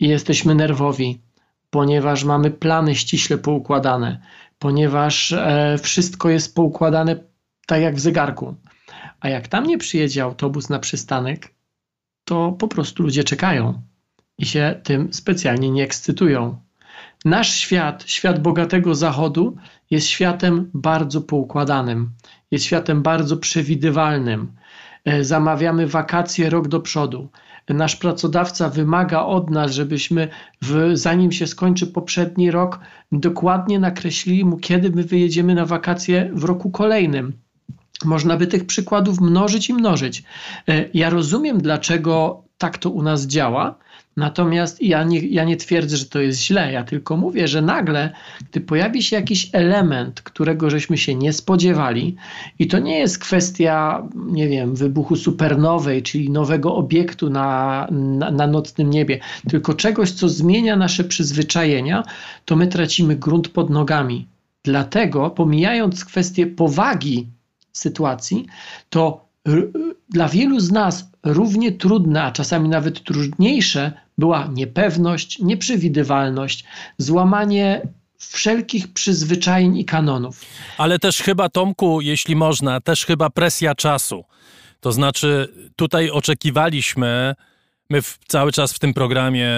[0.00, 1.20] i jesteśmy nerwowi
[1.70, 4.20] ponieważ mamy plany ściśle poukładane,
[4.58, 7.16] ponieważ e, wszystko jest poukładane
[7.66, 8.54] tak jak w zegarku.
[9.20, 11.54] A jak tam nie przyjedzie autobus na przystanek,
[12.24, 13.82] to po prostu ludzie czekają
[14.38, 16.58] i się tym specjalnie nie ekscytują.
[17.24, 19.56] Nasz świat, świat bogatego zachodu,
[19.90, 22.10] jest światem bardzo poukładanym,
[22.50, 24.52] jest światem bardzo przewidywalnym.
[25.04, 27.28] E, zamawiamy wakacje rok do przodu
[27.74, 30.28] nasz pracodawca wymaga od nas, żebyśmy
[30.62, 32.80] w, zanim się skończy poprzedni rok,
[33.12, 37.32] dokładnie nakreślili mu, kiedy my wyjedziemy na wakacje w roku kolejnym.
[38.04, 40.22] Można by tych przykładów mnożyć i mnożyć.
[40.68, 43.78] E, ja rozumiem, dlaczego tak to u nas działa,
[44.16, 48.12] Natomiast ja nie, ja nie twierdzę, że to jest źle, ja tylko mówię, że nagle,
[48.50, 52.16] gdy pojawi się jakiś element, którego żeśmy się nie spodziewali,
[52.58, 58.46] i to nie jest kwestia, nie wiem, wybuchu supernowej, czyli nowego obiektu na, na, na
[58.46, 62.02] nocnym niebie, tylko czegoś, co zmienia nasze przyzwyczajenia,
[62.44, 64.26] to my tracimy grunt pod nogami.
[64.64, 67.26] Dlatego, pomijając kwestię powagi
[67.72, 68.46] sytuacji,
[68.90, 69.26] to
[70.08, 76.64] dla wielu z nas równie trudne, a czasami nawet trudniejsze była niepewność, nieprzewidywalność,
[76.98, 77.88] złamanie
[78.18, 80.40] wszelkich przyzwyczajeń i kanonów.
[80.78, 84.24] Ale też chyba, Tomku, jeśli można, też chyba presja czasu.
[84.80, 87.34] To znaczy, tutaj oczekiwaliśmy,
[87.90, 89.50] my w, cały czas w tym programie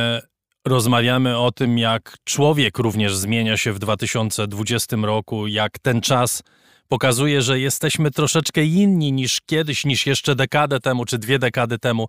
[0.65, 6.43] rozmawiamy o tym, jak człowiek również zmienia się w 2020 roku, jak ten czas
[6.89, 12.07] pokazuje, że jesteśmy troszeczkę inni niż kiedyś, niż jeszcze dekadę temu, czy dwie dekady temu.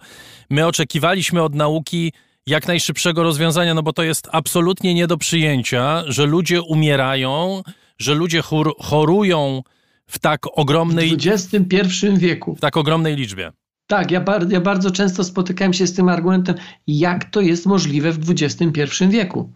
[0.49, 2.13] My oczekiwaliśmy od nauki
[2.45, 7.63] jak najszybszego rozwiązania, no bo to jest absolutnie nie do przyjęcia, że ludzie umierają,
[7.97, 9.63] że ludzie chor chorują
[10.07, 11.17] w tak ogromnej...
[11.17, 11.85] W XXI
[12.17, 12.55] wieku.
[12.55, 13.51] W tak ogromnej liczbie.
[13.87, 16.55] Tak, ja, bar ja bardzo często spotykałem się z tym argumentem,
[16.87, 19.53] jak to jest możliwe w XXI wieku.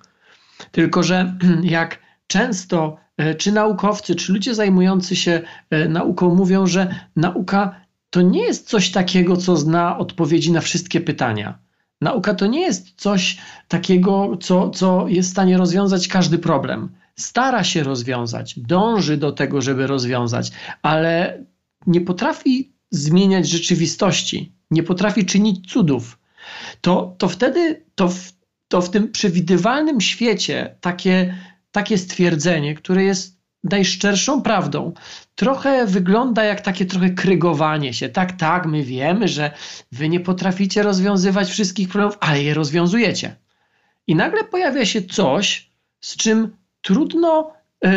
[0.71, 2.97] Tylko, że jak często
[3.38, 8.91] czy naukowcy, czy ludzie zajmujący się e, nauką mówią, że nauka to nie jest coś
[8.91, 11.60] takiego, co zna odpowiedzi na wszystkie pytania.
[12.02, 13.38] Nauka to nie jest coś
[13.68, 16.90] takiego, co, co jest w stanie rozwiązać każdy problem.
[17.15, 21.44] Stara się rozwiązać, dąży do tego, żeby rozwiązać, ale
[21.88, 26.19] nie potrafi zmieniać rzeczywistości, nie potrafi czynić cudów.
[26.81, 28.31] To, to wtedy to w,
[28.68, 31.35] to w tym przewidywalnym świecie takie,
[31.73, 34.93] takie stwierdzenie, które jest najszczerszą prawdą,
[35.35, 38.09] trochę wygląda jak takie trochę krygowanie się.
[38.09, 39.51] Tak, tak, my wiemy, że
[39.91, 43.35] wy nie potraficie rozwiązywać wszystkich problemów, ale je rozwiązujecie.
[44.07, 45.69] I nagle pojawia się coś,
[46.01, 47.89] z czym trudno, yy,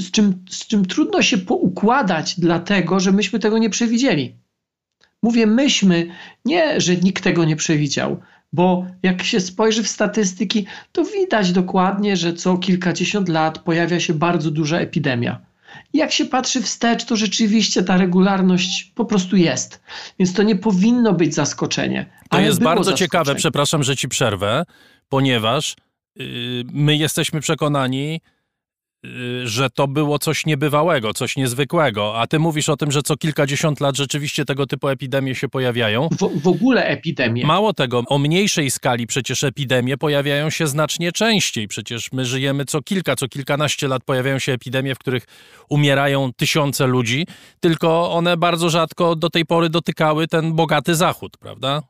[0.00, 4.36] z, czym, z czym trudno się poukładać, dlatego że myśmy tego nie przewidzieli.
[5.22, 6.06] Mówię myśmy,
[6.44, 8.20] nie, że nikt tego nie przewidział,
[8.52, 14.14] bo jak się spojrzy w statystyki, to widać dokładnie, że co kilkadziesiąt lat pojawia się
[14.14, 15.40] bardzo duża epidemia.
[15.92, 19.82] I jak się patrzy wstecz, to rzeczywiście ta regularność po prostu jest.
[20.18, 22.06] Więc to nie powinno być zaskoczenie.
[22.30, 24.64] To jest bardzo ciekawe, przepraszam, że ci przerwę,
[25.08, 25.76] ponieważ
[26.16, 26.26] yy,
[26.72, 28.20] my jesteśmy przekonani,
[29.44, 33.80] że to było coś niebywałego, coś niezwykłego, a ty mówisz o tym, że co kilkadziesiąt
[33.80, 36.08] lat rzeczywiście tego typu epidemie się pojawiają.
[36.08, 37.46] W, w ogóle epidemie.
[37.46, 41.68] Mało tego, o mniejszej skali przecież epidemie pojawiają się znacznie częściej.
[41.68, 45.24] Przecież my żyjemy co kilka, co kilkanaście lat pojawiają się epidemie, w których
[45.68, 47.26] umierają tysiące ludzi,
[47.60, 51.82] tylko one bardzo rzadko do tej pory dotykały ten bogaty zachód, prawda?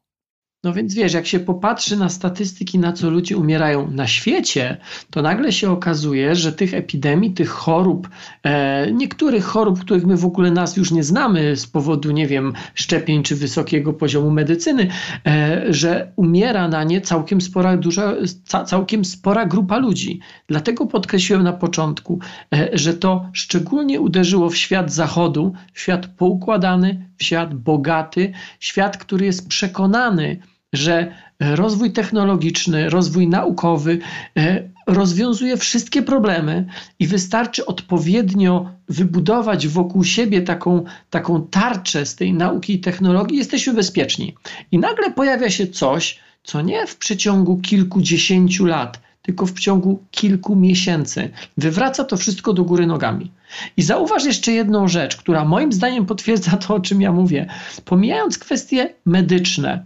[0.65, 4.77] No więc wiesz, jak się popatrzy na statystyki, na co ludzie umierają na świecie,
[5.11, 8.09] to nagle się okazuje, że tych epidemii, tych chorób,
[8.43, 12.53] e, niektórych chorób, których my w ogóle nas już nie znamy z powodu, nie wiem,
[12.75, 14.89] szczepień czy wysokiego poziomu medycyny,
[15.27, 18.15] e, że umiera na nie całkiem spora, duża,
[18.45, 20.21] ca, całkiem spora grupa ludzi.
[20.47, 22.19] Dlatego podkreśliłem na początku,
[22.55, 29.27] e, że to szczególnie uderzyło w świat zachodu, w świat poukładany, świat bogaty, świat, który
[29.27, 30.41] jest przekonany,
[30.73, 33.99] że rozwój technologiczny, rozwój naukowy
[34.37, 36.67] e, rozwiązuje wszystkie problemy
[36.99, 43.75] i wystarczy odpowiednio wybudować wokół siebie taką, taką tarczę z tej nauki i technologii, jesteśmy
[43.75, 44.35] bezpieczni.
[44.73, 50.57] I nagle pojawia się coś, co nie w przeciągu kilkudziesięciu lat, tylko w ciągu kilku
[50.57, 53.31] miesięcy wywraca to wszystko do góry nogami.
[53.77, 57.47] I zauważ jeszcze jedną rzecz, która moim zdaniem potwierdza to, o czym ja mówię.
[57.85, 59.85] Pomijając kwestie medyczne,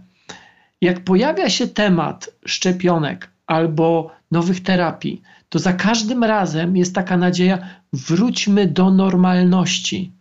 [0.81, 7.57] jak pojawia się temat szczepionek albo nowych terapii, to za każdym razem jest taka nadzieja,
[7.93, 10.11] wróćmy do normalności.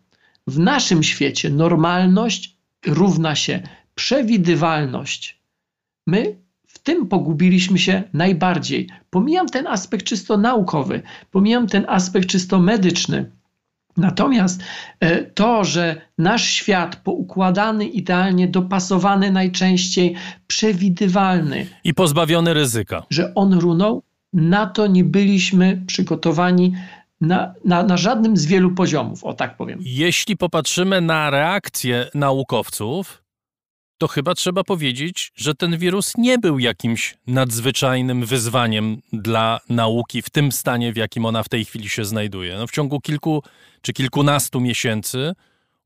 [0.46, 3.60] W naszym świecie normalność równa się
[3.94, 5.40] przewidywalność.
[6.06, 6.41] My
[6.82, 8.88] tym pogubiliśmy się najbardziej.
[9.10, 13.30] Pomijam ten aspekt czysto naukowy, pomijam ten aspekt czysto medyczny.
[13.96, 14.62] Natomiast
[15.00, 20.14] e, to, że nasz świat poukładany, idealnie dopasowany, najczęściej
[20.46, 24.02] przewidywalny i pozbawiony ryzyka, że on runął,
[24.32, 26.72] na to nie byliśmy przygotowani
[27.20, 29.78] na, na, na żadnym z wielu poziomów, o tak powiem.
[29.82, 33.21] Jeśli popatrzymy na reakcję naukowców,
[34.02, 40.30] to chyba trzeba powiedzieć, że ten wirus nie był jakimś nadzwyczajnym wyzwaniem dla nauki w
[40.30, 42.56] tym stanie, w jakim ona w tej chwili się znajduje.
[42.58, 43.42] No, w ciągu kilku
[43.82, 45.32] czy kilkunastu miesięcy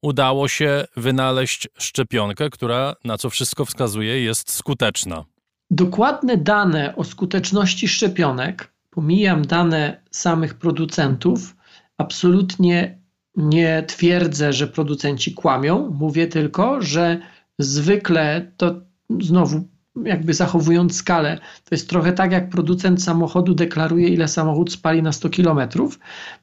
[0.02, 5.24] udało się wynaleźć szczepionkę, która, na co wszystko wskazuje, jest skuteczna.
[5.70, 11.56] Dokładne dane o skuteczności szczepionek, pomijam dane samych producentów,
[11.98, 12.98] absolutnie
[13.36, 15.90] nie twierdzę, że producenci kłamią.
[15.98, 17.20] Mówię tylko, że
[17.58, 18.80] zwykle to
[19.20, 19.64] znowu
[20.04, 25.12] jakby zachowując skalę, to jest trochę tak, jak producent samochodu deklaruje, ile samochód spali na
[25.12, 25.60] 100 km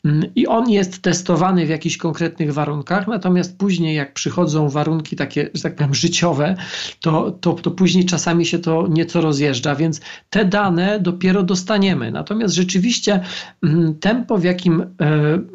[0.06, 5.49] mm, i on jest testowany w jakichś konkretnych warunkach, natomiast później jak przychodzą warunki takie,
[5.53, 6.56] że tak powiem, życiowe,
[7.02, 12.11] to, to, to później czasami się to nieco rozjeżdża, więc te dane dopiero dostaniemy.
[12.11, 13.19] Natomiast rzeczywiście
[13.64, 14.88] mm, tempo, w jakim e,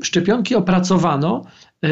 [0.02, 1.44] szczepionki opracowano,
[1.84, 1.88] e,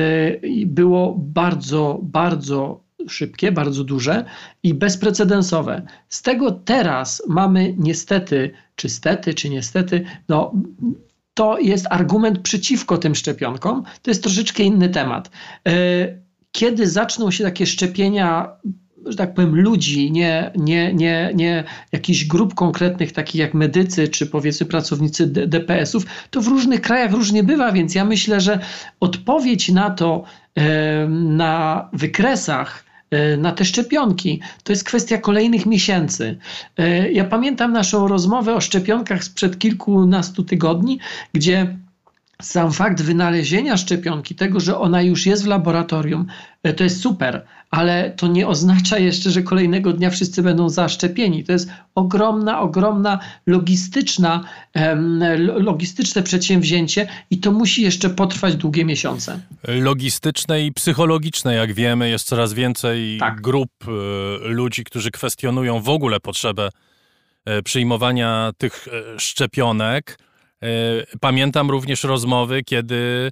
[0.67, 4.25] było bardzo, bardzo szybkie, bardzo duże
[4.63, 5.83] i bezprecedensowe.
[6.09, 10.53] Z tego teraz mamy niestety, czy stety, czy niestety, no
[11.35, 13.83] to jest argument przeciwko tym szczepionkom.
[14.03, 15.31] To jest troszeczkę inny temat.
[15.69, 15.73] E,
[16.53, 18.49] kiedy zaczną się takie szczepienia
[19.07, 24.27] że tak powiem, ludzi, nie, nie, nie, nie jakichś grup konkretnych, takich jak medycy, czy
[24.27, 28.59] powiedzmy pracownicy DPS-ów, to w różnych krajach różnie bywa, więc ja myślę, że
[29.01, 30.25] odpowiedź na to
[30.55, 32.86] e, na wykresach
[33.39, 34.41] na te szczepionki.
[34.65, 36.39] To jest kwestia kolejnych miesięcy.
[36.77, 40.99] E, ja pamiętam naszą rozmowę o szczepionkach sprzed kilkunastu tygodni,
[41.33, 41.77] gdzie
[42.43, 46.27] sam fakt wynalezienia szczepionki, tego, że ona już jest w laboratorium,
[46.63, 51.45] e, to jest super, ale to nie oznacza jeszcze, że kolejnego dnia wszyscy będą zaszczepieni.
[51.45, 54.45] To jest ogromna, ogromna logistyczna,
[55.57, 59.41] logistyczne przedsięwzięcie i to musi jeszcze potrwać długie miesiące.
[59.69, 63.41] Logistyczne i psychologiczne, jak wiemy, jest coraz więcej tak.
[63.41, 66.69] grup e, ludzi, którzy kwestionują w ogóle potrzebę
[67.45, 68.89] e, przyjmowania tych
[69.19, 70.19] szczepionek
[71.21, 73.31] pamiętam również rozmowy, kiedy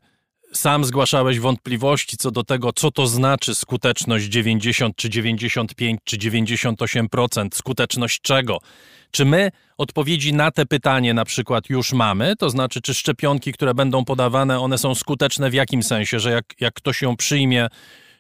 [0.52, 7.48] sam zgłaszałeś wątpliwości co do tego, co to znaczy skuteczność 90 czy 95 czy 98%,
[7.54, 8.58] skuteczność czego.
[9.10, 12.36] Czy my odpowiedzi na te pytanie na przykład już mamy?
[12.36, 16.44] To znaczy, czy szczepionki, które będą podawane, one są skuteczne w jakim sensie, że jak,
[16.60, 17.68] jak ktoś ją przyjmie,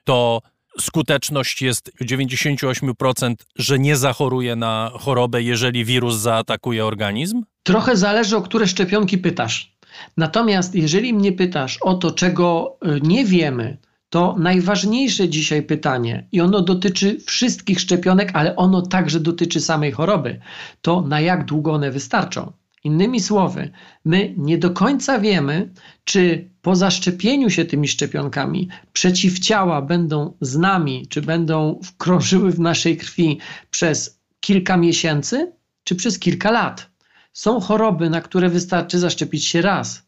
[0.04, 0.40] to
[0.80, 7.42] skuteczność jest 98%, że nie zachoruje na chorobę, jeżeli wirus zaatakuje organizm?
[7.62, 9.74] Trochę zależy, o które szczepionki pytasz.
[10.16, 13.78] Natomiast jeżeli mnie pytasz o to, czego y, nie wiemy,
[14.08, 20.40] to najważniejsze dzisiaj pytanie, i ono dotyczy wszystkich szczepionek, ale ono także dotyczy samej choroby,
[20.82, 22.52] to na jak długo one wystarczą.
[22.84, 23.70] Innymi słowy,
[24.04, 25.70] my nie do końca wiemy,
[26.04, 32.96] czy po zaszczepieniu się tymi szczepionkami przeciwciała będą z nami, czy będą krążyły w naszej
[32.96, 33.38] krwi
[33.70, 35.52] przez kilka miesięcy,
[35.84, 36.90] czy przez kilka lat.
[37.32, 40.06] Są choroby, na które wystarczy zaszczepić się raz,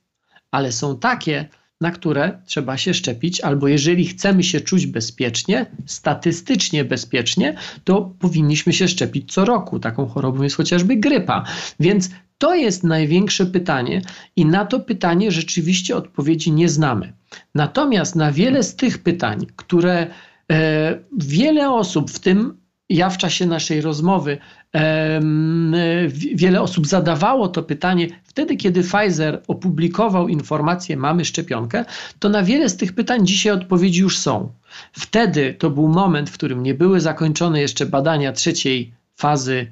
[0.50, 1.48] ale są takie,
[1.80, 8.72] na które trzeba się szczepić, albo jeżeli chcemy się czuć bezpiecznie, statystycznie bezpiecznie, to powinniśmy
[8.72, 9.80] się szczepić co roku.
[9.80, 11.44] Taką chorobą jest chociażby grypa.
[11.80, 14.02] Więc to jest największe pytanie,
[14.36, 17.12] i na to pytanie rzeczywiście odpowiedzi nie znamy.
[17.54, 20.06] Natomiast na wiele z tych pytań, które
[20.52, 24.38] e, wiele osób, w tym ja w czasie naszej rozmowy,
[24.74, 25.20] e,
[26.34, 31.84] wiele osób zadawało to pytanie wtedy, kiedy Pfizer opublikował informację, mamy szczepionkę,
[32.18, 34.52] to na wiele z tych pytań dzisiaj odpowiedzi już są.
[34.92, 39.66] Wtedy to był moment, w którym nie były zakończone jeszcze badania trzeciej fazy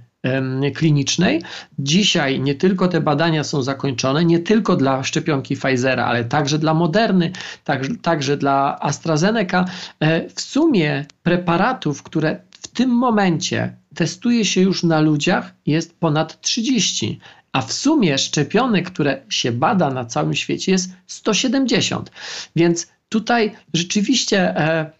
[0.74, 1.42] klinicznej.
[1.78, 6.74] Dzisiaj nie tylko te badania są zakończone, nie tylko dla szczepionki Pfizera, ale także dla
[6.74, 7.32] Moderny,
[7.64, 9.64] także, także dla AstraZeneca.
[10.00, 16.40] E, w sumie preparatów, które w tym momencie testuje się już na ludziach, jest ponad
[16.40, 17.20] 30
[17.54, 22.10] a w sumie szczepionek, które się bada na całym świecie, jest 170.
[22.56, 24.90] Więc tutaj rzeczywiście e,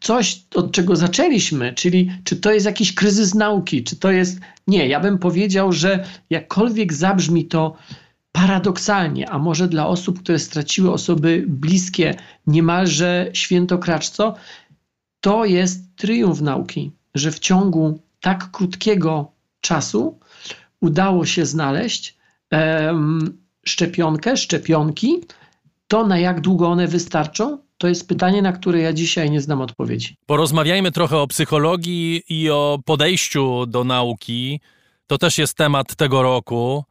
[0.00, 4.40] coś, od czego zaczęliśmy, czyli czy to jest jakiś kryzys nauki, czy to jest.
[4.66, 7.76] Nie, ja bym powiedział, że jakkolwiek zabrzmi to
[8.32, 12.14] paradoksalnie, a może dla osób, które straciły osoby bliskie
[12.46, 14.34] niemalże świętokraczco,
[15.20, 20.18] to jest triumf nauki, że w ciągu tak krótkiego czasu
[20.80, 22.16] udało się znaleźć
[22.50, 25.20] um, szczepionkę, szczepionki.
[25.88, 29.60] To na jak długo one wystarczą, to jest pytanie, na które ja dzisiaj nie znam
[29.60, 30.16] odpowiedzi.
[30.26, 34.60] Porozmawiajmy trochę o psychologii i o podejściu do nauki.
[35.06, 36.84] To też jest temat tego roku.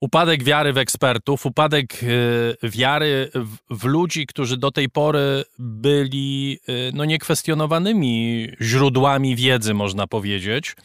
[0.00, 3.30] Upadek wiary w ekspertów, upadek y, wiary
[3.70, 10.76] w, ludzi, którzy do tej pory byli y, no, niekwestionowanymi źródłami wiedzy, można powiedzieć.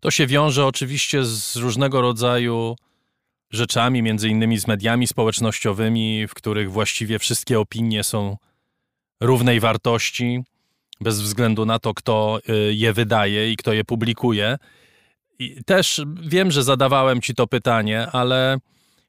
[0.00, 2.76] To się wiąże oczywiście z różnego rodzaju
[3.50, 8.36] rzeczami, między innymi z mediami społecznościowymi, w których właściwie wszystkie opinie są
[9.20, 10.42] równej wartości,
[11.00, 14.58] bez względu na to, kto y, je wydaje i kto je publikuje.
[15.38, 18.58] I też wiem, że zadawałem ci to pytanie, ale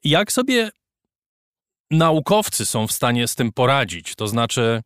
[0.03, 0.69] jak sobie
[1.91, 4.15] naukowcy są w stanie z tym poradzić?
[4.15, 4.81] To znaczy,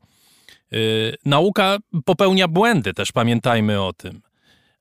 [0.72, 4.22] yy, nauka popełnia błędy, też pamiętajmy o tym.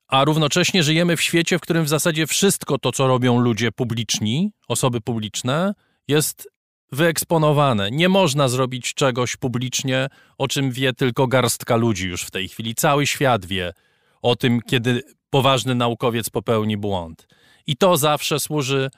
[0.07, 4.51] A równocześnie żyjemy w świecie, w którym w zasadzie wszystko to, co robią ludzie publiczni,
[4.67, 5.73] osoby publiczne,
[6.07, 6.49] jest
[6.91, 7.91] wyeksponowane.
[7.91, 10.07] Nie można zrobić czegoś publicznie,
[10.37, 12.75] o czym wie tylko garstka ludzi już w tej chwili.
[12.75, 13.73] Cały świat wie
[14.21, 17.27] o tym, kiedy poważny naukowiec popełni błąd.
[17.67, 18.89] I to zawsze służy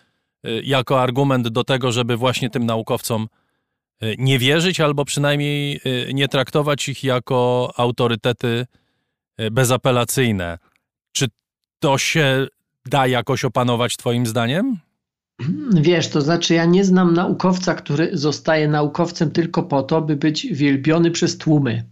[0.47, 3.27] y, jako argument do tego, żeby właśnie tym naukowcom
[4.03, 8.65] y, nie wierzyć, albo przynajmniej y, nie traktować ich jako autorytety
[9.51, 10.57] bezapelacyjne.
[11.11, 11.25] Czy
[11.79, 12.47] to się
[12.85, 14.79] da jakoś opanować, Twoim zdaniem?
[15.73, 20.47] Wiesz, to znaczy, ja nie znam naukowca, który zostaje naukowcem tylko po to, by być
[20.51, 21.83] wielbiony przez tłumy.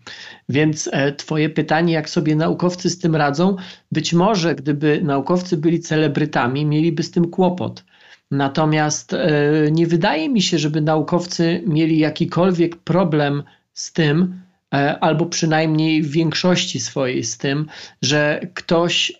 [0.49, 3.55] Więc e, Twoje pytanie, jak sobie naukowcy z tym radzą,
[3.91, 7.83] być może gdyby naukowcy byli celebrytami, mieliby z tym kłopot.
[8.31, 9.27] Natomiast e,
[9.71, 13.43] nie wydaje mi się, żeby naukowcy mieli jakikolwiek problem
[13.73, 14.41] z tym,
[14.73, 17.65] e, albo przynajmniej w większości swojej z tym,
[18.01, 19.13] że ktoś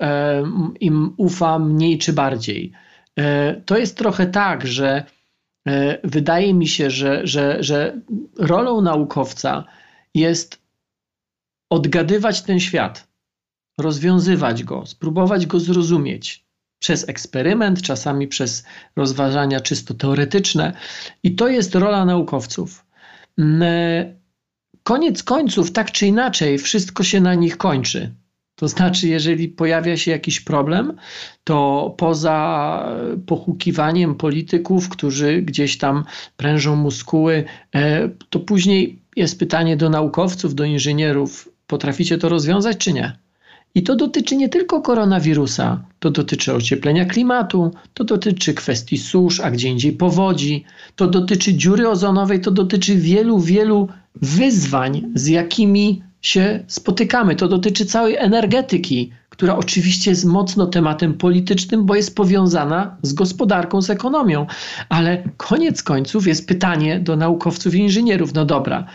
[0.79, 2.71] im ufa mniej czy bardziej.
[3.19, 5.03] E, to jest trochę tak, że
[5.67, 8.01] e, wydaje mi się, że, że, że
[8.37, 9.63] rolą naukowca
[10.15, 10.61] jest
[11.69, 13.07] odgadywać ten świat,
[13.77, 16.45] rozwiązywać go, spróbować go zrozumieć
[16.79, 18.63] przez eksperyment, czasami przez
[18.95, 20.73] rozważania czysto teoretyczne.
[21.23, 22.85] I to jest rola naukowców.
[23.37, 24.15] Mm, e,
[24.83, 28.15] koniec końców, tak czy inaczej, wszystko się na nich kończy.
[28.61, 30.93] To znaczy, jeżeli pojawia się jakiś problem,
[31.43, 32.85] to poza
[33.25, 36.03] pochukiwaniem polityków, którzy gdzieś tam
[36.37, 37.43] prężą muskuły,
[37.75, 43.17] e, to później jest pytanie do naukowców, do inżynierów: potraficie to rozwiązać czy nie?
[43.75, 49.51] I to dotyczy nie tylko koronawirusa, to dotyczy ocieplenia klimatu, to dotyczy kwestii susz, a
[49.51, 50.63] gdzie indziej powodzi,
[50.95, 57.35] to dotyczy dziury ozonowej, to dotyczy wielu, wielu wyzwań, z jakimi się spotykamy.
[57.35, 63.81] To dotyczy całej energetyki, która oczywiście jest mocno tematem politycznym, bo jest powiązana z gospodarką,
[63.81, 64.47] z ekonomią.
[64.89, 68.85] Ale koniec końców jest pytanie do naukowców i inżynierów: no dobra,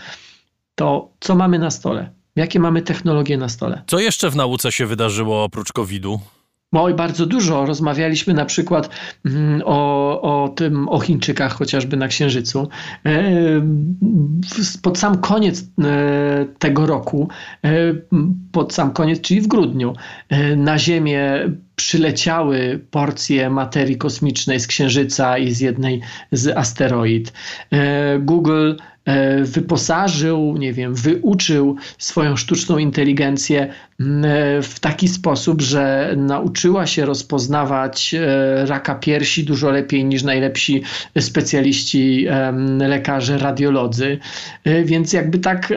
[0.75, 2.11] to co mamy na stole?
[2.37, 3.83] Jakie mamy technologie na stole?
[3.87, 6.21] Co jeszcze w nauce się wydarzyło oprócz COVID-u?
[6.73, 7.67] Oj, bardzo dużo.
[7.67, 8.91] Rozmawialiśmy na przykład
[9.27, 12.69] mm, o, o tym, o Chińczykach chociażby na Księżycu.
[13.07, 13.23] E,
[14.83, 17.29] pod sam koniec e, tego roku,
[17.65, 17.71] e,
[18.53, 19.95] pod sam koniec, czyli w grudniu,
[20.57, 26.01] na Ziemię przyleciały porcje materii kosmicznej z Księżyca i z jednej
[26.33, 27.33] z asteroid.
[28.21, 28.75] Google
[29.43, 37.05] wyposażył, nie wiem, wyuczył swoją sztuczną inteligencję mm, e, w taki sposób, że nauczyła się
[37.05, 40.83] rozpoznawać e, raka piersi dużo lepiej niż najlepsi
[41.21, 42.27] specjaliści,
[42.79, 44.19] lekarze, radiolodzy.
[44.85, 45.73] Więc jakby tak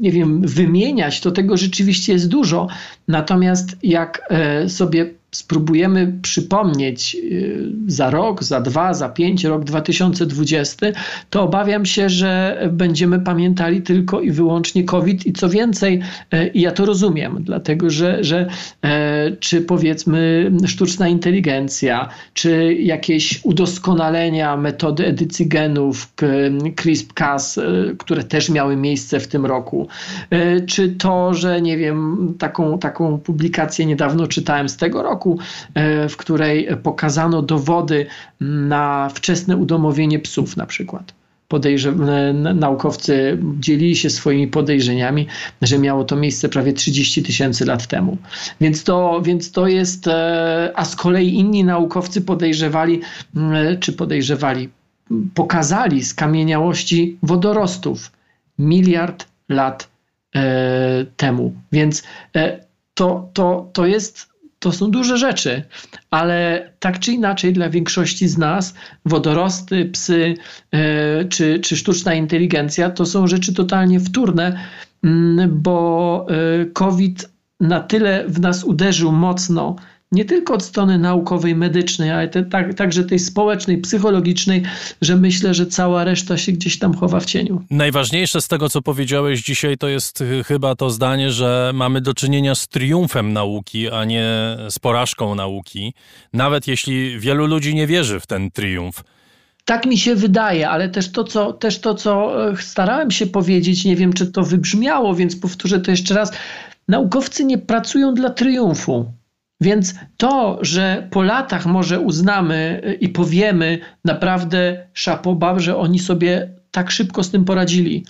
[0.00, 2.66] nie wiem, wymieniać, to tego rzeczywiście jest dużo.
[3.08, 4.28] Natomiast jak
[4.68, 10.86] sobie spróbujemy przypomnieć y, za rok, za dwa, za pięć, rok 2020,
[11.30, 16.00] to obawiam się, że będziemy pamiętali tylko i wyłącznie COVID i co więcej,
[16.34, 24.56] y, ja to rozumiem, dlatego że, że y, czy powiedzmy sztuczna inteligencja, czy jakieś udoskonalenia
[24.56, 26.12] metody edycji genów,
[26.76, 27.60] CRISPR-Cas,
[27.98, 29.88] które też miały miejsce w tym roku,
[30.66, 35.38] czy to, że nie wiem, taką, taką publikację niedawno czytałem z tego roku, roku,
[35.74, 38.06] e, w której pokazano dowody
[38.40, 41.14] na wczesne udomowienie psów na przykład.
[41.48, 41.92] Podejrze...
[42.54, 45.26] Naukowcy dzielili się swoimi podejrzeniami,
[45.62, 48.18] że miało to miejsce prawie 30 tysięcy lat temu.
[48.60, 53.00] Więc to, więc to jest, e, a z kolei inni naukowcy podejrzewali,
[53.80, 54.68] czy podejrzewali,
[55.34, 58.12] pokazali skamieniałości wodorostów
[58.58, 59.88] miliard lat
[60.34, 61.54] e, temu.
[61.72, 62.02] Więc
[62.96, 64.35] to, to, to jest
[64.66, 65.62] to są duże rzeczy,
[66.10, 68.74] ale tak czy inaczej dla większości z nas
[69.04, 70.34] wodorosty, psy
[70.72, 74.60] e, czy, czy sztuczna inteligencja to są rzeczy totalnie wtórne,
[75.04, 77.30] mm, bo e, COVID
[77.60, 79.76] na tyle w nas uderzył mocno,
[80.12, 84.62] nie tylko od strony naukowej, medycznej, ale te, tak, także tej społecznej, psychologicznej,
[85.02, 87.62] że myślę, że cała reszta się gdzieś tam chowa w cieniu.
[87.70, 92.54] Najważniejsze z tego, co powiedziałeś dzisiaj, to jest chyba to zdanie, że mamy do czynienia
[92.54, 95.94] z triumfem nauki, a nie z porażką nauki,
[96.32, 99.04] nawet jeśli wielu ludzi nie wierzy w ten triumf.
[99.64, 103.84] Tak mi się wydaje, ale też to, co, też to, co e, starałem się powiedzieć,
[103.84, 106.32] nie wiem, czy to wybrzmiało, więc powtórzę to jeszcze raz.
[106.88, 109.12] Naukowcy nie pracują dla triumfu.
[109.60, 116.50] Więc to, że po latach może uznamy y, i powiemy naprawdę szapoba, że oni sobie
[116.70, 118.04] tak szybko z tym poradzili,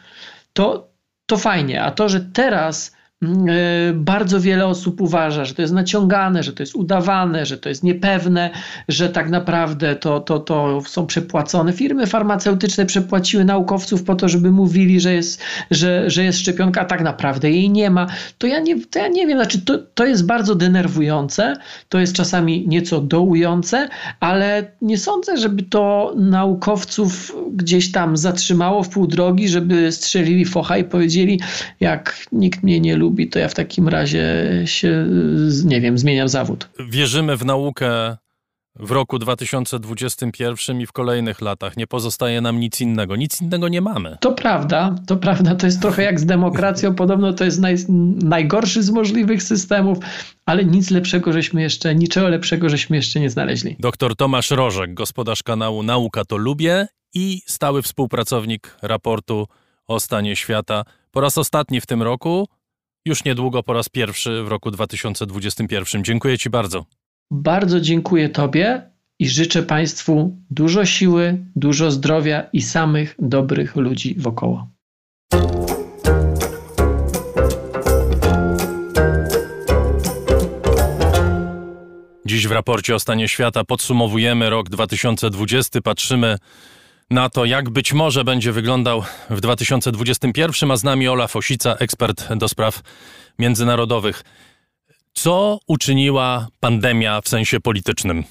[0.52, 0.88] to,
[1.26, 1.82] to fajnie.
[1.82, 2.95] A to, że teraz
[3.94, 7.82] bardzo wiele osób uważa, że to jest naciągane, że to jest udawane, że to jest
[7.82, 8.50] niepewne,
[8.88, 11.72] że tak naprawdę to, to, to są przepłacone.
[11.72, 16.84] Firmy farmaceutyczne przepłaciły naukowców po to, żeby mówili, że jest, że, że jest szczepionka, a
[16.84, 18.06] tak naprawdę jej nie ma.
[18.38, 21.56] To ja nie, to ja nie wiem, znaczy to, to jest bardzo denerwujące,
[21.88, 23.88] to jest czasami nieco dołujące,
[24.20, 30.78] ale nie sądzę, żeby to naukowców gdzieś tam zatrzymało w pół drogi, żeby strzelili focha
[30.78, 31.40] i powiedzieli,
[31.80, 34.24] jak nikt mnie nie lubi lubi, to ja w takim razie
[34.64, 35.06] się,
[35.64, 36.68] nie wiem, zmieniam zawód.
[36.88, 38.16] Wierzymy w naukę
[38.78, 41.76] w roku 2021 i w kolejnych latach.
[41.76, 43.16] Nie pozostaje nam nic innego.
[43.16, 44.16] Nic innego nie mamy.
[44.20, 45.54] To prawda, to prawda.
[45.54, 46.94] To jest trochę jak z demokracją.
[47.02, 47.76] Podobno to jest naj,
[48.22, 49.98] najgorszy z możliwych systemów,
[50.46, 53.76] ale nic lepszego żeśmy jeszcze, niczego lepszego żeśmy jeszcze nie znaleźli.
[53.78, 59.46] Doktor Tomasz Rożek, gospodarz kanału Nauka to Lubię i stały współpracownik raportu
[59.86, 60.84] o stanie świata.
[61.10, 62.48] Po raz ostatni w tym roku
[63.06, 66.04] już niedługo po raz pierwszy w roku 2021.
[66.04, 66.84] Dziękuję Ci bardzo.
[67.30, 68.82] Bardzo dziękuję Tobie
[69.18, 74.68] i życzę Państwu dużo siły, dużo zdrowia i samych dobrych ludzi wokoło.
[82.26, 86.36] Dziś w raporcie o stanie świata podsumowujemy rok 2020, patrzymy
[87.10, 92.34] na to, jak być może będzie wyglądał w 2021, a z nami Olaf Osica, ekspert
[92.34, 92.80] do spraw
[93.38, 94.24] międzynarodowych.
[95.14, 98.24] Co uczyniła pandemia w sensie politycznym?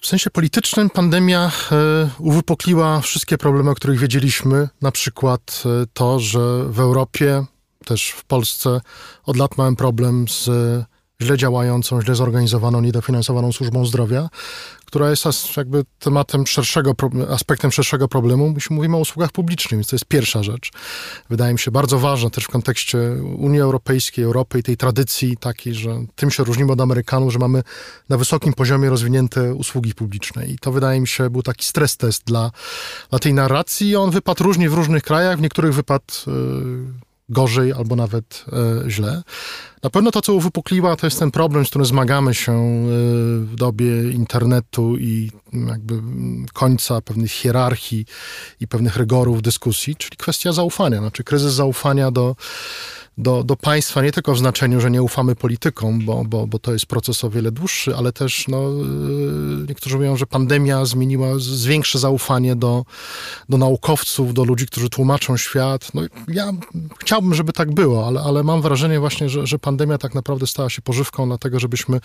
[0.00, 4.68] W sensie politycznym pandemia e, uwypokliła wszystkie problemy, o których wiedzieliśmy.
[4.82, 7.44] Na przykład e, to, że w Europie,
[7.84, 8.80] też w Polsce
[9.24, 10.50] od lat mamy problem z
[11.22, 14.28] źle działającą, źle zorganizowaną, niedofinansowaną służbą zdrowia,
[14.84, 15.24] która jest
[15.56, 16.94] jakby tematem szerszego,
[17.30, 20.70] aspektem szerszego problemu, jeśli mówimy o usługach publicznych, więc to jest pierwsza rzecz.
[21.30, 22.98] Wydaje mi się bardzo ważna też w kontekście
[23.38, 27.62] Unii Europejskiej, Europy i tej tradycji takiej, że tym się różnimy od Amerykanów, że mamy
[28.08, 32.24] na wysokim poziomie rozwinięte usługi publiczne i to wydaje mi się był taki stres test
[32.24, 32.50] dla,
[33.10, 37.72] dla tej narracji i on wypadł różnie w różnych krajach, w niektórych wypadł yy, gorzej
[37.72, 38.44] albo nawet
[38.86, 39.22] e, źle.
[39.82, 42.86] Na pewno to, co uwypukliła, to jest ten problem, z którym zmagamy się e,
[43.40, 46.02] w dobie internetu i jakby
[46.52, 48.06] końca pewnych hierarchii
[48.60, 52.36] i pewnych rygorów dyskusji, czyli kwestia zaufania, znaczy kryzys zaufania do
[53.20, 56.72] do, do państwa, nie tylko w znaczeniu, że nie ufamy politykom, bo, bo, bo to
[56.72, 61.98] jest proces o wiele dłuższy, ale też no, y, niektórzy mówią, że pandemia zmieniła, zwiększy
[61.98, 62.84] zaufanie do,
[63.48, 65.94] do naukowców, do ludzi, którzy tłumaczą świat.
[65.94, 66.52] No, ja
[66.98, 70.70] chciałbym, żeby tak było, ale, ale mam wrażenie właśnie, że, że pandemia tak naprawdę stała
[70.70, 72.00] się pożywką dlatego, żebyśmy,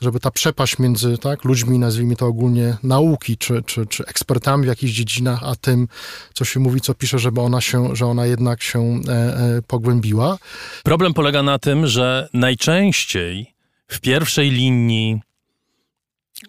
[0.00, 4.68] żeby ta przepaść między tak, ludźmi, nazwijmy to ogólnie nauki, czy, czy, czy ekspertami w
[4.68, 5.88] jakichś dziedzinach, a tym,
[6.34, 10.38] co się mówi, co pisze, żeby ona się, że ona jednak się e, e, pogłębiła.
[10.82, 13.54] Problem polega na tym, że najczęściej
[13.88, 15.20] w pierwszej linii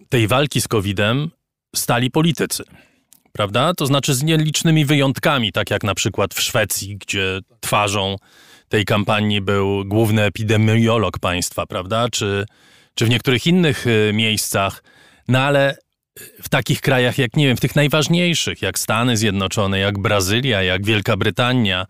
[0.09, 1.31] tej walki z COVID-em
[1.75, 2.63] stali politycy.
[3.31, 3.73] Prawda?
[3.73, 8.15] To znaczy z nielicznymi wyjątkami, tak jak na przykład w Szwecji, gdzie twarzą
[8.69, 12.09] tej kampanii był główny epidemiolog państwa, prawda?
[12.09, 12.45] Czy,
[12.95, 14.83] czy w niektórych innych y, miejscach.
[15.27, 15.77] No ale
[16.43, 20.85] w takich krajach jak, nie wiem, w tych najważniejszych, jak Stany Zjednoczone, jak Brazylia, jak
[20.85, 21.85] Wielka Brytania,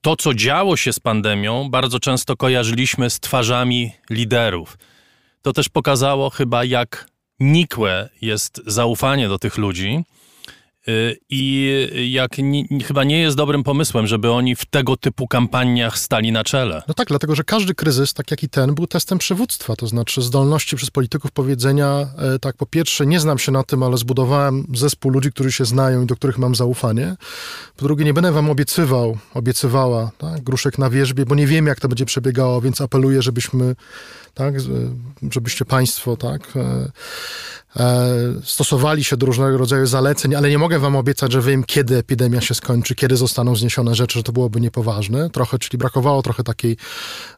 [0.00, 4.78] to, co działo się z pandemią, bardzo często kojarzyliśmy z twarzami liderów.
[5.42, 7.06] To też pokazało chyba, jak
[7.40, 10.04] nikłe jest zaufanie do tych ludzi
[11.30, 16.32] I jak ni, chyba nie jest dobrym pomysłem, żeby oni w tego typu kampaniach stali
[16.32, 16.82] na czele.
[16.88, 20.22] No tak, dlatego że każdy kryzys, tak jak i ten, był testem przywództwa, to znaczy
[20.22, 24.66] zdolności przez polityków powiedzenia, e, tak, po pierwsze, nie znam się na tym, ale zbudowałem
[24.74, 27.16] zespół ludzi, którzy się znają i do których mam zaufanie.
[27.76, 31.80] Po drugie, nie będę wam obiecywał, obiecywała tak, gruszek na wierzbie, bo nie wiem, jak
[31.80, 33.74] to będzie przebiegało, więc apeluję, żebyśmy,
[34.34, 34.54] tak,
[35.30, 36.90] żebyście państwo, tak, e,
[37.76, 38.14] E,
[38.44, 42.40] stosowali się do różnego rodzaju zaleceń, ale nie mogę wam obiecać, że wiem, kiedy epidemia
[42.40, 45.30] się skończy, kiedy zostaną zniesione rzeczy, że to byłoby niepoważne.
[45.30, 46.76] Trochę, czyli brakowało trochę takiej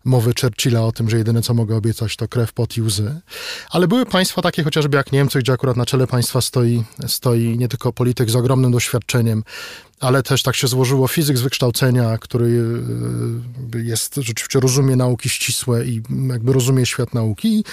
[0.05, 3.21] mowy Churchilla o tym, że jedyne, co mogę obiecać, to krew, pot i łzy.
[3.71, 7.69] Ale były państwa takie chociażby jak Niemcy, gdzie akurat na czele państwa stoi, stoi nie
[7.69, 9.45] tylko polityk z ogromnym doświadczeniem,
[10.01, 12.63] ale też tak się złożyło fizyk z wykształcenia, który
[13.75, 17.59] e, jest, rzeczywiście rozumie nauki ścisłe i jakby rozumie świat nauki.
[17.59, 17.65] I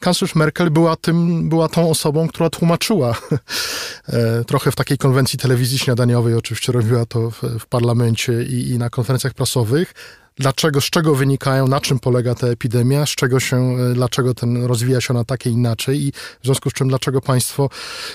[0.00, 3.14] kanclerz Merkel była tym, była tą osobą, która tłumaczyła
[4.08, 8.78] e, trochę w takiej konwencji telewizji śniadaniowej, oczywiście robiła to w, w parlamencie i, i
[8.78, 9.94] na konferencjach prasowych,
[10.38, 14.64] dlaczego, z czego wynikają, na czym polega ta epidemia, z czego się, e, dlaczego ten
[14.64, 17.70] rozwija się na takie inaczej i w związku z czym dlaczego państwo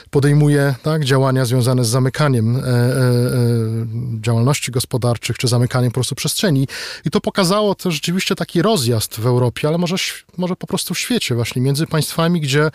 [0.09, 2.81] podejmuje tak, działania związane z zamykaniem e, e, e,
[4.21, 6.67] działalności gospodarczych, czy zamykaniem po prostu przestrzeni.
[7.05, 9.95] I to pokazało też rzeczywiście taki rozjazd w Europie, ale może,
[10.37, 12.69] może po prostu w świecie właśnie, między państwami, gdzie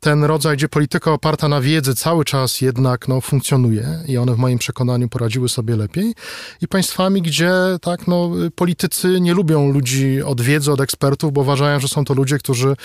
[0.00, 4.38] ten rodzaj, gdzie polityka oparta na wiedzy cały czas jednak no, funkcjonuje i one w
[4.38, 6.14] moim przekonaniu poradziły sobie lepiej
[6.60, 11.80] i państwami, gdzie tak, no, politycy nie lubią ludzi od wiedzy, od ekspertów, bo uważają,
[11.80, 12.76] że są to ludzie, którzy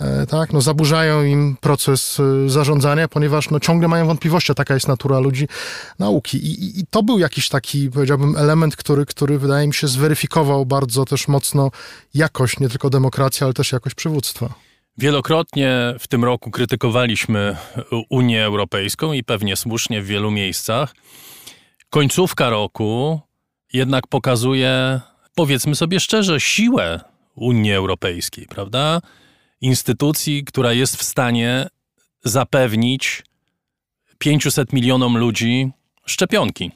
[0.00, 4.88] e, tak, no, zaburzają im proces e, zarządzania, ponieważ no, ciągle mają wątpliwości, taka jest
[4.88, 5.48] natura ludzi
[5.98, 6.38] nauki.
[6.38, 10.66] I, i, I, to był jakiś taki, powiedziałbym, element, który, który wydaje mi się zweryfikował
[10.66, 11.70] bardzo też mocno
[12.14, 14.63] jakość nie tylko demokracji, ale też jakość przywództwa.
[14.98, 17.56] Wielokrotnie w tym roku krytykowaliśmy
[18.10, 20.94] Unię Europejską i pewnie słusznie w wielu miejscach.
[21.90, 23.20] Końcówka roku
[23.72, 25.00] jednak pokazuje,
[25.34, 27.00] powiedzmy sobie szczerze, siłę
[27.34, 29.00] Unii Europejskiej, prawda?
[29.60, 31.66] Instytucji, która jest w stanie
[32.24, 33.22] zapewnić
[34.18, 35.70] 500 milionom ludzi
[36.06, 36.70] szczepionki.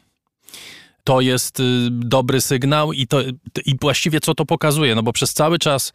[1.04, 3.20] To jest y, dobry sygnał i, to,
[3.66, 4.94] i właściwie co to pokazuje?
[4.94, 5.92] No bo przez cały czas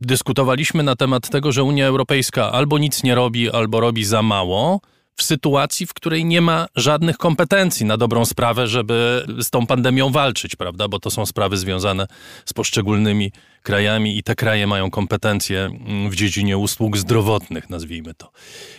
[0.00, 4.80] dyskutowaliśmy na temat tego, że Unia Europejska albo nic nie robi, albo robi za mało,
[5.16, 10.10] w sytuacji, w której nie ma żadnych kompetencji na dobrą sprawę, żeby z tą pandemią
[10.10, 10.88] walczyć, prawda?
[10.88, 12.06] Bo to są sprawy związane
[12.44, 13.32] z poszczególnymi
[13.62, 18.30] krajami i te kraje mają kompetencje mm, w dziedzinie usług zdrowotnych, nazwijmy to.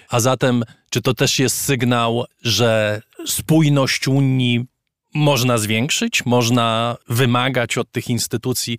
[0.09, 4.65] A zatem, czy to też jest sygnał, że spójność Unii
[5.13, 8.77] można zwiększyć, można wymagać od tych instytucji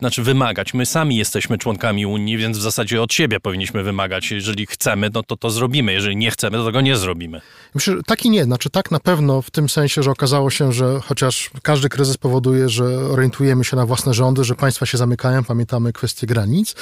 [0.00, 0.74] znaczy wymagać.
[0.74, 4.30] My sami jesteśmy członkami Unii, więc w zasadzie od siebie powinniśmy wymagać.
[4.30, 5.92] Jeżeli chcemy, no to to zrobimy.
[5.92, 7.40] Jeżeli nie chcemy, to tego nie zrobimy.
[7.74, 8.44] Myślę, że tak i nie.
[8.44, 12.68] Znaczy tak na pewno w tym sensie, że okazało się, że chociaż każdy kryzys powoduje,
[12.68, 16.74] że orientujemy się na własne rządy, że państwa się zamykają, pamiętamy kwestie granic,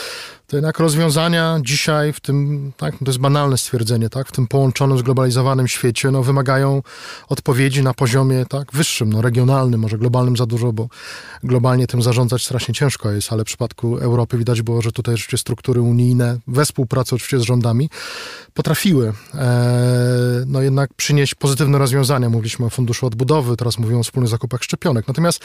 [0.47, 4.99] to jednak rozwiązania dzisiaj w tym, tak, to jest banalne stwierdzenie, tak, w tym połączonym,
[4.99, 6.83] zglobalizowanym świecie, no wymagają
[7.29, 10.89] odpowiedzi na poziomie, tak, wyższym, no regionalnym, może globalnym za dużo, bo
[11.43, 15.39] globalnie tym zarządzać strasznie ciężko jest, ale w przypadku Europy widać było, że tutaj rzeczywiście
[15.39, 17.91] struktury unijne, we współpracy oczywiście z rządami,
[18.55, 22.29] potrafiły e, no jednak przynieść pozytywne rozwiązania.
[22.29, 25.09] Mówiliśmy o Funduszu Odbudowy, teraz mówimy o wspólnych zakupach szczepionek.
[25.09, 25.41] Natomiast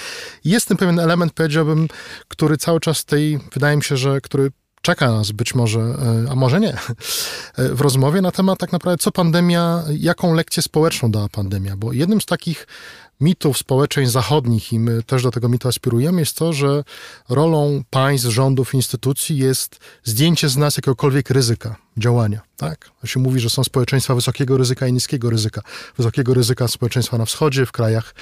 [0.45, 1.87] jest ten pewien element, powiedziałbym,
[2.27, 6.35] który cały czas tej, wydaje mi się, że który czeka nas być może, e, a
[6.35, 6.77] może nie,
[7.77, 11.77] w rozmowie na temat tak naprawdę, co pandemia, jaką lekcję społeczną dała pandemia.
[11.77, 12.67] Bo jednym z takich
[13.21, 16.83] mitów społeczeństw zachodnich, i my też do tego mitu aspirujemy, jest to, że
[17.29, 22.41] rolą państw, rządów, instytucji jest zdjęcie z nas jakiegokolwiek ryzyka działania.
[22.57, 22.89] Tak?
[23.01, 25.61] To się mówi, że są społeczeństwa wysokiego ryzyka i niskiego ryzyka.
[25.97, 28.15] Wysokiego ryzyka społeczeństwa na wschodzie, w krajach,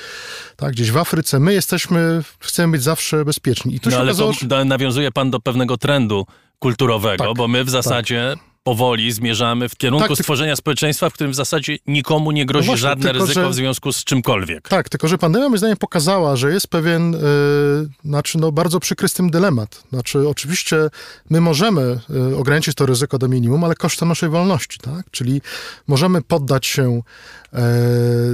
[0.55, 1.39] tak, gdzieś w Afryce.
[1.39, 3.75] My jesteśmy, chcemy być zawsze bezpieczni.
[3.75, 6.25] I tu no, się ale okazało, to, nawiązuje pan do pewnego trendu
[6.59, 7.71] kulturowego, tak, bo my w tak.
[7.71, 12.45] zasadzie tak powoli zmierzamy w kierunku tak, stworzenia społeczeństwa, w którym w zasadzie nikomu nie
[12.45, 14.69] grozi no właśnie, żadne tylko, ryzyko że, w związku z czymkolwiek.
[14.69, 17.19] Tak, tylko że pandemia moim zdaniem pokazała, że jest pewien, yy,
[18.05, 19.83] znaczy no bardzo przykry z tym dylemat.
[19.89, 20.89] Znaczy oczywiście
[21.29, 25.11] my możemy yy, ograniczyć to ryzyko do minimum, ale kosztem naszej wolności, tak?
[25.11, 25.41] Czyli
[25.87, 27.01] możemy poddać się
[27.53, 27.63] E,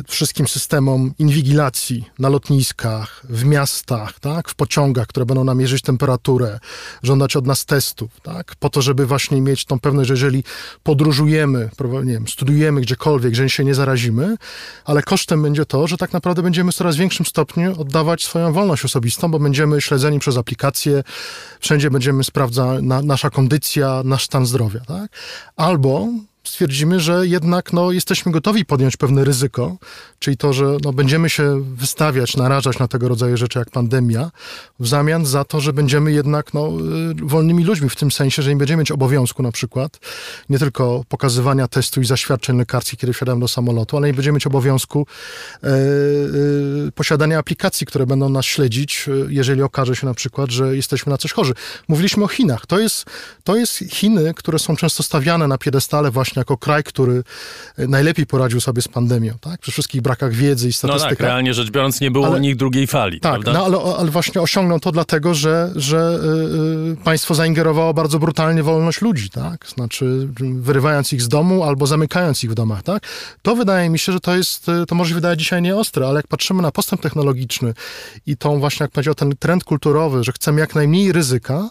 [0.08, 6.60] wszystkim systemom inwigilacji na lotniskach, w miastach, tak, w pociągach, które będą nam mierzyć temperaturę,
[7.04, 10.44] żądać od nas testów, tak, po to, żeby właśnie mieć tą pewność, że jeżeli
[10.84, 11.70] podróżujemy,
[12.04, 14.36] nie wiem, studujemy gdziekolwiek, że się nie zarazimy,
[14.86, 18.86] ale kosztem będzie to, że tak naprawdę będziemy w coraz większym stopniu oddawać swoją wolność
[18.86, 21.04] osobistą, bo będziemy śledzeni przez aplikacje,
[21.60, 25.12] wszędzie będziemy sprawdzać na, nasza kondycja, nasz stan zdrowia, tak,
[25.56, 26.08] albo
[26.48, 29.78] stwierdzimy, że jednak no, jesteśmy gotowi podjąć pewne ryzyko,
[30.20, 34.32] czyli to, że no, będziemy się wystawiać, narażać na tego rodzaju rzeczy jak pandemia,
[34.80, 36.70] w zamian za to, że będziemy jednak no,
[37.12, 40.00] y, wolnymi ludźmi w tym sensie, że nie będziemy mieć obowiązku na przykład
[40.50, 44.48] nie tylko pokazywania testu i zaświadczeń lekarskich, kiedy wsiadamy do samolotu, ale nie będziemy mieć
[44.48, 45.08] obowiązku
[45.64, 45.72] e, e,
[46.92, 51.32] posiadania aplikacji, które będą nas śledzić, jeżeli okaże się na przykład, że jesteśmy na coś
[51.32, 51.54] chorzy.
[51.88, 52.66] Mówiliśmy o Chinach.
[52.66, 53.06] To jest,
[53.44, 57.24] to jest Chiny, które są często stawiane na piedestale właśnie właśnie jako kraj, który
[57.78, 59.60] e, najlepiej poradził sobie z pandemią, tak?
[59.60, 61.12] Przy wszystkich brakach wiedzy i statystykach.
[61.12, 63.54] No tak, realnie rzecz biorąc nie było ale, u nich drugiej fali, Tak, prawda?
[63.54, 66.20] no ale, ale właśnie osiągnął to dlatego, że, że
[66.88, 69.68] yy, państwo zaingerowało bardzo brutalnie wolność ludzi, tak?
[69.76, 73.04] Znaczy wyrywając ich z domu albo zamykając ich w domach, tak?
[73.42, 76.28] To wydaje mi się, że to jest, to może się wydaje dzisiaj nieostre, ale jak
[76.28, 77.74] patrzymy na postęp technologiczny
[78.26, 81.70] i tą właśnie, jak powiedział, ten trend kulturowy, że chcemy jak najmniej ryzyka,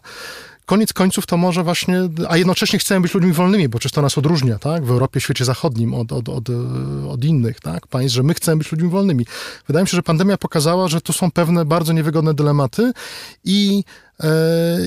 [0.67, 4.19] koniec końców to może właśnie, a jednocześnie chcemy być ludźmi wolnymi, bo przecież to nas
[4.19, 6.49] odróżnia, tak, w Europie, w świecie zachodnim od, od, od,
[7.09, 9.27] od innych, tak, państw, że my chcemy być ludźmi wolnymi.
[9.67, 12.93] Wydaje mi się, że pandemia pokazała, że tu są pewne bardzo niewygodne dylematy
[13.45, 13.85] i
[14.21, 14.29] e,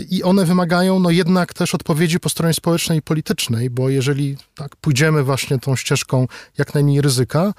[0.09, 4.75] i one wymagają no jednak też odpowiedzi po stronie społecznej i politycznej, bo jeżeli tak
[4.75, 6.27] pójdziemy właśnie tą ścieżką
[6.57, 7.53] jak najmniej ryzyka,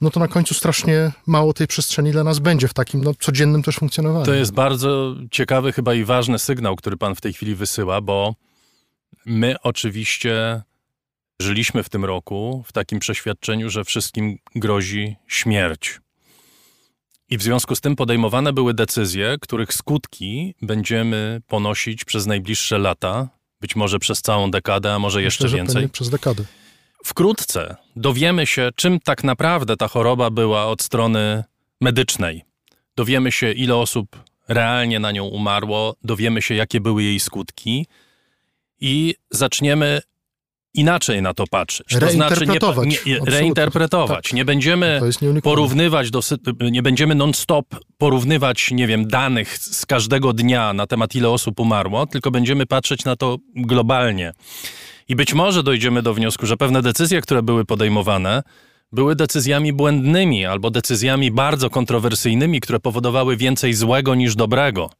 [0.00, 3.62] no to na końcu strasznie mało tej przestrzeni dla nas będzie w takim no, codziennym
[3.62, 4.26] też funkcjonowaniu.
[4.26, 8.34] To jest bardzo ciekawy chyba i ważny sygnał, który pan w tej chwili wysyła, bo
[9.26, 10.62] my oczywiście
[11.40, 16.00] żyliśmy w tym roku w takim przeświadczeniu, że wszystkim grozi śmierć.
[17.28, 23.28] I w związku z tym podejmowane były decyzje, których skutki będziemy ponosić przez najbliższe lata,
[23.60, 25.88] być może przez całą dekadę, a może jeszcze Myślę, więcej.
[25.88, 26.44] Przez dekadę.
[27.06, 31.44] Wkrótce dowiemy się, czym tak naprawdę ta choroba była od strony
[31.80, 32.44] medycznej.
[32.96, 34.16] Dowiemy się, ile osób
[34.48, 37.86] realnie na nią umarło, dowiemy się, jakie były jej skutki
[38.80, 40.00] i zaczniemy
[40.74, 41.86] inaczej na to patrzeć.
[42.00, 42.58] To znaczy nie,
[43.06, 44.24] nie reinterpretować.
[44.24, 44.32] Tak.
[44.32, 45.00] Nie będziemy
[45.42, 46.20] porównywać, do,
[46.70, 47.66] nie będziemy non-stop
[47.98, 53.04] porównywać, nie wiem, danych z każdego dnia na temat ile osób umarło, tylko będziemy patrzeć
[53.04, 54.32] na to globalnie.
[55.08, 58.42] I być może dojdziemy do wniosku, że pewne decyzje, które były podejmowane,
[58.92, 64.90] były decyzjami błędnymi albo decyzjami bardzo kontrowersyjnymi, które powodowały więcej złego niż dobrego.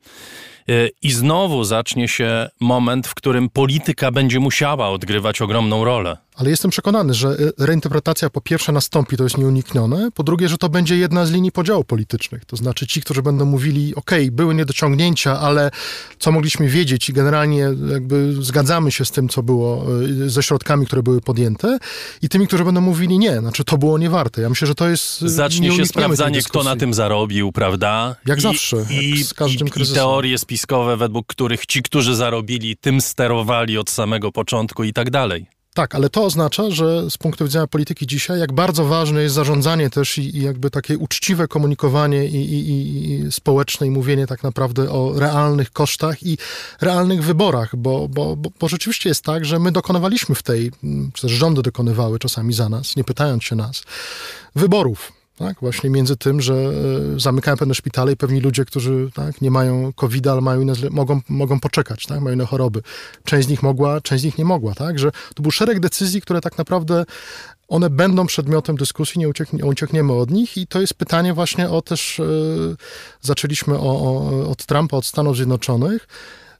[0.70, 6.16] Y, I znowu zacznie się moment, w którym polityka będzie musiała odgrywać ogromną rolę.
[6.36, 10.58] Ale jestem przekonany, że y, reinterpretacja po pierwsze nastąpi, to jest nieuniknione, po drugie, że
[10.58, 12.44] to będzie jedna z linii podziału politycznych.
[12.44, 15.70] To znaczy ci, którzy będą mówili, ok, były niedociągnięcia, ale
[16.18, 20.86] co mogliśmy wiedzieć i generalnie jakby zgadzamy się z tym, co było, y, ze środkami,
[20.86, 21.78] które były podjęte
[22.22, 24.42] i tymi, którzy będą mówili nie, znaczy to było niewarte.
[24.42, 28.16] Ja myślę, że to jest Zacznie się sprawdzanie, kto na tym zarobił, prawda?
[28.26, 29.94] Jak I, zawsze, i, jak z każdym i, kryzysem.
[29.94, 35.10] I teorie spiskowe, według których ci, którzy zarobili, tym sterowali od samego początku i tak
[35.10, 35.55] dalej.
[35.76, 39.90] Tak, ale to oznacza, że z punktu widzenia polityki dzisiaj, jak bardzo ważne jest zarządzanie
[39.90, 42.70] też i, i jakby takie uczciwe komunikowanie i, i,
[43.12, 46.38] i, społeczne i mówienie tak naprawdę o realnych kosztach i
[46.80, 50.70] realnych wyborach, bo, bo, bo, bo rzeczywiście jest tak, że my dokonywaliśmy w tej,
[51.12, 53.82] czy też rządy dokonywały czasami za nas, nie pytając się nas,
[54.54, 55.56] wyborów Tak?
[55.60, 59.92] Właśnie między tym, że e, zamykają pewne szpitale i pewni ludzie, którzy tak, nie mają
[59.92, 62.20] covid ale mają inne, mogą, mogą poczekać, tak?
[62.20, 62.82] mają inne choroby.
[63.24, 64.74] Część z nich mogła, część z nich nie mogła.
[64.74, 64.98] Tak?
[64.98, 67.04] Że to był szereg decyzji, które tak naprawdę
[67.68, 71.82] one będą przedmiotem dyskusji, nie ucieknie, uciekniemy od nich i to jest pytanie właśnie o
[71.82, 72.76] też, yy,
[73.20, 76.08] zaczęliśmy o, o, od Trumpa, od Stanów Zjednoczonych,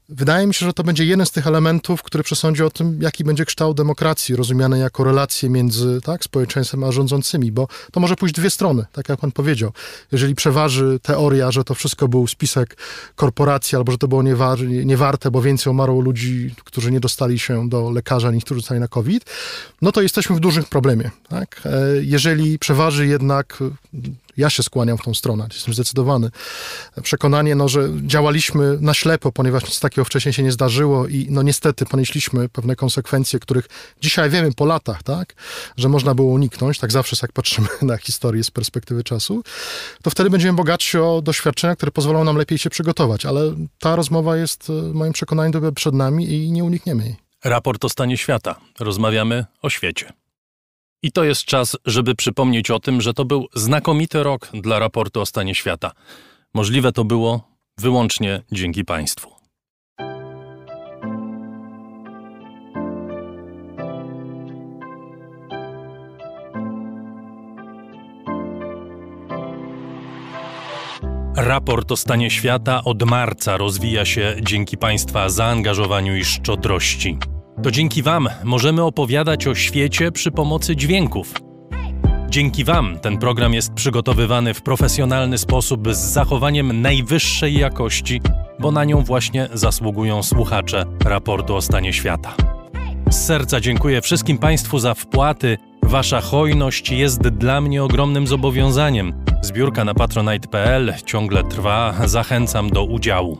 [0.09, 3.23] Wydaje mi się, że to będzie jeden z tych elementów, który przesądzi o tym, jaki
[3.23, 8.35] będzie kształt demokracji, rozumiany jako relacje między tak, społeczeństwem a rządzącymi, bo to może pójść
[8.35, 9.71] dwie strony, tak jak pan powiedział.
[10.11, 12.77] Jeżeli przeważy teoria, że to wszystko był spisek
[13.15, 17.69] korporacji, albo że to było niewar niewarte, bo więcej umarło ludzi, którzy nie dostali się
[17.69, 19.25] do lekarza, niż którzy zostali na COVID,
[19.81, 21.11] no to jesteśmy w dużym problemie.
[21.29, 21.61] Tak?
[21.65, 21.69] E,
[22.01, 23.59] jeżeli przeważy jednak
[24.37, 26.29] ja się skłaniam w tą stronę, jestem zdecydowany.
[27.03, 31.41] Przekonanie, no, że działaliśmy na ślepo, ponieważ nic takiego wcześniej się nie zdarzyło i no
[31.41, 33.67] niestety ponieśliśmy pewne konsekwencje, których
[34.01, 35.35] dzisiaj wiemy po latach, tak,
[35.77, 39.43] że można było uniknąć, tak zawsze jak patrzymy na historię z perspektywy czasu,
[40.03, 44.37] to wtedy będziemy bogatsi o doświadczenia, które pozwolą nam lepiej się przygotować, ale ta rozmowa
[44.37, 47.15] jest w moim przekonaniu przed nami i nie unikniemy jej.
[47.43, 48.55] Raport o stanie świata.
[48.79, 50.13] Rozmawiamy o świecie.
[51.03, 55.21] I to jest czas, żeby przypomnieć o tym, że to był znakomity rok dla raportu
[55.21, 55.91] o stanie świata.
[56.53, 59.37] Możliwe to było wyłącznie dzięki Państwu.
[71.35, 77.17] Raport o stanie świata od marca rozwija się dzięki Państwa zaangażowaniu i szczodrości.
[77.63, 81.33] To dzięki Wam możemy opowiadać o świecie przy pomocy dźwięków.
[82.29, 88.21] Dzięki Wam ten program jest przygotowywany w profesjonalny sposób z zachowaniem najwyższej jakości,
[88.59, 92.35] bo na nią właśnie zasługują słuchacze raportu o stanie świata.
[93.09, 95.57] Z serca dziękuję wszystkim Państwu za wpłaty.
[95.83, 99.13] Wasza hojność jest dla mnie ogromnym zobowiązaniem.
[99.41, 103.37] Zbiórka na patronite.pl ciągle trwa, zachęcam do udziału.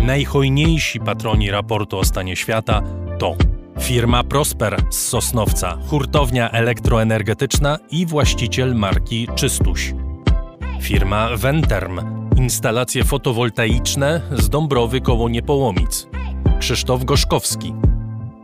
[0.00, 2.82] Najhojniejsi patroni raportu o stanie świata
[3.20, 3.36] to
[3.80, 9.94] firma Prosper z Sosnowca, hurtownia elektroenergetyczna i właściciel marki Czystuś.
[10.80, 12.00] Firma Venterm,
[12.36, 16.08] instalacje fotowoltaiczne z Dąbrowy koło Niepołomic.
[16.60, 17.74] Krzysztof Goszkowski.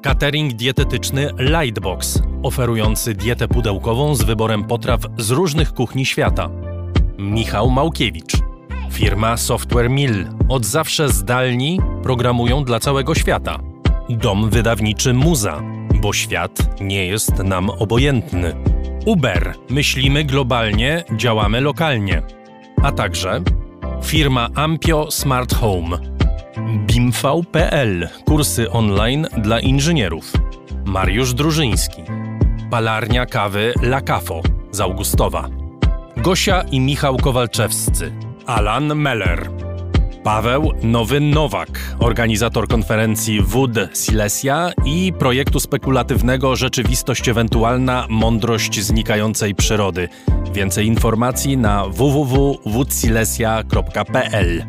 [0.03, 6.51] Catering dietetyczny Lightbox, oferujący dietę pudełkową z wyborem potraw z różnych kuchni świata.
[7.19, 8.32] Michał Małkiewicz.
[8.90, 10.27] Firma Software Mill.
[10.48, 13.65] Od zawsze zdalni programują dla całego świata.
[14.09, 15.62] Dom wydawniczy Muza,
[16.01, 18.55] bo świat nie jest nam obojętny.
[19.07, 19.55] Uber.
[19.70, 22.23] Myślimy globalnie, działamy lokalnie.
[22.83, 23.41] A także
[24.05, 25.99] firma Ampio Smart Home.
[26.87, 28.09] BIMV.pl.
[28.24, 30.33] Kursy online dla inżynierów.
[30.85, 32.03] Mariusz Drużyński.
[32.70, 35.49] Palarnia kawy La Cafo z Augustowa.
[36.16, 38.12] Gosia i Michał Kowalczewscy.
[38.47, 39.65] Alan Meller.
[40.27, 50.09] Paweł Nowy Nowak, organizator konferencji WUD Silesia i projektu spekulatywnego Rzeczywistość Ewentualna Mądrość Znikającej Przyrody.
[50.53, 54.65] Więcej informacji na www.wudsilesia.pl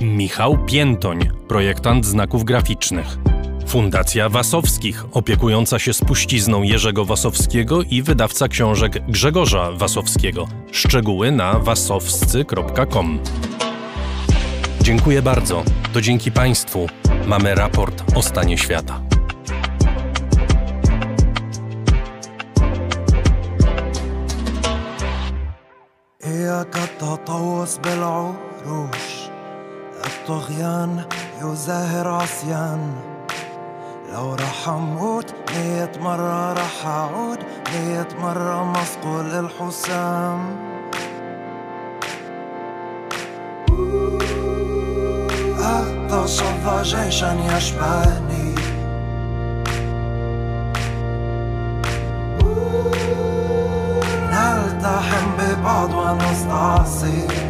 [0.00, 3.18] Michał Piętoń, projektant znaków graficznych.
[3.66, 10.48] Fundacja Wasowskich, opiekująca się spuścizną Jerzego Wasowskiego i wydawca książek Grzegorza Wasowskiego.
[10.72, 13.18] Szczegóły na wasowscy.com.
[14.87, 15.63] Dziękuję bardzo.
[15.93, 16.87] To dzięki Państwu
[17.25, 19.01] mamy raport o stanie świata.
[26.25, 29.29] إياك التطوس بالعروش
[30.05, 31.05] الطغيان
[31.43, 32.95] يزاهر عصيان
[34.13, 37.39] لو رح أموت مية مرة رح أعود
[37.73, 40.73] مية مرة مصقول الحسام
[46.10, 48.54] تصفى جيشا يشبهني.
[54.32, 57.47] نلتحم ببعض ونستعصي.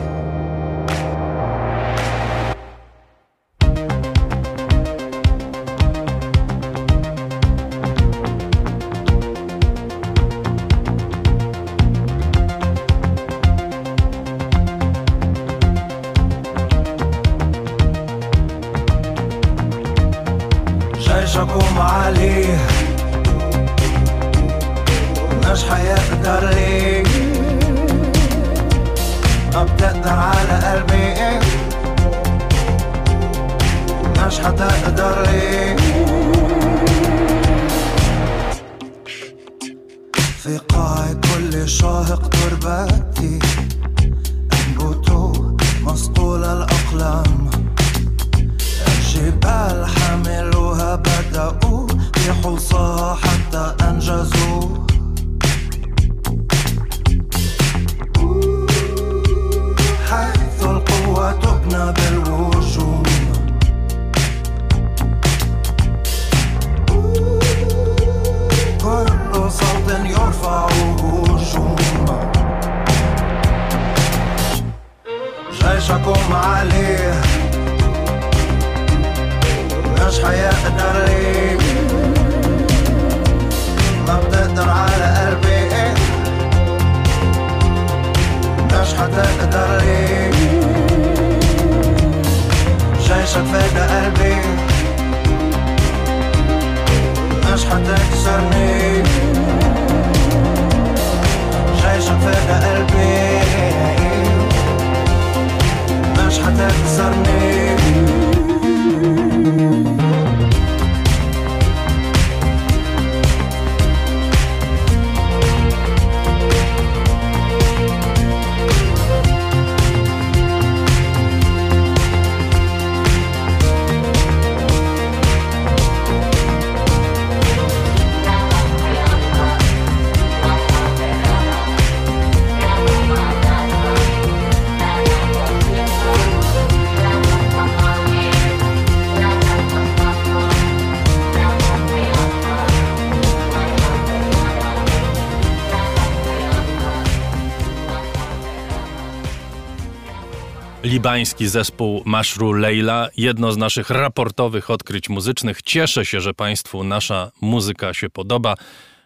[150.83, 155.63] Libański zespół Mashru Leila, jedno z naszych raportowych odkryć muzycznych.
[155.63, 158.55] Cieszę się, że Państwu nasza muzyka się podoba.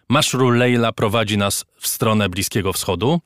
[0.09, 3.19] Mashru Leila prowadzi nas w stronę Bliskiego Wschodu.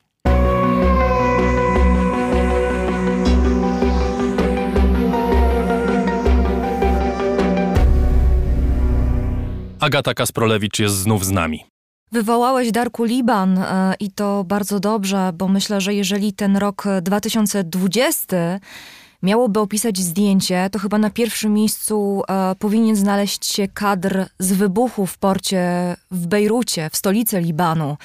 [9.80, 11.77] Agata Kasprolewicz jest znów z nami.
[12.12, 18.36] Wywołałeś Darku Liban e, i to bardzo dobrze, bo myślę, że jeżeli ten rok 2020
[19.22, 25.06] miałoby opisać zdjęcie, to chyba na pierwszym miejscu e, powinien znaleźć się kadr z wybuchu
[25.06, 27.96] w porcie w Bejrucie, w stolicy Libanu.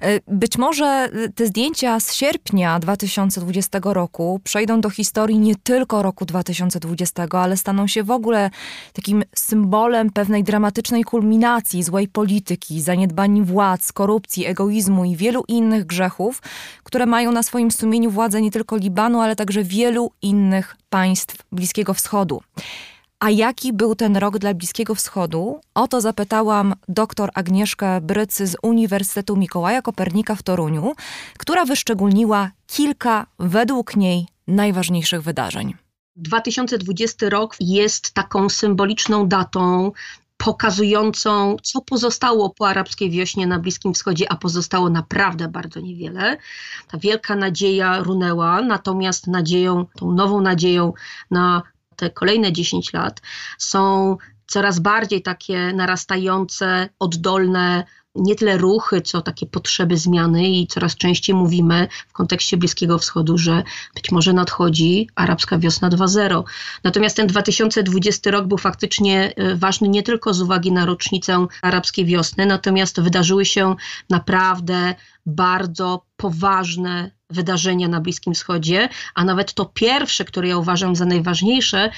[0.00, 6.24] E, być może te zdjęcia z sierpnia 2020 roku przejdą do historii nie tylko roku
[6.24, 8.50] 2020, ale staną się w ogóle
[8.92, 16.42] takim symbolem pewnej dramatycznej kulminacji złej polityki, zaniedbań władz, korupcji, egoizmu i wielu innych grzechów,
[16.84, 20.59] które mają na swoim sumieniu władze nie tylko Libanu, ale także wielu innych
[20.90, 22.40] państw Bliskiego Wschodu.
[23.20, 25.60] A jaki był ten rok dla Bliskiego Wschodu?
[25.74, 30.94] O to zapytałam dr Agnieszkę Brycy z Uniwersytetu Mikołaja Kopernika w Toruniu,
[31.38, 35.74] która wyszczególniła kilka według niej najważniejszych wydarzeń.
[36.16, 39.92] 2020 rok jest taką symboliczną datą
[40.44, 46.36] pokazującą, co pozostało po arabskiej wiośnie na Bliskim Wschodzie, a pozostało naprawdę bardzo niewiele.
[46.88, 50.92] Ta wielka nadzieja runęła, natomiast nadzieją, tą nową nadzieją
[51.30, 51.62] na
[51.96, 53.22] te kolejne 10 lat
[53.58, 57.84] są coraz bardziej takie narastające, oddolne
[58.14, 63.38] nie tyle ruchy, co takie potrzeby zmiany i coraz częściej mówimy w kontekście Bliskiego Wschodu,
[63.38, 63.62] że
[63.94, 66.42] być może nadchodzi arabska wiosna 2.0.
[66.84, 72.04] Natomiast ten 2020 rok był faktycznie e, ważny nie tylko z uwagi na rocznicę arabskiej
[72.04, 73.76] wiosny, natomiast wydarzyły się
[74.10, 74.94] naprawdę
[75.26, 81.90] bardzo poważne wydarzenia na Bliskim Wschodzie, a nawet to pierwsze, które ja uważam za najważniejsze,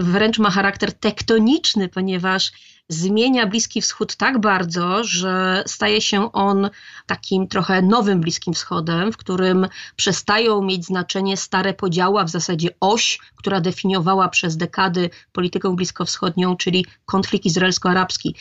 [0.00, 2.52] wręcz ma charakter tektoniczny, ponieważ
[2.90, 6.70] zmienia Bliski Wschód tak bardzo, że staje się on
[7.06, 12.68] takim trochę nowym Bliskim Wschodem, w którym przestają mieć znaczenie stare podziały, a w zasadzie
[12.80, 18.34] oś, która definiowała przez dekady politykę bliskowschodnią, czyli konflikt izraelsko-arabski.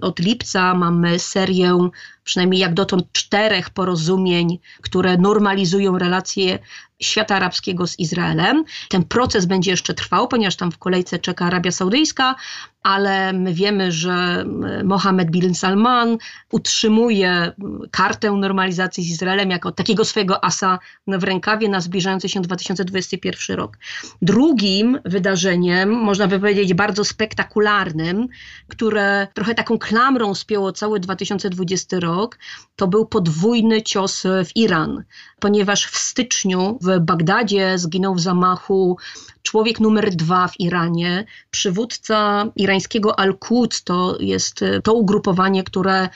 [0.00, 1.88] Od lipca mamy serię
[2.24, 6.58] przynajmniej jak dotąd czterech porozumień, które normalizują relacje
[7.02, 8.64] świata arabskiego z Izraelem.
[8.88, 12.34] Ten proces będzie jeszcze trwał, ponieważ tam w kolejce czeka Arabia Saudyjska,
[12.82, 14.44] ale my wiemy, że
[14.84, 16.18] Mohammed bin Salman
[16.52, 17.52] utrzymuje
[17.90, 23.78] kartę normalizacji z Izraelem jako takiego swojego asa w rękawie na zbliżający się 2021 rok.
[24.22, 28.28] Drugim wydarzeniem, można by powiedzieć bardzo spektakularnym,
[28.68, 32.38] które trochę taką klamrą spięło cały 2020 rok,
[32.76, 35.04] to był podwójny cios w Iran,
[35.40, 38.96] ponieważ w styczniu w Bagdadzie zginął w zamachu
[39.42, 46.08] człowiek numer dwa w Iranie, przywódca irańskiego Al-Quds, to jest to ugrupowanie, które e,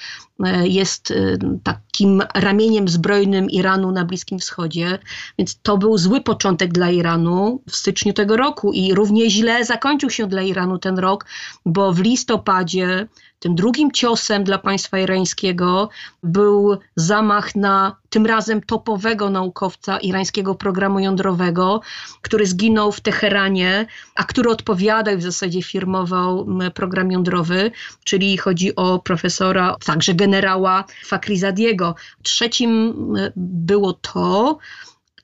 [0.62, 4.98] jest e, takim ramieniem zbrojnym Iranu na Bliskim Wschodzie,
[5.38, 10.10] więc to był zły początek dla Iranu w styczniu tego roku i równie źle zakończył
[10.10, 11.26] się dla Iranu ten rok,
[11.66, 13.08] bo w listopadzie
[13.42, 15.88] tym drugim ciosem dla państwa irańskiego
[16.22, 21.80] był zamach na tym razem topowego naukowca irańskiego programu jądrowego,
[22.22, 27.70] który zginął w Teheranie, a który odpowiadał w zasadzie firmował program jądrowy,
[28.04, 31.94] czyli chodzi o profesora, także generała Fakhrizadiego.
[32.22, 32.94] Trzecim
[33.36, 34.58] było to,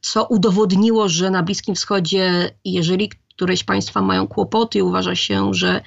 [0.01, 5.81] co udowodniło, że na Bliskim Wschodzie, jeżeli któreś państwa mają kłopoty i uważa się, że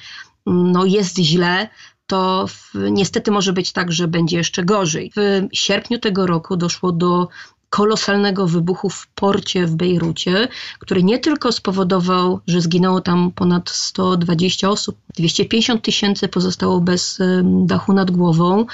[0.46, 1.68] no jest źle,
[2.08, 5.12] to w, niestety może być tak, że będzie jeszcze gorzej.
[5.16, 7.28] W sierpniu tego roku doszło do
[7.72, 10.48] kolosalnego wybuchu w porcie w Bejrucie,
[10.80, 17.94] który nie tylko spowodował, że zginęło tam ponad 120 osób, 250 tysięcy pozostało bez dachu
[17.94, 18.66] nad głową,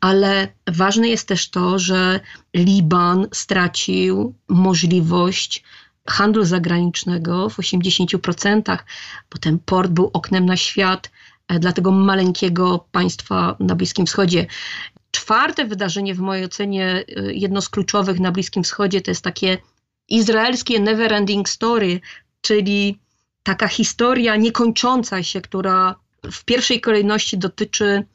[0.00, 2.20] ale ważne jest też to, że
[2.54, 5.64] Liban stracił możliwość
[6.08, 8.78] handlu zagranicznego w 80%,
[9.32, 11.10] bo ten port był oknem na świat
[11.52, 14.46] E, dla tego maleńkiego państwa na Bliskim Wschodzie.
[15.12, 19.58] Czwarte wydarzenie, w mojej ocenie, e, jedno z kluczowych na Bliskim Wschodzie, to jest takie
[20.08, 22.00] izraelskie never ending story,
[22.40, 22.98] czyli
[23.42, 25.94] taka historia niekończąca się, która
[26.32, 28.06] w pierwszej kolejności dotyczy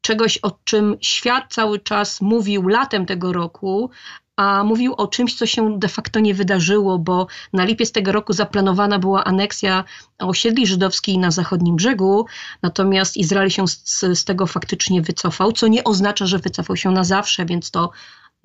[0.00, 3.90] czegoś, o czym świat cały czas mówił latem tego roku,
[4.36, 8.32] a mówił o czymś, co się de facto nie wydarzyło, bo na lipiec tego roku
[8.32, 9.84] zaplanowana była aneksja
[10.18, 12.26] osiedli żydowskich na zachodnim brzegu,
[12.62, 17.04] natomiast Izrael się z, z tego faktycznie wycofał, co nie oznacza, że wycofał się na
[17.04, 17.90] zawsze, więc to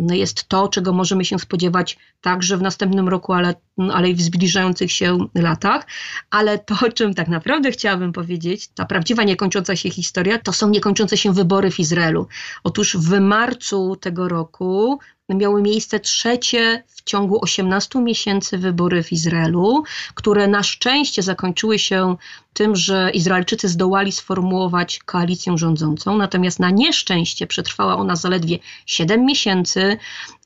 [0.02, 3.56] no, jest to, czego możemy się spodziewać także w następnym roku, ale,
[3.94, 5.88] ale i w zbliżających się latach.
[6.30, 10.70] Ale to, o czym tak naprawdę chciałabym powiedzieć, ta prawdziwa niekończąca się historia, to są
[10.70, 12.28] niekończące się wybory w Izraelu.
[12.64, 19.84] Otóż w marcu tego roku miały miejsce trzecie w ciągu 18 miesięcy wybory w Izraelu,
[20.16, 22.16] które na szczęście zakończyły się
[22.54, 29.98] tym, że Izraelczycy zdołali sformułować koalicję rządzącą, natomiast na nieszczęście przetrwała ona zaledwie 7 miesięcy.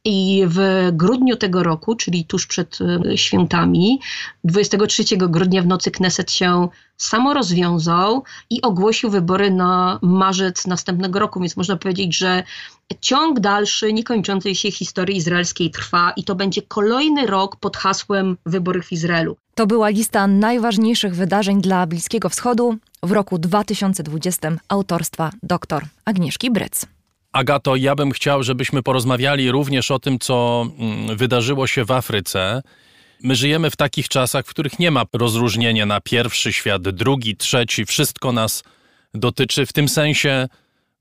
[0.05, 3.99] I w grudniu tego roku, czyli tuż przed e, świętami,
[4.43, 6.67] 23 grudnia w nocy Kneset się
[6.97, 12.43] samo rozwiązał i ogłosił wybory na marzec następnego roku, więc można powiedzieć, że
[13.01, 18.85] ciąg dalszy niekończącej się historii izraelskiej trwa i to będzie kolejny rok pod hasłem wyborów
[18.85, 19.37] w Izraelu.
[19.55, 26.94] To była lista najważniejszych wydarzeń dla Bliskiego Wschodu w roku 2020 autorstwa dr Agnieszki Bryc.
[27.35, 32.61] Agato, ja bym chciał, żebyśmy porozmawiali również o tym, co mm, wydarzyło się w Afryce.
[33.23, 37.85] My żyjemy w takich czasach, w których nie ma rozróżnienia na pierwszy świat, drugi, trzeci.
[37.85, 38.63] Wszystko nas
[39.13, 39.65] dotyczy.
[39.65, 40.47] W tym sensie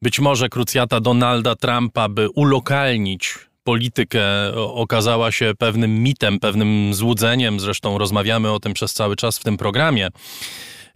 [0.03, 3.35] być może krucjata Donalda Trumpa, by ulokalnić
[3.65, 4.25] politykę,
[4.55, 7.61] okazała się pewnym mitem, pewnym złudzeniem.
[7.61, 10.09] Zresztą rozmawiamy o tym przez cały czas w tym programie.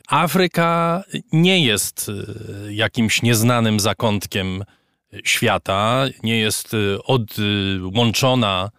[0.08, 1.02] Afryka
[1.32, 4.64] nie jest y, jakimś nieznanym zakątkiem
[5.24, 8.70] świata, nie jest y, odłączona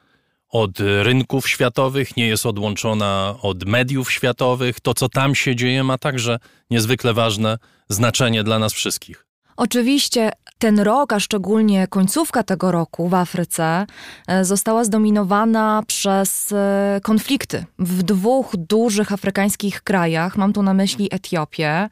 [0.49, 4.79] od rynków światowych, nie jest odłączona od mediów światowych.
[4.79, 6.39] To, co tam się dzieje, ma także
[6.69, 7.57] niezwykle ważne
[7.89, 9.25] znaczenie dla nas wszystkich.
[9.57, 13.85] Oczywiście ten rok, a szczególnie końcówka tego roku w Afryce,
[14.27, 20.37] e, została zdominowana przez e, konflikty w dwóch dużych afrykańskich krajach.
[20.37, 21.89] Mam tu na myśli Etiopię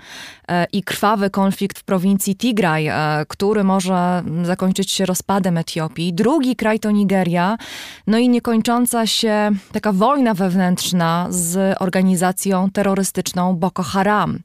[0.48, 2.90] e, i krwawy konflikt w prowincji Tigraj,
[3.28, 6.14] który może zakończyć się rozpadem Etiopii.
[6.14, 7.58] Drugi kraj to Nigeria,
[8.08, 14.40] no i niekończąca się taka wojna wewnętrzna z organizacją terrorystyczną Boko Haram.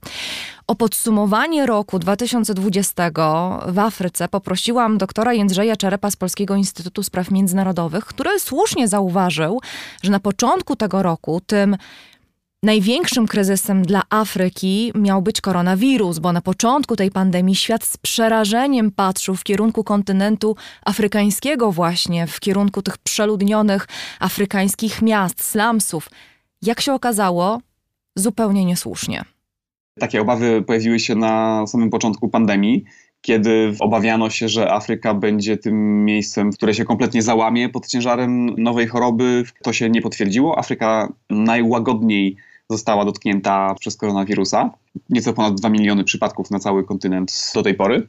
[0.67, 3.11] O podsumowanie roku 2020
[3.67, 9.61] w Afryce poprosiłam doktora Jędrzeja Czerepa z Polskiego Instytutu Spraw Międzynarodowych, który słusznie zauważył,
[10.03, 11.77] że na początku tego roku tym
[12.65, 18.91] Największym kryzysem dla Afryki miał być koronawirus, bo na początku tej pandemii świat z przerażeniem
[18.91, 23.89] patrzył w kierunku kontynentu afrykańskiego, właśnie w kierunku tych przeludnionych
[24.21, 26.11] afrykańskich miast, slumsów.
[26.63, 27.61] Jak się okazało,
[28.17, 29.25] zupełnie niesłusznie.
[30.01, 32.85] Takie obawy pojawiły się na samym początku pandemii,
[33.21, 38.87] kiedy obawiano się, że Afryka będzie tym miejscem, które się kompletnie załamie pod ciężarem nowej
[38.87, 39.45] choroby.
[39.63, 40.59] To się nie potwierdziło.
[40.59, 42.37] Afryka najłagodniej
[42.71, 44.71] została dotknięta przez koronawirusa.
[45.11, 48.09] Nieco ponad 2 miliony przypadków na cały kontynent do tej pory.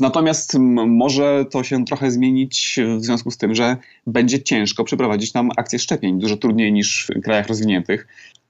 [0.00, 3.76] Natomiast może to się trochę zmienić w związku z tym, że
[4.06, 8.06] będzie ciężko przeprowadzić tam akcję szczepień, dużo trudniej niż w krajach rozwiniętych.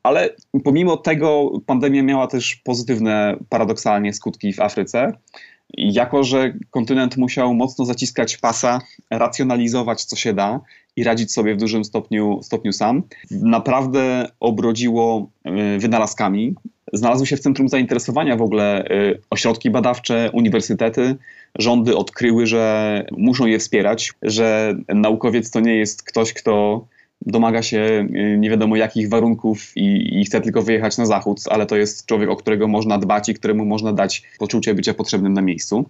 [0.09, 0.30] Ale
[0.64, 5.12] pomimo tego pandemia miała też pozytywne, paradoksalnie, skutki w Afryce.
[5.76, 8.80] jako że kontynent musiał mocno zaciskać pasa,
[9.10, 10.60] racjonalizować co się da
[10.97, 15.30] i radzić sobie w dużym stopniu, stopniu sam, naprawdę obrodziło
[15.76, 16.55] y, wynalazkami.
[16.93, 21.16] Znalazły się w centrum zainteresowania w ogóle y, ośrodki badawcze, uniwersytety.
[21.59, 26.86] Rządy odkryły, że muszą je wspierać, że naukowiec to nie jest ktoś, kto
[27.27, 31.66] domaga się y, nie wiadomo jakich warunków i, i, chce tylko wyjechać na zachód, ale
[31.66, 35.43] to jest człowiek, o którego można dbać i któremu można dać poczucie bycia potrzebnym na
[35.43, 35.85] miejscu.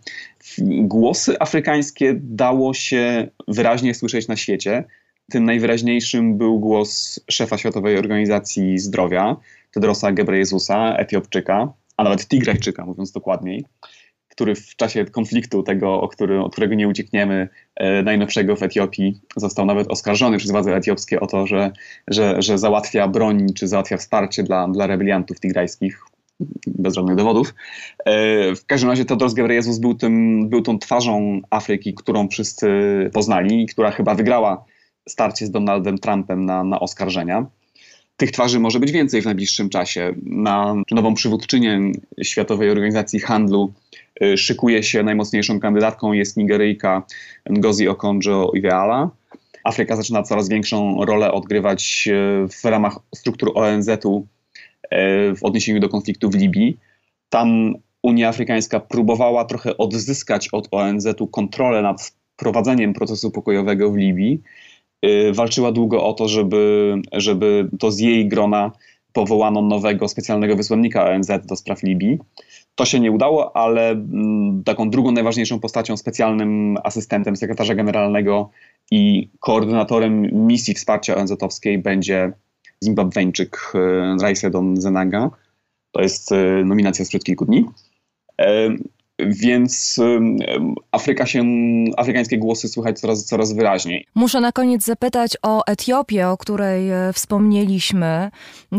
[0.80, 4.84] Głosy afrykańskie dało się wyraźnie słyszeć na świecie.
[5.30, 9.36] Tym najwyraźniejszym był głos szefa Światowej Organizacji Zdrowia,
[9.72, 13.64] Tedrosa Gebreyesusa, Etiopczyka, a nawet Tigrajczyka, mówiąc dokładniej
[14.38, 19.20] który w czasie konfliktu tego, o który, od którego nie uciekniemy, e, najnowszego w Etiopii,
[19.36, 21.72] został nawet oskarżony przez władze etiopskie o to, że,
[22.08, 26.00] że, że załatwia broń czy załatwia wsparcie dla, dla rebeliantów tigrajskich
[26.66, 27.54] bez żadnych dowodów.
[28.04, 32.68] E, w każdym razie Tedros Ghebreyesus był, tym, był tą twarzą Afryki, którą wszyscy
[33.12, 34.64] poznali i która chyba wygrała
[35.08, 37.46] starcie z Donaldem Trumpem na, na oskarżenia.
[38.18, 40.14] Tych twarzy może być więcej w najbliższym czasie.
[40.22, 41.80] Na nową przywódczynię
[42.22, 43.72] Światowej Organizacji Handlu
[44.36, 47.02] szykuje się najmocniejszą kandydatką, jest Nigeryjka
[47.50, 49.08] Ngozi Okonjo-Iweala.
[49.64, 54.26] Afryka zaczyna coraz większą rolę odgrywać y, w ramach struktur ONZ-u
[54.84, 54.96] y,
[55.36, 56.78] w odniesieniu do konfliktu w Libii.
[57.28, 64.42] Tam Unia Afrykańska próbowała trochę odzyskać od ONZ-u kontrolę nad prowadzeniem procesu pokojowego w Libii.
[65.32, 68.72] Walczyła długo o to, żeby, żeby to z jej grona
[69.12, 72.18] powołano nowego specjalnego wysłannika ONZ do spraw Libii.
[72.78, 78.50] To się nie udało, ale mm, taką drugą najważniejszą postacią, specjalnym asystentem sekretarza generalnego
[78.90, 82.32] i koordynatorem misji wsparcia ONZ-owskiej będzie
[82.84, 85.30] Zimbabweńczyk e, Raisedon Zenaga.
[85.92, 87.64] To jest e, nominacja sprzed kilku dni.
[89.18, 90.00] E, więc
[90.92, 91.44] Afryka się,
[91.96, 94.06] afrykańskie głosy słychać coraz, coraz wyraźniej.
[94.14, 98.30] Muszę na koniec zapytać o Etiopię, o której e, wspomnieliśmy.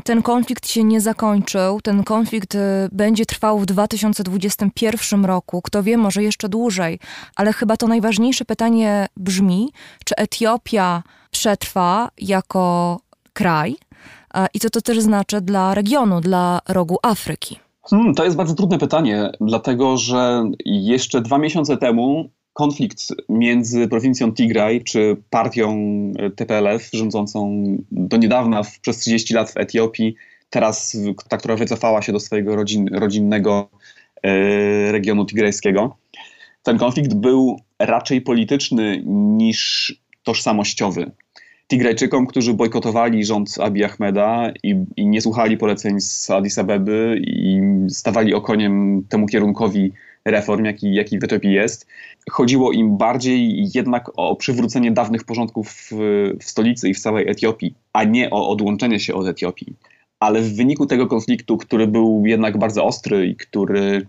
[0.03, 1.81] Ten konflikt się nie zakończył.
[1.81, 5.61] Ten konflikt e, będzie trwał w 2021 roku.
[5.61, 6.99] Kto wie, może jeszcze dłużej.
[7.35, 9.69] Ale chyba to najważniejsze pytanie brzmi,
[10.05, 12.99] czy Etiopia przetrwa jako
[13.33, 13.75] kraj
[14.53, 17.59] i co to też znaczy dla regionu, dla rogu Afryki?
[17.89, 24.33] Hmm, to jest bardzo trudne pytanie, dlatego że jeszcze dwa miesiące temu konflikt między prowincją
[24.33, 25.77] Tigraj czy partią
[26.17, 30.15] e, TPLF rządzącą do niedawna w, przez 30 lat w Etiopii,
[30.49, 30.97] teraz
[31.29, 33.69] ta, która wycofała się do swojego rodzin, rodzinnego
[34.23, 35.97] e, regionu tigrajskiego.
[36.63, 39.93] Ten konflikt był raczej polityczny niż
[40.23, 41.11] tożsamościowy.
[41.69, 47.61] Tigrajczykom, którzy bojkotowali rząd Abiy Ahmeda i, i, nie słuchali poleceń z Addis Abeby i
[47.89, 49.91] stawali okoniem temu kierunkowi
[50.25, 51.87] reform, jaki, jaki w Etiopii jest.
[52.31, 55.91] Chodziło im bardziej jednak o przywrócenie dawnych porządków w,
[56.39, 59.73] w stolicy i w całej Etiopii, a nie o odłączenie się od Etiopii.
[60.19, 64.07] Ale w wyniku tego konfliktu, który był jednak bardzo ostry i który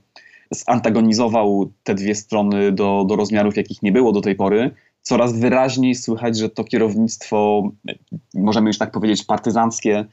[0.51, 4.71] zantagonizował te dwie strony do, do rozmiarów, jakich nie było do tej pory,
[5.03, 7.71] coraz wyraźniej słychać, że to kierownictwo,
[8.35, 10.05] możemy już tak powiedzieć, partyzanckie,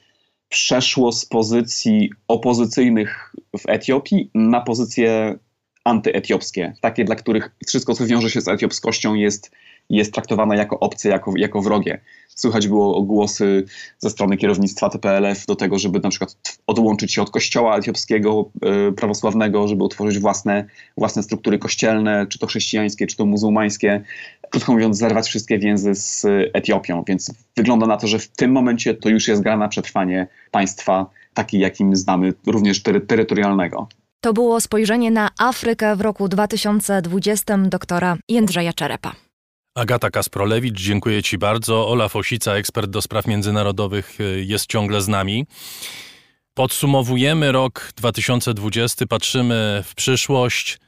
[0.50, 5.40] przeszło z pozycji opozycyjnych w Etiopii na pozycje
[5.84, 9.52] antyetiopskie, takie, dla których wszystko, co wiąże się z etiopskością, jest
[9.90, 12.02] jest traktowana jako obce, jako, jako wrogie.
[12.28, 13.66] Słychać było głosy
[13.98, 18.92] ze strony kierownictwa TPLF do tego, żeby na przykład odłączyć się od kościoła etiopskiego e,
[18.92, 20.66] prawosławnego, żeby utworzyć własne,
[20.98, 24.04] własne struktury kościelne, czy to chrześcijańskie, czy to muzułmańskie.
[24.50, 27.04] Krótko mówiąc, zerwać wszystkie więzy z Etiopią.
[27.08, 31.10] Więc wygląda na to, że w tym momencie to już jest gra na przetrwanie państwa
[31.34, 33.88] taki, jakim znamy, również tery terytorialnego.
[34.22, 39.27] To było spojrzenie na Afrykę w roku 2020 doktora Jędrzeja Czerepa.
[39.78, 41.90] Agata Kasprolewicz, dziękuję Ci bardzo.
[41.90, 45.46] Olaf Osica, ekspert do spraw międzynarodowych, y, jest ciągle z nami.
[46.54, 50.80] Podsumowujemy rok 2020, patrzymy w przyszłość.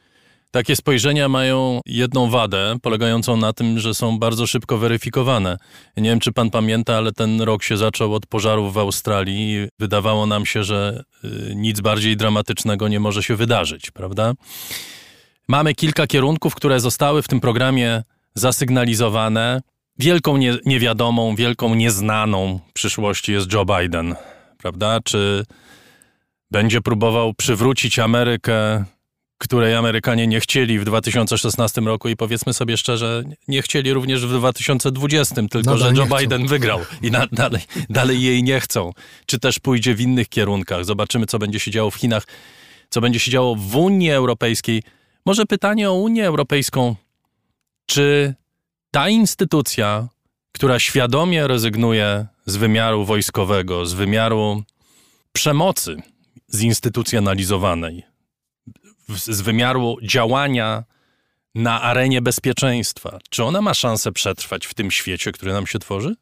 [0.52, 5.58] Takie spojrzenia mają jedną wadę, polegającą na tym, że są bardzo szybko weryfikowane.
[5.98, 9.68] Nie wiem, czy pan pamięta, ale ten rok się zaczął od pożarów w Australii.
[9.80, 14.34] Wydawało nam się, że y, nic bardziej dramatycznego nie może się wydarzyć, prawda?
[15.48, 18.04] Mamy kilka kierunków, które zostały w tym programie
[18.36, 19.62] zasygnalizowane.
[20.00, 24.16] Wielką nie, niewiadomą, wielką nieznaną przyszłości jest Joe Biden,
[24.58, 25.00] prawda?
[25.04, 25.46] Czy
[26.52, 28.86] będzie próbował przywrócić Amerykę,
[29.38, 34.34] której Amerykanie nie chcieli w 2016 roku i powiedzmy sobie szczerze, nie chcieli również w
[34.34, 38.92] 2020, tylko że Joe Biden wygrał i na, dalej, dalej jej nie chcą.
[39.26, 40.86] Czy też pójdzie w innych kierunkach.
[40.86, 42.24] Zobaczymy, co będzie się działo w Chinach,
[42.90, 44.84] co będzie się działo w Unii Europejskiej.
[45.26, 46.96] Może pytanie o Unię Europejską.
[47.90, 48.36] Czy
[48.92, 50.08] ta instytucja,
[50.52, 54.64] która świadomie rezygnuje z wymiaru wojskowego, z wymiaru
[55.34, 55.96] przemocy
[56.54, 58.04] zinstytucjonalizowanej,
[59.10, 60.84] z wymiaru działania
[61.56, 66.16] na arenie bezpieczeństwa, czy ona ma szansę przetrwać w tym świecie, który nam się tworzy?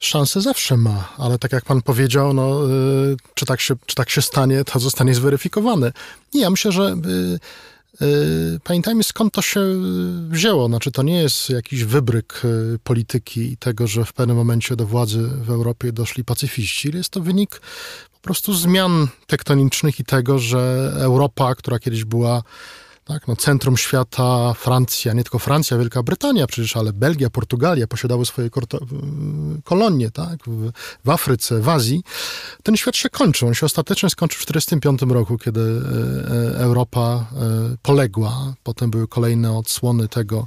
[0.00, 4.10] Szansę zawsze ma, ale tak jak pan powiedział, no, y, czy, tak się, czy tak
[4.10, 5.92] się stanie, to zostanie zweryfikowane.
[6.34, 7.38] Nie, ja myślę, że y,
[8.64, 9.60] pamiętajmy skąd to się
[10.28, 10.68] wzięło.
[10.68, 12.42] Znaczy, to nie jest jakiś wybryk
[12.84, 16.90] polityki i tego, że w pewnym momencie do władzy w Europie doszli pacyfiści.
[16.94, 17.60] Jest to wynik
[18.12, 22.42] po prostu zmian tektonicznych i tego, że Europa, która kiedyś była
[23.08, 28.26] tak, no centrum świata Francja, nie tylko Francja, Wielka Brytania przecież, ale Belgia, Portugalia posiadały
[28.26, 28.50] swoje
[29.64, 30.70] kolonie tak, w,
[31.04, 32.02] w, Afryce, w Azji.
[32.62, 33.46] Ten świat się kończy.
[33.46, 38.54] On się ostatecznie skończył w 1945 roku, kiedy e, e, Europa e, poległa.
[38.62, 40.46] Potem były kolejne odsłony tego,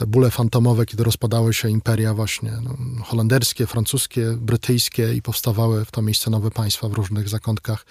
[0.00, 5.90] te bóle fantomowe, kiedy rozpadały się imperia właśnie no, holenderskie, francuskie, brytyjskie i powstawały w
[5.90, 7.86] to miejsce nowe państwa w różnych zakątkach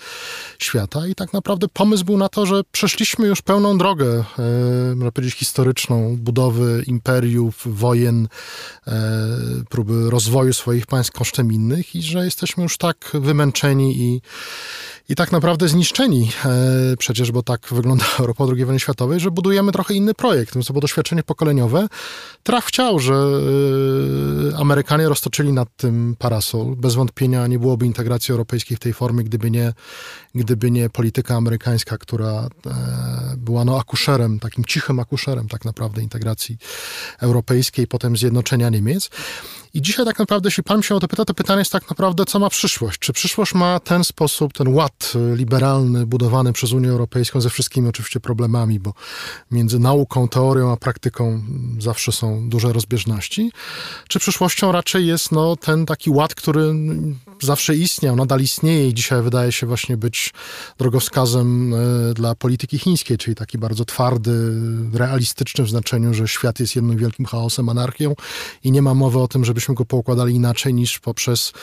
[0.59, 1.07] świata.
[1.07, 5.35] I tak naprawdę pomysł był na to, że przeszliśmy już pełną drogę, e, można powiedzieć,
[5.35, 8.27] historyczną budowy imperiów, wojen,
[8.87, 8.91] e,
[9.69, 14.21] próby rozwoju swoich państw kosztem innych i że jesteśmy już tak wymęczeni i
[15.09, 19.71] i tak naprawdę zniszczeni e, przecież, bo tak wygląda Europa II wojnie światowej, że budujemy
[19.71, 20.53] trochę inny projekt.
[20.53, 21.87] To było doświadczenie pokoleniowe.
[22.43, 26.75] Traf chciał, że e, Amerykanie roztoczyli nad tym parasol.
[26.75, 29.73] Bez wątpienia nie byłoby integracji europejskiej w tej formie, gdyby nie,
[30.35, 32.47] gdyby nie polityka amerykańska, która e,
[33.37, 36.57] była no akuszerem, takim cichym akuszerem tak naprawdę integracji
[37.21, 39.09] europejskiej, potem zjednoczenia Niemiec.
[39.73, 42.25] I dzisiaj tak naprawdę, jeśli pan się o to pyta, to pytanie jest tak naprawdę,
[42.25, 42.99] co ma przyszłość?
[42.99, 48.19] Czy przyszłość ma ten sposób, ten ład liberalny budowany przez Unię Europejską ze wszystkimi oczywiście
[48.19, 48.93] problemami, bo
[49.51, 51.41] między nauką, teorią a praktyką
[51.79, 53.51] zawsze są duże rozbieżności?
[54.07, 56.73] Czy przyszłością raczej jest no, ten taki ład, który
[57.41, 60.33] zawsze istniał, nadal istnieje i dzisiaj wydaje się właśnie być
[60.77, 64.31] drogowskazem e, dla polityki chińskiej, czyli taki bardzo twardy,
[64.93, 68.15] realistyczny w znaczeniu, że świat jest jednym wielkim chaosem, anarchią
[68.63, 71.53] i nie ma mowy o tym, żebyśmy go poukładali inaczej niż poprzez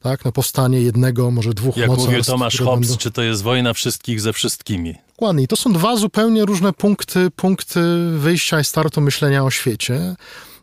[0.00, 2.08] tak, no, powstanie jednego, może dwóch Jak mocarstw.
[2.12, 2.96] Jak mówił Tomasz Hobbes, będą...
[2.96, 4.94] czy to jest wojna wszystkich ze wszystkimi?
[5.08, 5.44] Dokładnie.
[5.44, 7.80] I to są dwa zupełnie różne punkty, punkty
[8.18, 10.16] wyjścia i startu myślenia o świecie.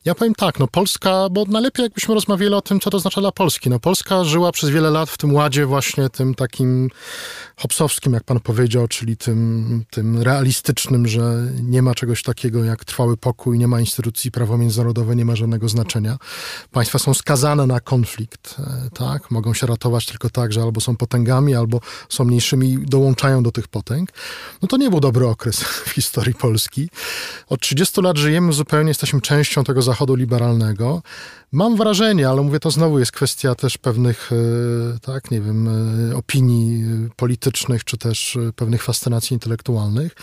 [0.05, 3.31] Ja powiem tak, no Polska, bo najlepiej jakbyśmy rozmawiali o tym, co to oznacza dla
[3.31, 3.69] Polski.
[3.69, 6.89] No Polska żyła przez wiele lat w tym ładzie właśnie tym takim
[7.57, 13.17] hopsowskim, jak pan powiedział, czyli tym, tym realistycznym, że nie ma czegoś takiego jak trwały
[13.17, 16.17] pokój, nie ma instytucji prawo międzynarodowe, nie ma żadnego znaczenia.
[16.71, 19.31] Państwa są skazane na konflikt, e, tak?
[19.31, 21.79] Mogą się ratować tylko tak, że albo są potęgami, albo
[22.09, 24.11] są mniejszymi i dołączają do tych potęg.
[24.61, 26.89] No to nie był dobry okres w historii Polski.
[27.51, 31.01] Od 30 lat żyjemy zupełnie, jesteśmy częścią tego Zachodu liberalnego.
[31.51, 35.67] Mam wrażenie, ale mówię, to znowu jest kwestia też pewnych, e, tak, nie wiem,
[36.11, 36.83] e, opinii
[37.15, 40.13] politycznych, czy też e, pewnych fascynacji intelektualnych.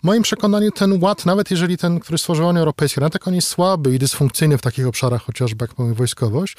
[0.00, 3.34] W moim przekonaniu ten ład, nawet jeżeli ten, który stworzyła Unia Europejska, nawet jak on
[3.34, 6.56] jest słaby i dysfunkcyjny w takich obszarach, chociażby jak powiem, wojskowość,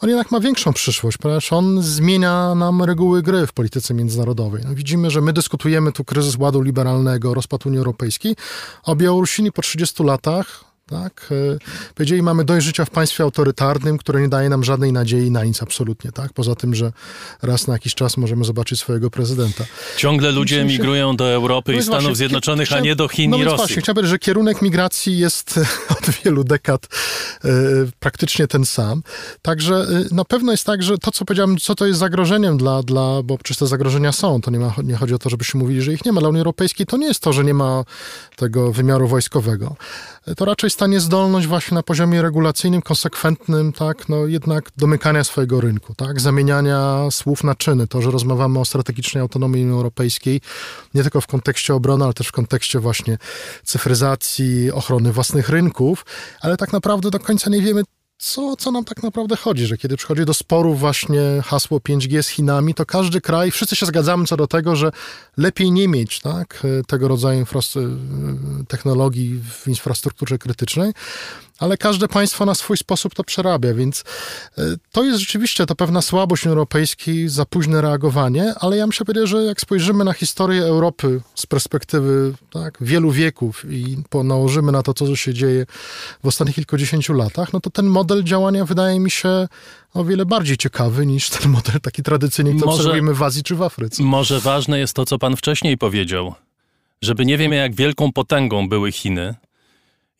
[0.00, 4.62] on jednak ma większą przyszłość, ponieważ on zmienia nam reguły gry w polityce międzynarodowej.
[4.68, 8.36] No, widzimy, że my dyskutujemy tu kryzys ładu liberalnego, rozpad Unii Europejskiej,
[8.84, 11.28] a Białorusini po 30 latach tak?
[11.54, 11.58] E,
[11.94, 15.62] powiedzieli, mamy dość życia w państwie autorytarnym, które nie daje nam żadnej nadziei na nic
[15.62, 16.32] absolutnie, tak?
[16.32, 16.92] Poza tym, że
[17.42, 19.64] raz na jakiś czas możemy zobaczyć swojego prezydenta.
[19.96, 23.36] Ciągle ludzie emigrują do Europy no i Stanów właśnie, Zjednoczonych, a nie do Chin no
[23.36, 23.56] i Rosji.
[23.56, 25.60] Właśnie, chciałbym powiedzieć, że kierunek migracji jest
[25.98, 26.88] od wielu dekad
[27.44, 27.48] e,
[28.00, 29.02] praktycznie ten sam.
[29.42, 32.82] Także e, na pewno jest tak, że to, co powiedziałem, co to jest zagrożeniem dla,
[32.82, 35.82] dla bo przecież te zagrożenia są, to nie, ma, nie chodzi o to, żebyśmy mówili,
[35.82, 36.20] że ich nie ma.
[36.20, 37.84] Dla Unii Europejskiej to nie jest to, że nie ma
[38.36, 39.76] tego wymiaru wojskowego.
[40.36, 45.60] To raczej jest ta niezdolność właśnie na poziomie regulacyjnym, konsekwentnym, tak, no jednak domykania swojego
[45.60, 47.86] rynku, tak, zamieniania słów na czyny.
[47.86, 50.40] To, że rozmawiamy o strategicznej autonomii Unii Europejskiej,
[50.94, 53.18] nie tylko w kontekście obrony, ale też w kontekście właśnie
[53.64, 56.06] cyfryzacji, ochrony własnych rynków,
[56.40, 57.82] ale tak naprawdę do końca nie wiemy,
[58.20, 62.28] co, co nam tak naprawdę chodzi, że kiedy przychodzi do sporów właśnie hasło 5G z
[62.28, 64.92] Chinami, to każdy kraj, wszyscy się zgadzamy co do tego, że
[65.36, 67.46] lepiej nie mieć tak, tego rodzaju
[68.68, 70.92] technologii w infrastrukturze krytycznej,
[71.60, 74.04] ale każde państwo na swój sposób to przerabia, więc
[74.58, 74.62] e,
[74.92, 79.60] to jest rzeczywiście to pewna słabość Europejskiej, za późne reagowanie, ale ja myślę, że jak
[79.60, 85.34] spojrzymy na historię Europy z perspektywy tak, wielu wieków i nałożymy na to, co się
[85.34, 85.66] dzieje
[86.24, 89.48] w ostatnich kilkudziesięciu latach, no to ten model działania wydaje mi się
[89.94, 93.62] o wiele bardziej ciekawy niż ten model taki tradycyjny, który obserwujemy w Azji czy w
[93.62, 94.02] Afryce.
[94.02, 96.34] Może ważne jest to, co pan wcześniej powiedział,
[97.02, 99.34] żeby nie wiem jak wielką potęgą były Chiny,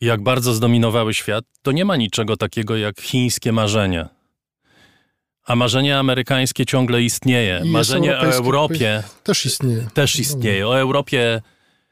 [0.01, 4.05] jak bardzo zdominowały świat, to nie ma niczego takiego jak chińskie marzenie.
[5.45, 7.61] A marzenie amerykańskie ciągle istnieje.
[7.65, 9.87] I marzenie o Europie Też istnieje.
[9.93, 10.67] też istnieje.
[10.67, 11.41] O Europie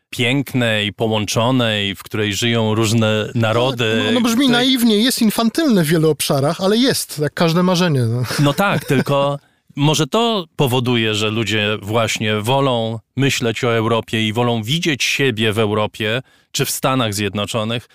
[0.09, 4.01] pięknej, połączonej, w której żyją różne narody.
[4.05, 8.01] No, no brzmi której- naiwnie, jest infantylne w wielu obszarach, ale jest, jak każde marzenie.
[8.01, 8.23] No.
[8.39, 9.39] No tak, tylko
[9.75, 15.59] może to powoduje, że ludzie właśnie wolą myśleć o Europie i wolą widzieć siebie w
[15.59, 16.21] Europie
[16.51, 17.87] czy w Stanach Zjednoczonych,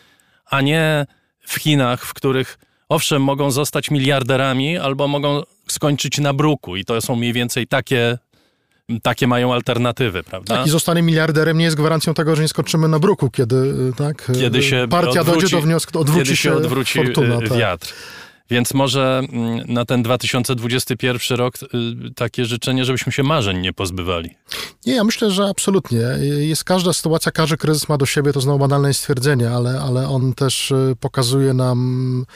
[0.46, 1.06] a nie
[1.40, 7.00] w Chinach, w których owszem mogą zostać miliarderami albo mogą skończyć na bruku i to
[7.00, 8.18] są mniej więcej takie,
[9.02, 10.56] takie mają alternatywy, prawda?
[10.56, 13.92] Tak, i zostanie miliarderem nie jest gwarancją tego, że nie skończymy na bruku, kiedy y,
[13.96, 17.38] tak, y, kiedy się partia odwróci, dojdzie do wniosku, odwróci kiedy się odwróci fortuna.
[17.38, 17.58] y, tak.
[18.50, 24.30] Więc może mm, na ten 2021 rok y, takie życzenie, żebyśmy się marzeń nie pozbywali.
[24.86, 26.00] Nie, ja myślę, że absolutnie.
[26.38, 30.34] Jest każda sytuacja, każdy kryzys ma do siebie, to znowu banalne stwierdzenie, ale, ale on
[30.34, 32.26] też y, pokazuje nam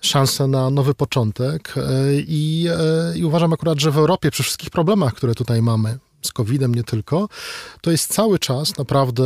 [0.00, 1.80] szansę na nowy początek y,
[2.28, 2.66] i,
[3.14, 6.84] i uważam akurat, że w Europie przy wszystkich problemach, które tutaj mamy, z COVID-em nie
[6.84, 7.28] tylko,
[7.80, 9.24] to jest cały czas naprawdę,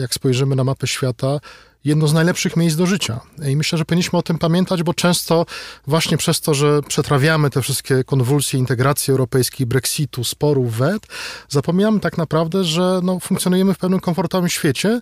[0.00, 1.40] jak spojrzymy na mapę świata,
[1.84, 3.20] jedno z najlepszych miejsc do życia.
[3.48, 5.46] I myślę, że powinniśmy o tym pamiętać, bo często
[5.86, 11.06] właśnie przez to, że przetrawiamy te wszystkie konwulsje integracji europejskiej, Brexitu, sporów, WET,
[11.48, 15.00] zapominamy tak naprawdę, że no, funkcjonujemy w pewnym komfortowym świecie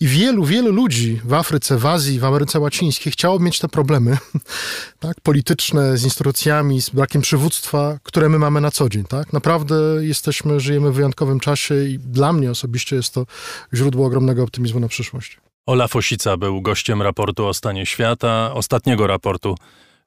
[0.00, 4.18] i wielu, wielu ludzi w Afryce, w Azji, w Ameryce Łacińskiej chciałoby mieć te problemy
[5.00, 9.04] tak, polityczne z instytucjami, z brakiem przywództwa, które my mamy na co dzień.
[9.04, 9.32] Tak?
[9.32, 13.26] Naprawdę jesteśmy, żyjemy w wyjątkowym czasie i dla mnie osobiście jest to
[13.74, 15.38] źródło ogromnego optymizmu na przyszłość.
[15.66, 19.54] Olaf Osica był gościem raportu o stanie świata, ostatniego raportu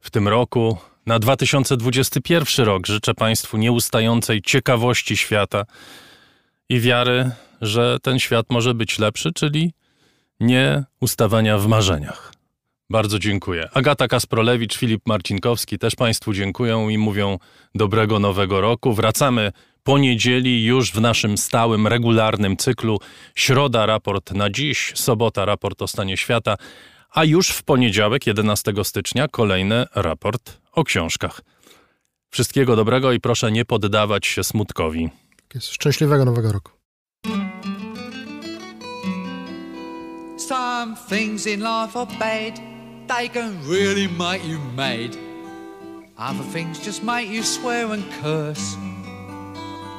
[0.01, 0.77] w tym roku.
[1.05, 5.65] Na 2021 rok życzę Państwu nieustającej ciekawości świata
[6.69, 9.73] i wiary, że ten świat może być lepszy, czyli
[10.39, 12.33] nie ustawania w marzeniach.
[12.89, 13.69] Bardzo dziękuję.
[13.73, 17.37] Agata Kasprolewicz, Filip Marcinkowski też Państwu dziękują i mówią
[17.75, 18.93] dobrego nowego roku.
[18.93, 19.51] Wracamy
[19.85, 22.99] po niedzieli już w naszym stałym, regularnym cyklu.
[23.35, 26.55] Środa raport na dziś, sobota raport o stanie świata,
[27.11, 31.41] a już w poniedziałek 11 stycznia kolejny raport o książkach.
[32.29, 35.09] Wszystkiego dobrego i proszę nie poddawać się smutkowi.
[35.53, 36.71] Jest szczęśliwego nowego roku.
[40.37, 42.59] Some things in life are bad,
[43.07, 45.17] they can really make you mad.
[46.17, 48.94] Other things just make you swear and curse.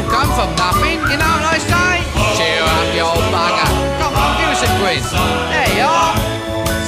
[0.00, 2.00] Will come from nothing, you know what I say?
[2.32, 3.68] Cheer up, you old bugger.
[4.00, 5.04] Come on, give us a grin.
[5.52, 6.16] There you are.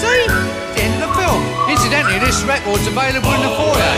[0.01, 0.25] See?
[0.73, 1.43] The end of the film.
[1.69, 3.95] Incidentally, this record's available in the foyer.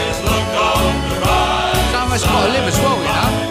[1.92, 3.43] Some of us got to live as well, you know.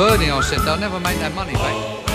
[0.00, 2.09] Bernie, I said, they'll never make that money back.